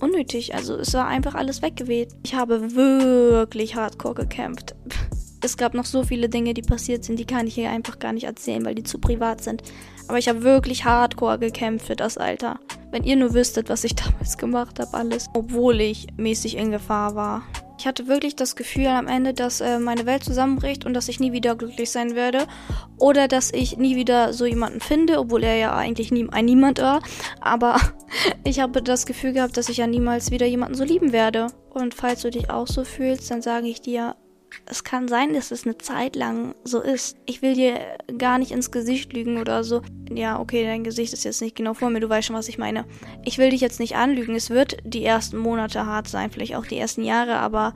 unnötig. 0.00 0.54
Also 0.54 0.74
es 0.74 0.92
war 0.92 1.06
einfach 1.06 1.36
alles 1.36 1.62
weggeweht. 1.62 2.08
Ich 2.24 2.34
habe 2.34 2.74
wirklich 2.74 3.76
hardcore 3.76 4.14
gekämpft. 4.14 4.74
Es 5.42 5.56
gab 5.56 5.72
noch 5.72 5.86
so 5.86 6.02
viele 6.02 6.28
Dinge, 6.28 6.52
die 6.52 6.60
passiert 6.60 7.02
sind, 7.02 7.18
die 7.18 7.24
kann 7.24 7.46
ich 7.46 7.54
hier 7.54 7.70
einfach 7.70 7.98
gar 7.98 8.12
nicht 8.12 8.24
erzählen, 8.24 8.62
weil 8.62 8.74
die 8.74 8.82
zu 8.82 8.98
privat 8.98 9.42
sind. 9.42 9.62
Aber 10.06 10.18
ich 10.18 10.28
habe 10.28 10.42
wirklich 10.42 10.84
hardcore 10.84 11.38
gekämpft 11.38 11.86
für 11.86 11.96
das 11.96 12.18
Alter. 12.18 12.60
Wenn 12.90 13.04
ihr 13.04 13.16
nur 13.16 13.34
wüsstet, 13.34 13.68
was 13.68 13.84
ich 13.84 13.94
damals 13.96 14.38
gemacht 14.38 14.78
habe, 14.78 14.94
alles. 14.94 15.28
Obwohl 15.34 15.80
ich 15.80 16.08
mäßig 16.16 16.56
in 16.56 16.70
Gefahr 16.70 17.14
war. 17.14 17.42
Ich 17.78 17.86
hatte 17.86 18.08
wirklich 18.08 18.36
das 18.36 18.56
Gefühl 18.56 18.88
am 18.88 19.08
Ende, 19.08 19.32
dass 19.32 19.62
äh, 19.62 19.78
meine 19.78 20.04
Welt 20.04 20.22
zusammenbricht 20.22 20.84
und 20.84 20.92
dass 20.92 21.08
ich 21.08 21.18
nie 21.18 21.32
wieder 21.32 21.56
glücklich 21.56 21.90
sein 21.90 22.14
werde. 22.14 22.46
Oder 22.98 23.26
dass 23.26 23.52
ich 23.54 23.78
nie 23.78 23.96
wieder 23.96 24.34
so 24.34 24.44
jemanden 24.44 24.80
finde, 24.80 25.18
obwohl 25.18 25.44
er 25.44 25.56
ja 25.56 25.74
eigentlich 25.74 26.12
nie, 26.12 26.28
ein 26.30 26.44
Niemand 26.44 26.80
war. 26.82 27.00
Aber 27.40 27.80
ich 28.44 28.60
habe 28.60 28.82
das 28.82 29.06
Gefühl 29.06 29.32
gehabt, 29.32 29.56
dass 29.56 29.70
ich 29.70 29.78
ja 29.78 29.86
niemals 29.86 30.30
wieder 30.30 30.44
jemanden 30.44 30.74
so 30.74 30.84
lieben 30.84 31.12
werde. 31.12 31.46
Und 31.70 31.94
falls 31.94 32.20
du 32.20 32.30
dich 32.30 32.50
auch 32.50 32.66
so 32.66 32.84
fühlst, 32.84 33.30
dann 33.30 33.40
sage 33.40 33.68
ich 33.68 33.80
dir, 33.80 34.14
es 34.66 34.84
kann 34.84 35.08
sein, 35.08 35.34
dass 35.34 35.50
es 35.50 35.64
eine 35.64 35.78
Zeit 35.78 36.16
lang 36.16 36.54
so 36.64 36.80
ist. 36.80 37.16
Ich 37.26 37.42
will 37.42 37.54
dir 37.54 37.80
gar 38.18 38.38
nicht 38.38 38.50
ins 38.50 38.70
Gesicht 38.70 39.12
lügen 39.12 39.38
oder 39.38 39.64
so. 39.64 39.82
Ja, 40.12 40.38
okay, 40.38 40.64
dein 40.64 40.84
Gesicht 40.84 41.12
ist 41.12 41.24
jetzt 41.24 41.42
nicht 41.42 41.56
genau 41.56 41.74
vor 41.74 41.90
mir, 41.90 42.00
du 42.00 42.08
weißt 42.08 42.28
schon, 42.28 42.36
was 42.36 42.48
ich 42.48 42.58
meine. 42.58 42.84
Ich 43.24 43.38
will 43.38 43.50
dich 43.50 43.60
jetzt 43.60 43.80
nicht 43.80 43.96
anlügen. 43.96 44.34
Es 44.34 44.50
wird 44.50 44.78
die 44.84 45.04
ersten 45.04 45.38
Monate 45.38 45.86
hart 45.86 46.08
sein, 46.08 46.30
vielleicht 46.30 46.56
auch 46.56 46.66
die 46.66 46.78
ersten 46.78 47.04
Jahre, 47.04 47.36
aber 47.36 47.74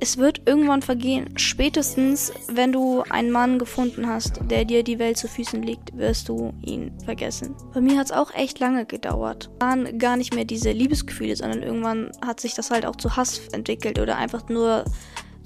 es 0.00 0.18
wird 0.18 0.42
irgendwann 0.46 0.82
vergehen. 0.82 1.30
Spätestens, 1.36 2.32
wenn 2.48 2.72
du 2.72 3.02
einen 3.08 3.30
Mann 3.30 3.58
gefunden 3.58 4.06
hast, 4.06 4.40
der 4.50 4.64
dir 4.64 4.82
die 4.82 4.98
Welt 4.98 5.16
zu 5.16 5.28
Füßen 5.28 5.62
liegt, 5.62 5.96
wirst 5.96 6.28
du 6.28 6.52
ihn 6.62 6.92
vergessen. 7.04 7.54
Bei 7.72 7.80
mir 7.80 7.98
hat 7.98 8.06
es 8.06 8.12
auch 8.12 8.34
echt 8.34 8.58
lange 8.58 8.84
gedauert. 8.84 9.50
Waren 9.58 9.98
gar 9.98 10.16
nicht 10.16 10.34
mehr 10.34 10.44
diese 10.44 10.72
Liebesgefühle, 10.72 11.36
sondern 11.36 11.62
irgendwann 11.62 12.10
hat 12.24 12.40
sich 12.40 12.54
das 12.54 12.70
halt 12.70 12.84
auch 12.84 12.96
zu 12.96 13.16
Hass 13.16 13.40
entwickelt 13.52 13.98
oder 13.98 14.16
einfach 14.16 14.48
nur 14.48 14.84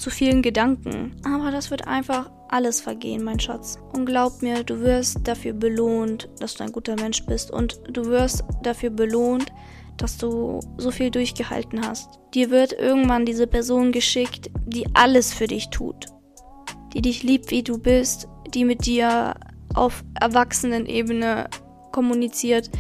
zu 0.00 0.10
vielen 0.10 0.40
Gedanken. 0.42 1.14
Aber 1.24 1.50
das 1.50 1.70
wird 1.70 1.86
einfach 1.86 2.30
alles 2.48 2.80
vergehen, 2.80 3.22
mein 3.22 3.38
Schatz. 3.38 3.78
Und 3.92 4.06
glaub 4.06 4.42
mir, 4.42 4.64
du 4.64 4.80
wirst 4.80 5.18
dafür 5.24 5.52
belohnt, 5.52 6.28
dass 6.40 6.54
du 6.54 6.64
ein 6.64 6.72
guter 6.72 6.96
Mensch 6.96 7.24
bist. 7.26 7.50
Und 7.50 7.80
du 7.92 8.06
wirst 8.06 8.42
dafür 8.62 8.90
belohnt, 8.90 9.52
dass 9.98 10.16
du 10.16 10.60
so 10.78 10.90
viel 10.90 11.10
durchgehalten 11.10 11.86
hast. 11.86 12.18
Dir 12.34 12.50
wird 12.50 12.72
irgendwann 12.72 13.26
diese 13.26 13.46
Person 13.46 13.92
geschickt, 13.92 14.50
die 14.66 14.86
alles 14.94 15.34
für 15.34 15.46
dich 15.46 15.68
tut. 15.68 16.06
Die 16.94 17.02
dich 17.02 17.22
liebt, 17.22 17.50
wie 17.50 17.62
du 17.62 17.78
bist, 17.78 18.26
die 18.54 18.64
mit 18.64 18.86
dir 18.86 19.34
auf 19.74 20.02
Erwachsenenebene 20.18 21.50
kommuniziert, 21.92 22.70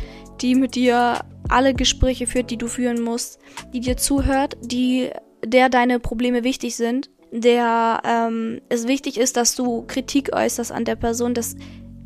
die 0.40 0.54
mit 0.54 0.74
dir 0.74 1.20
alle 1.48 1.74
Gespräche 1.74 2.26
führt, 2.26 2.50
die 2.50 2.56
du 2.56 2.66
führen 2.66 3.02
musst, 3.02 3.38
die 3.74 3.80
dir 3.80 3.96
zuhört, 3.96 4.56
die 4.62 5.10
der 5.44 5.68
deine 5.68 5.98
Probleme 6.00 6.44
wichtig 6.44 6.76
sind, 6.76 7.10
der 7.32 8.02
ähm, 8.04 8.60
es 8.68 8.88
wichtig 8.88 9.18
ist, 9.18 9.36
dass 9.36 9.54
du 9.54 9.84
Kritik 9.86 10.34
äußerst 10.34 10.72
an 10.72 10.84
der 10.84 10.96
Person, 10.96 11.34
dass 11.34 11.56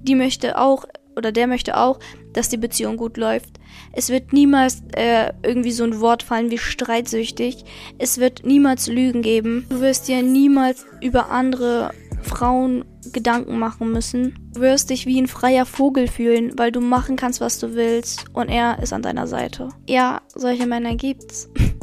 die 0.03 0.15
möchte 0.15 0.59
auch 0.59 0.85
oder 1.17 1.33
der 1.33 1.47
möchte 1.47 1.77
auch, 1.77 1.99
dass 2.33 2.49
die 2.49 2.57
Beziehung 2.57 2.97
gut 2.97 3.17
läuft. 3.17 3.61
Es 3.93 4.11
wird 4.11 4.33
niemals 4.33 4.83
äh, 4.97 5.33
irgendwie 5.43 5.71
so 5.71 5.85
ein 5.85 6.01
Wort 6.01 6.23
fallen 6.23 6.51
wie 6.51 6.59
streitsüchtig. 6.59 7.65
Es 7.99 8.19
wird 8.19 8.45
niemals 8.45 8.89
Lügen 8.89 9.23
geben. 9.23 9.67
Du 9.69 9.81
wirst 9.81 10.09
dir 10.09 10.23
niemals 10.23 10.85
über 11.01 11.31
andere 11.31 11.93
Frauen 12.23 12.85
Gedanken 13.13 13.59
machen 13.59 13.93
müssen. 13.93 14.51
Du 14.55 14.61
wirst 14.61 14.91
dich 14.91 15.07
wie 15.07 15.21
ein 15.21 15.29
freier 15.29 15.67
Vogel 15.67 16.09
fühlen, 16.09 16.53
weil 16.57 16.73
du 16.73 16.81
machen 16.81 17.17
kannst, 17.17 17.41
was 17.41 17.59
du 17.59 17.75
willst 17.75 18.25
und 18.33 18.49
er 18.49 18.83
ist 18.83 18.93
an 18.93 19.03
deiner 19.03 19.27
Seite. 19.27 19.69
Ja, 19.89 20.23
solche 20.35 20.67
Männer 20.67 20.97
gibt's. 20.97 21.49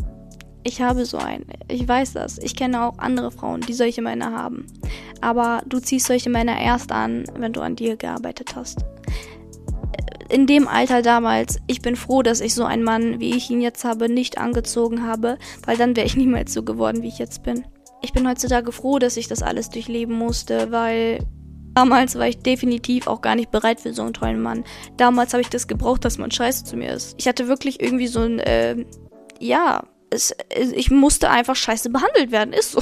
Ich 0.64 0.82
habe 0.82 1.06
so 1.06 1.18
einen. 1.18 1.46
Ich 1.68 1.88
weiß 1.88 2.14
das. 2.14 2.38
Ich 2.38 2.56
kenne 2.56 2.84
auch 2.84 2.98
andere 3.00 3.32
Frauen, 3.32 3.62
die 3.62 3.74
solche 3.74 4.02
Männer 4.02 4.32
haben. 4.32 4.68
Aber 5.22 5.64
du 5.66 5.80
ziehst 5.80 6.08
solche 6.08 6.30
Männer 6.30 6.60
erst 6.60 6.92
an, 6.92 7.26
wenn 7.36 7.54
du 7.54 7.62
an 7.62 7.76
dir 7.76 7.98
gearbeitet 7.98 8.56
hast. 8.56 8.86
In 10.30 10.48
dem 10.48 10.68
Alter 10.68 11.02
damals, 11.02 11.58
ich 11.68 11.82
bin 11.82 11.96
froh, 11.96 12.22
dass 12.22 12.40
ich 12.40 12.54
so 12.54 12.64
einen 12.64 12.84
Mann, 12.84 13.20
wie 13.20 13.36
ich 13.36 13.50
ihn 13.50 13.60
jetzt 13.60 13.84
habe, 13.84 14.08
nicht 14.08 14.38
angezogen 14.38 15.06
habe, 15.06 15.38
weil 15.66 15.78
dann 15.78 15.96
wäre 15.96 16.08
ich 16.08 16.16
niemals 16.16 16.54
so 16.54 16.64
geworden, 16.64 17.02
wie 17.02 17.10
ich 17.10 17.20
jetzt 17.20 17.44
bin. 17.44 17.66
Ich 18.02 18.14
bin 18.14 18.28
heutzutage 18.28 18.72
froh, 18.72 18.98
dass 18.98 19.18
ich 19.18 19.28
das 19.28 19.44
alles 19.44 19.70
durchleben 19.70 20.18
musste, 20.18 20.72
weil 20.72 21.20
Damals 21.74 22.16
war 22.16 22.28
ich 22.28 22.40
definitiv 22.40 23.08
auch 23.08 23.22
gar 23.22 23.36
nicht 23.36 23.50
bereit 23.50 23.80
für 23.80 23.94
so 23.94 24.02
einen 24.02 24.14
tollen 24.14 24.42
Mann. 24.42 24.66
Damals 24.98 25.34
habe 25.34 25.42
ich 25.42 25.50
das 25.50 25.68
gebraucht, 25.68 26.04
dass 26.04 26.18
man 26.18 26.30
scheiße 26.30 26.66
zu 26.66 26.76
mir 26.76 26.92
ist. 26.92 27.16
Ich 27.18 27.28
hatte 27.30 27.48
wirklich 27.48 27.82
irgendwie 27.82 28.08
so 28.08 28.20
ein, 28.20 28.40
äh, 28.40 28.86
ja, 29.40 29.84
es, 30.12 30.36
ich 30.50 30.92
musste 30.92 31.30
einfach 31.30 31.56
scheiße 31.56 31.90
behandelt 31.90 32.32
werden. 32.32 32.54
Ist 32.54 32.74
so. 32.74 32.82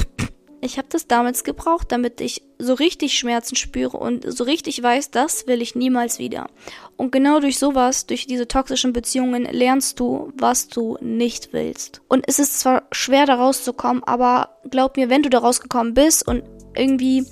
Ich 0.62 0.78
habe 0.78 0.90
das 0.92 1.08
damals 1.08 1.46
gebraucht, 1.46 1.90
damit 1.90 2.20
ich 2.20 2.44
so 2.58 2.74
richtig 2.74 3.18
Schmerzen 3.18 3.56
spüre 3.56 3.96
und 3.96 4.30
so 4.30 4.44
richtig 4.44 4.84
weiß, 4.84 5.10
das 5.10 5.48
will 5.48 5.62
ich 5.62 5.74
niemals 5.74 6.20
wieder. 6.20 6.50
Und 6.98 7.14
genau 7.14 7.40
durch 7.40 7.58
sowas, 7.58 8.08
durch 8.08 8.28
diese 8.28 8.46
toxischen 8.46 8.92
Beziehungen, 8.92 9.46
lernst 9.46 10.02
du, 10.02 10.34
was 10.36 10.68
du 10.68 10.98
nicht 11.00 11.54
willst. 11.54 12.02
Und 12.10 12.26
es 12.28 12.40
ist 12.40 12.60
zwar 12.60 12.84
schwer 12.92 13.26
da 13.26 13.36
rauszukommen, 13.36 14.04
aber 14.04 14.60
glaub 14.70 14.98
mir, 14.98 15.10
wenn 15.10 15.24
du 15.24 15.30
da 15.30 15.38
rausgekommen 15.38 15.94
bist 15.94 16.28
und 16.28 16.44
irgendwie 16.76 17.26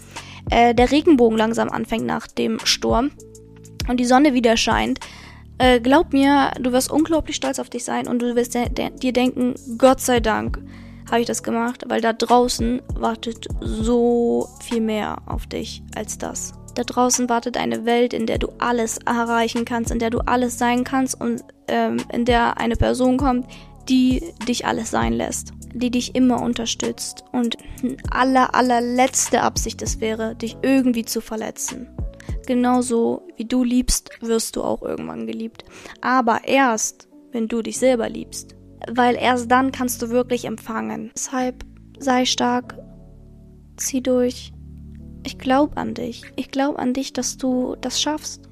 äh, 0.49 0.73
der 0.73 0.91
Regenbogen 0.91 1.37
langsam 1.37 1.69
anfängt 1.69 2.05
nach 2.05 2.27
dem 2.27 2.59
Sturm 2.63 3.11
und 3.89 3.99
die 3.99 4.05
Sonne 4.05 4.33
wieder 4.33 4.55
scheint, 4.55 5.01
äh, 5.57 5.79
glaub 5.79 6.13
mir, 6.13 6.51
du 6.59 6.71
wirst 6.71 6.91
unglaublich 6.91 7.35
stolz 7.35 7.59
auf 7.59 7.69
dich 7.69 7.83
sein 7.83 8.07
und 8.07 8.21
du 8.21 8.35
wirst 8.35 8.53
dir 8.53 8.69
denken, 9.11 9.55
Gott 9.77 10.01
sei 10.01 10.19
Dank 10.19 10.59
habe 11.09 11.21
ich 11.21 11.27
das 11.27 11.43
gemacht, 11.43 11.85
weil 11.87 12.01
da 12.01 12.13
draußen 12.13 12.81
wartet 12.95 13.47
so 13.61 14.49
viel 14.61 14.81
mehr 14.81 15.17
auf 15.25 15.47
dich 15.47 15.81
als 15.95 16.17
das. 16.17 16.53
Da 16.75 16.83
draußen 16.83 17.27
wartet 17.27 17.57
eine 17.57 17.85
Welt, 17.85 18.13
in 18.13 18.27
der 18.27 18.37
du 18.37 18.49
alles 18.59 18.99
erreichen 18.99 19.65
kannst, 19.65 19.89
in 19.89 19.99
der 19.99 20.09
du 20.09 20.19
alles 20.19 20.59
sein 20.59 20.83
kannst 20.83 21.19
und 21.19 21.43
ähm, 21.67 21.97
in 22.13 22.25
der 22.25 22.59
eine 22.59 22.75
Person 22.75 23.17
kommt, 23.17 23.47
die 23.89 24.21
dich 24.47 24.65
alles 24.65 24.91
sein 24.91 25.13
lässt, 25.13 25.53
die 25.73 25.89
dich 25.89 26.13
immer 26.13 26.41
unterstützt 26.41 27.23
und 27.31 27.57
aller 28.11 28.53
allerletzte 28.53 29.41
Absicht 29.41 29.81
es 29.81 30.01
wäre, 30.01 30.35
dich 30.35 30.57
irgendwie 30.61 31.05
zu 31.05 31.21
verletzen. 31.21 31.87
Genauso 32.47 33.27
wie 33.35 33.43
du 33.43 33.63
liebst, 33.65 34.09
wirst 34.21 34.55
du 34.55 34.63
auch 34.63 34.81
irgendwann 34.81 35.27
geliebt. 35.27 35.65
Aber 35.99 36.47
erst, 36.47 37.09
wenn 37.33 37.49
du 37.49 37.61
dich 37.61 37.77
selber 37.77 38.07
liebst. 38.07 38.55
Weil 38.89 39.15
erst 39.15 39.51
dann 39.51 39.73
kannst 39.73 40.01
du 40.01 40.09
wirklich 40.09 40.45
empfangen. 40.45 41.11
Deshalb 41.13 41.65
sei 41.99 42.23
stark, 42.23 42.79
zieh 43.75 44.01
durch. 44.01 44.53
Ich 45.25 45.37
glaube 45.37 45.75
an 45.75 45.93
dich. 45.93 46.23
Ich 46.37 46.49
glaube 46.49 46.79
an 46.79 46.93
dich, 46.93 47.11
dass 47.11 47.35
du 47.37 47.75
das 47.81 48.01
schaffst. 48.01 48.47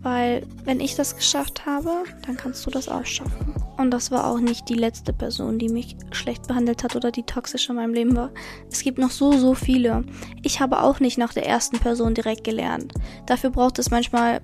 Weil 0.00 0.46
wenn 0.64 0.80
ich 0.80 0.94
das 0.96 1.14
geschafft 1.14 1.66
habe, 1.66 2.04
dann 2.26 2.38
kannst 2.38 2.64
du 2.64 2.70
das 2.70 2.88
auch 2.88 3.04
schaffen. 3.04 3.54
Und 3.76 3.90
das 3.90 4.10
war 4.10 4.26
auch 4.26 4.38
nicht 4.38 4.68
die 4.68 4.74
letzte 4.74 5.12
Person, 5.12 5.58
die 5.58 5.68
mich 5.68 5.96
schlecht 6.12 6.46
behandelt 6.46 6.84
hat 6.84 6.94
oder 6.94 7.10
die 7.10 7.24
toxisch 7.24 7.68
in 7.68 7.76
meinem 7.76 7.92
Leben 7.94 8.14
war. 8.14 8.30
Es 8.70 8.82
gibt 8.82 8.98
noch 8.98 9.10
so, 9.10 9.32
so 9.32 9.54
viele. 9.54 10.04
Ich 10.42 10.60
habe 10.60 10.82
auch 10.82 11.00
nicht 11.00 11.18
nach 11.18 11.32
der 11.32 11.46
ersten 11.46 11.78
Person 11.78 12.14
direkt 12.14 12.44
gelernt. 12.44 12.92
Dafür 13.26 13.50
braucht 13.50 13.78
es 13.78 13.90
manchmal 13.90 14.40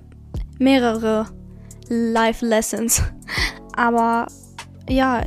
mehrere 0.59 1.27
Life 1.87 2.45
Lessons. 2.45 3.01
Aber 3.75 4.27
ja, 4.89 5.23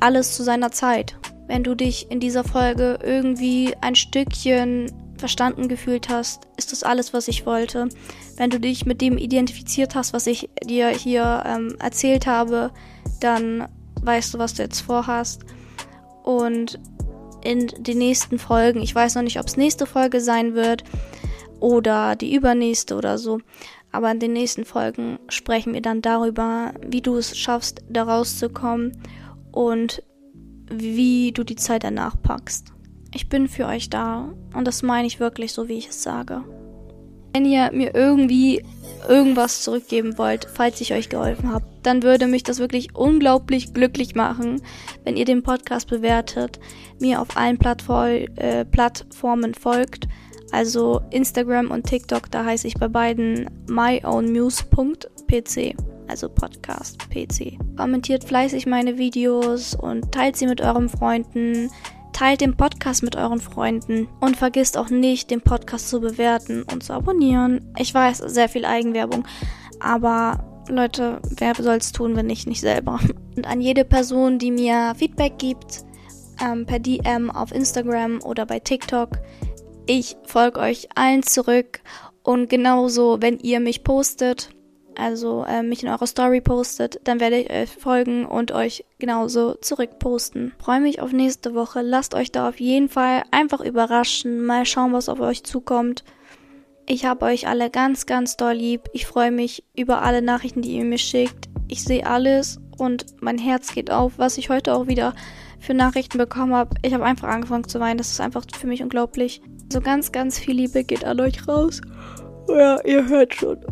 alles 0.00 0.34
zu 0.34 0.42
seiner 0.42 0.72
Zeit. 0.72 1.16
Wenn 1.46 1.62
du 1.62 1.74
dich 1.74 2.10
in 2.10 2.20
dieser 2.20 2.42
Folge 2.42 2.98
irgendwie 3.02 3.74
ein 3.80 3.94
Stückchen 3.94 4.90
verstanden 5.18 5.68
gefühlt 5.68 6.08
hast, 6.08 6.48
ist 6.56 6.72
das 6.72 6.82
alles, 6.82 7.12
was 7.12 7.28
ich 7.28 7.46
wollte. 7.46 7.88
Wenn 8.36 8.50
du 8.50 8.58
dich 8.58 8.86
mit 8.86 9.00
dem 9.00 9.18
identifiziert 9.18 9.94
hast, 9.94 10.12
was 10.12 10.26
ich 10.26 10.50
dir 10.64 10.88
hier 10.88 11.44
ähm, 11.46 11.76
erzählt 11.78 12.26
habe, 12.26 12.72
dann 13.20 13.68
weißt 14.02 14.34
du, 14.34 14.38
was 14.38 14.54
du 14.54 14.62
jetzt 14.62 14.80
vorhast. 14.80 15.44
Und 16.22 16.78
in 17.42 17.66
den 17.78 17.98
nächsten 17.98 18.38
Folgen, 18.38 18.80
ich 18.80 18.94
weiß 18.94 19.14
noch 19.14 19.22
nicht, 19.22 19.38
ob 19.38 19.46
es 19.46 19.56
nächste 19.56 19.86
Folge 19.86 20.20
sein 20.20 20.54
wird 20.54 20.84
oder 21.60 22.16
die 22.16 22.34
übernächste 22.34 22.96
oder 22.96 23.18
so, 23.18 23.40
aber 23.92 24.10
in 24.10 24.18
den 24.18 24.32
nächsten 24.32 24.64
Folgen 24.64 25.18
sprechen 25.28 25.74
wir 25.74 25.82
dann 25.82 26.02
darüber, 26.02 26.72
wie 26.84 27.02
du 27.02 27.16
es 27.16 27.36
schaffst, 27.36 27.84
da 27.88 28.04
rauszukommen 28.04 28.92
und 29.52 30.02
wie 30.70 31.32
du 31.32 31.44
die 31.44 31.56
Zeit 31.56 31.84
danach 31.84 32.20
packst. 32.20 32.72
Ich 33.14 33.28
bin 33.28 33.46
für 33.46 33.66
euch 33.66 33.90
da 33.90 34.32
und 34.54 34.66
das 34.66 34.82
meine 34.82 35.06
ich 35.06 35.20
wirklich 35.20 35.52
so, 35.52 35.68
wie 35.68 35.78
ich 35.78 35.88
es 35.88 36.02
sage. 36.02 36.42
Wenn 37.32 37.44
ihr 37.44 37.70
mir 37.72 37.94
irgendwie 37.94 38.64
irgendwas 39.08 39.62
zurückgeben 39.62 40.18
wollt, 40.18 40.46
falls 40.52 40.80
ich 40.80 40.92
euch 40.92 41.08
geholfen 41.08 41.52
habe, 41.52 41.64
dann 41.82 42.02
würde 42.02 42.26
mich 42.26 42.42
das 42.42 42.58
wirklich 42.58 42.94
unglaublich 42.94 43.74
glücklich 43.74 44.14
machen, 44.14 44.62
wenn 45.04 45.16
ihr 45.16 45.24
den 45.24 45.42
Podcast 45.42 45.88
bewertet, 45.88 46.58
mir 47.00 47.20
auf 47.20 47.36
allen 47.36 47.58
Plattform, 47.58 48.26
äh, 48.36 48.64
Plattformen 48.64 49.54
folgt 49.54 50.08
also 50.54 51.02
Instagram 51.10 51.72
und 51.72 51.84
TikTok, 51.84 52.30
da 52.30 52.44
heiße 52.44 52.68
ich 52.68 52.74
bei 52.74 52.86
beiden 52.86 53.50
myownmuse.pc, 53.66 55.74
also 56.06 56.28
Podcast 56.28 57.10
PC. 57.10 57.58
Kommentiert 57.76 58.22
fleißig 58.22 58.66
meine 58.66 58.96
Videos 58.96 59.74
und 59.74 60.12
teilt 60.12 60.36
sie 60.36 60.46
mit 60.46 60.60
euren 60.60 60.88
Freunden. 60.88 61.72
Teilt 62.14 62.40
den 62.40 62.56
Podcast 62.56 63.02
mit 63.02 63.16
euren 63.16 63.40
Freunden 63.40 64.06
und 64.20 64.36
vergisst 64.36 64.78
auch 64.78 64.88
nicht, 64.88 65.32
den 65.32 65.40
Podcast 65.40 65.88
zu 65.88 66.00
bewerten 66.00 66.62
und 66.62 66.84
zu 66.84 66.92
abonnieren. 66.92 67.74
Ich 67.76 67.92
weiß, 67.92 68.18
sehr 68.18 68.48
viel 68.48 68.64
Eigenwerbung, 68.64 69.26
aber 69.80 70.44
Leute, 70.68 71.20
wer 71.28 71.56
soll 71.56 71.78
es 71.78 71.90
tun, 71.90 72.14
wenn 72.14 72.30
ich 72.30 72.46
nicht 72.46 72.60
selber? 72.60 73.00
Und 73.36 73.48
an 73.48 73.60
jede 73.60 73.84
Person, 73.84 74.38
die 74.38 74.52
mir 74.52 74.94
Feedback 74.96 75.38
gibt, 75.38 75.84
ähm, 76.40 76.66
per 76.66 76.78
DM 76.78 77.32
auf 77.32 77.52
Instagram 77.52 78.22
oder 78.22 78.46
bei 78.46 78.60
TikTok, 78.60 79.18
ich 79.86 80.16
folge 80.24 80.60
euch 80.60 80.88
allen 80.94 81.24
zurück 81.24 81.80
und 82.22 82.48
genauso, 82.48 83.20
wenn 83.20 83.40
ihr 83.40 83.58
mich 83.58 83.82
postet, 83.82 84.50
also 84.96 85.44
äh, 85.46 85.62
mich 85.62 85.82
in 85.82 85.88
eurer 85.88 86.06
Story 86.06 86.40
postet, 86.40 87.00
dann 87.04 87.20
werde 87.20 87.38
ich 87.38 87.50
euch 87.50 87.70
folgen 87.70 88.24
und 88.26 88.52
euch 88.52 88.84
genauso 88.98 89.54
zurückposten. 89.54 90.52
Freue 90.58 90.80
mich 90.80 91.00
auf 91.00 91.12
nächste 91.12 91.54
Woche. 91.54 91.82
Lasst 91.82 92.14
euch 92.14 92.32
da 92.32 92.48
auf 92.48 92.60
jeden 92.60 92.88
Fall 92.88 93.22
einfach 93.30 93.60
überraschen. 93.60 94.44
Mal 94.44 94.66
schauen, 94.66 94.92
was 94.92 95.08
auf 95.08 95.20
euch 95.20 95.44
zukommt. 95.44 96.04
Ich 96.86 97.04
habe 97.04 97.24
euch 97.26 97.48
alle 97.48 97.70
ganz, 97.70 98.06
ganz 98.06 98.36
doll 98.36 98.54
lieb. 98.54 98.90
Ich 98.92 99.06
freue 99.06 99.30
mich 99.30 99.64
über 99.74 100.02
alle 100.02 100.20
Nachrichten, 100.20 100.62
die 100.62 100.76
ihr 100.76 100.84
mir 100.84 100.98
schickt. 100.98 101.48
Ich 101.68 101.82
sehe 101.82 102.06
alles 102.06 102.60
und 102.76 103.06
mein 103.20 103.38
Herz 103.38 103.74
geht 103.74 103.90
auf, 103.90 104.12
was 104.18 104.36
ich 104.36 104.50
heute 104.50 104.74
auch 104.74 104.86
wieder 104.86 105.14
für 105.60 105.74
Nachrichten 105.74 106.18
bekommen 106.18 106.54
habe. 106.54 106.76
Ich 106.82 106.92
habe 106.92 107.04
einfach 107.04 107.28
angefangen 107.28 107.68
zu 107.68 107.80
weinen. 107.80 107.98
Das 107.98 108.10
ist 108.10 108.20
einfach 108.20 108.44
für 108.54 108.66
mich 108.66 108.82
unglaublich. 108.82 109.40
So 109.72 109.80
ganz, 109.80 110.12
ganz 110.12 110.38
viel 110.38 110.56
Liebe 110.56 110.84
geht 110.84 111.04
an 111.04 111.20
euch 111.20 111.48
raus. 111.48 111.80
Ja, 112.48 112.78
ihr 112.84 113.08
hört 113.08 113.34
schon. 113.34 113.64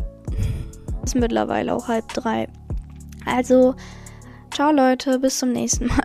Ist 1.03 1.15
mittlerweile 1.15 1.73
auch 1.73 1.87
halb 1.87 2.07
drei. 2.13 2.47
Also, 3.25 3.75
ciao 4.51 4.71
Leute, 4.71 5.19
bis 5.19 5.39
zum 5.39 5.51
nächsten 5.51 5.87
Mal. 5.87 6.03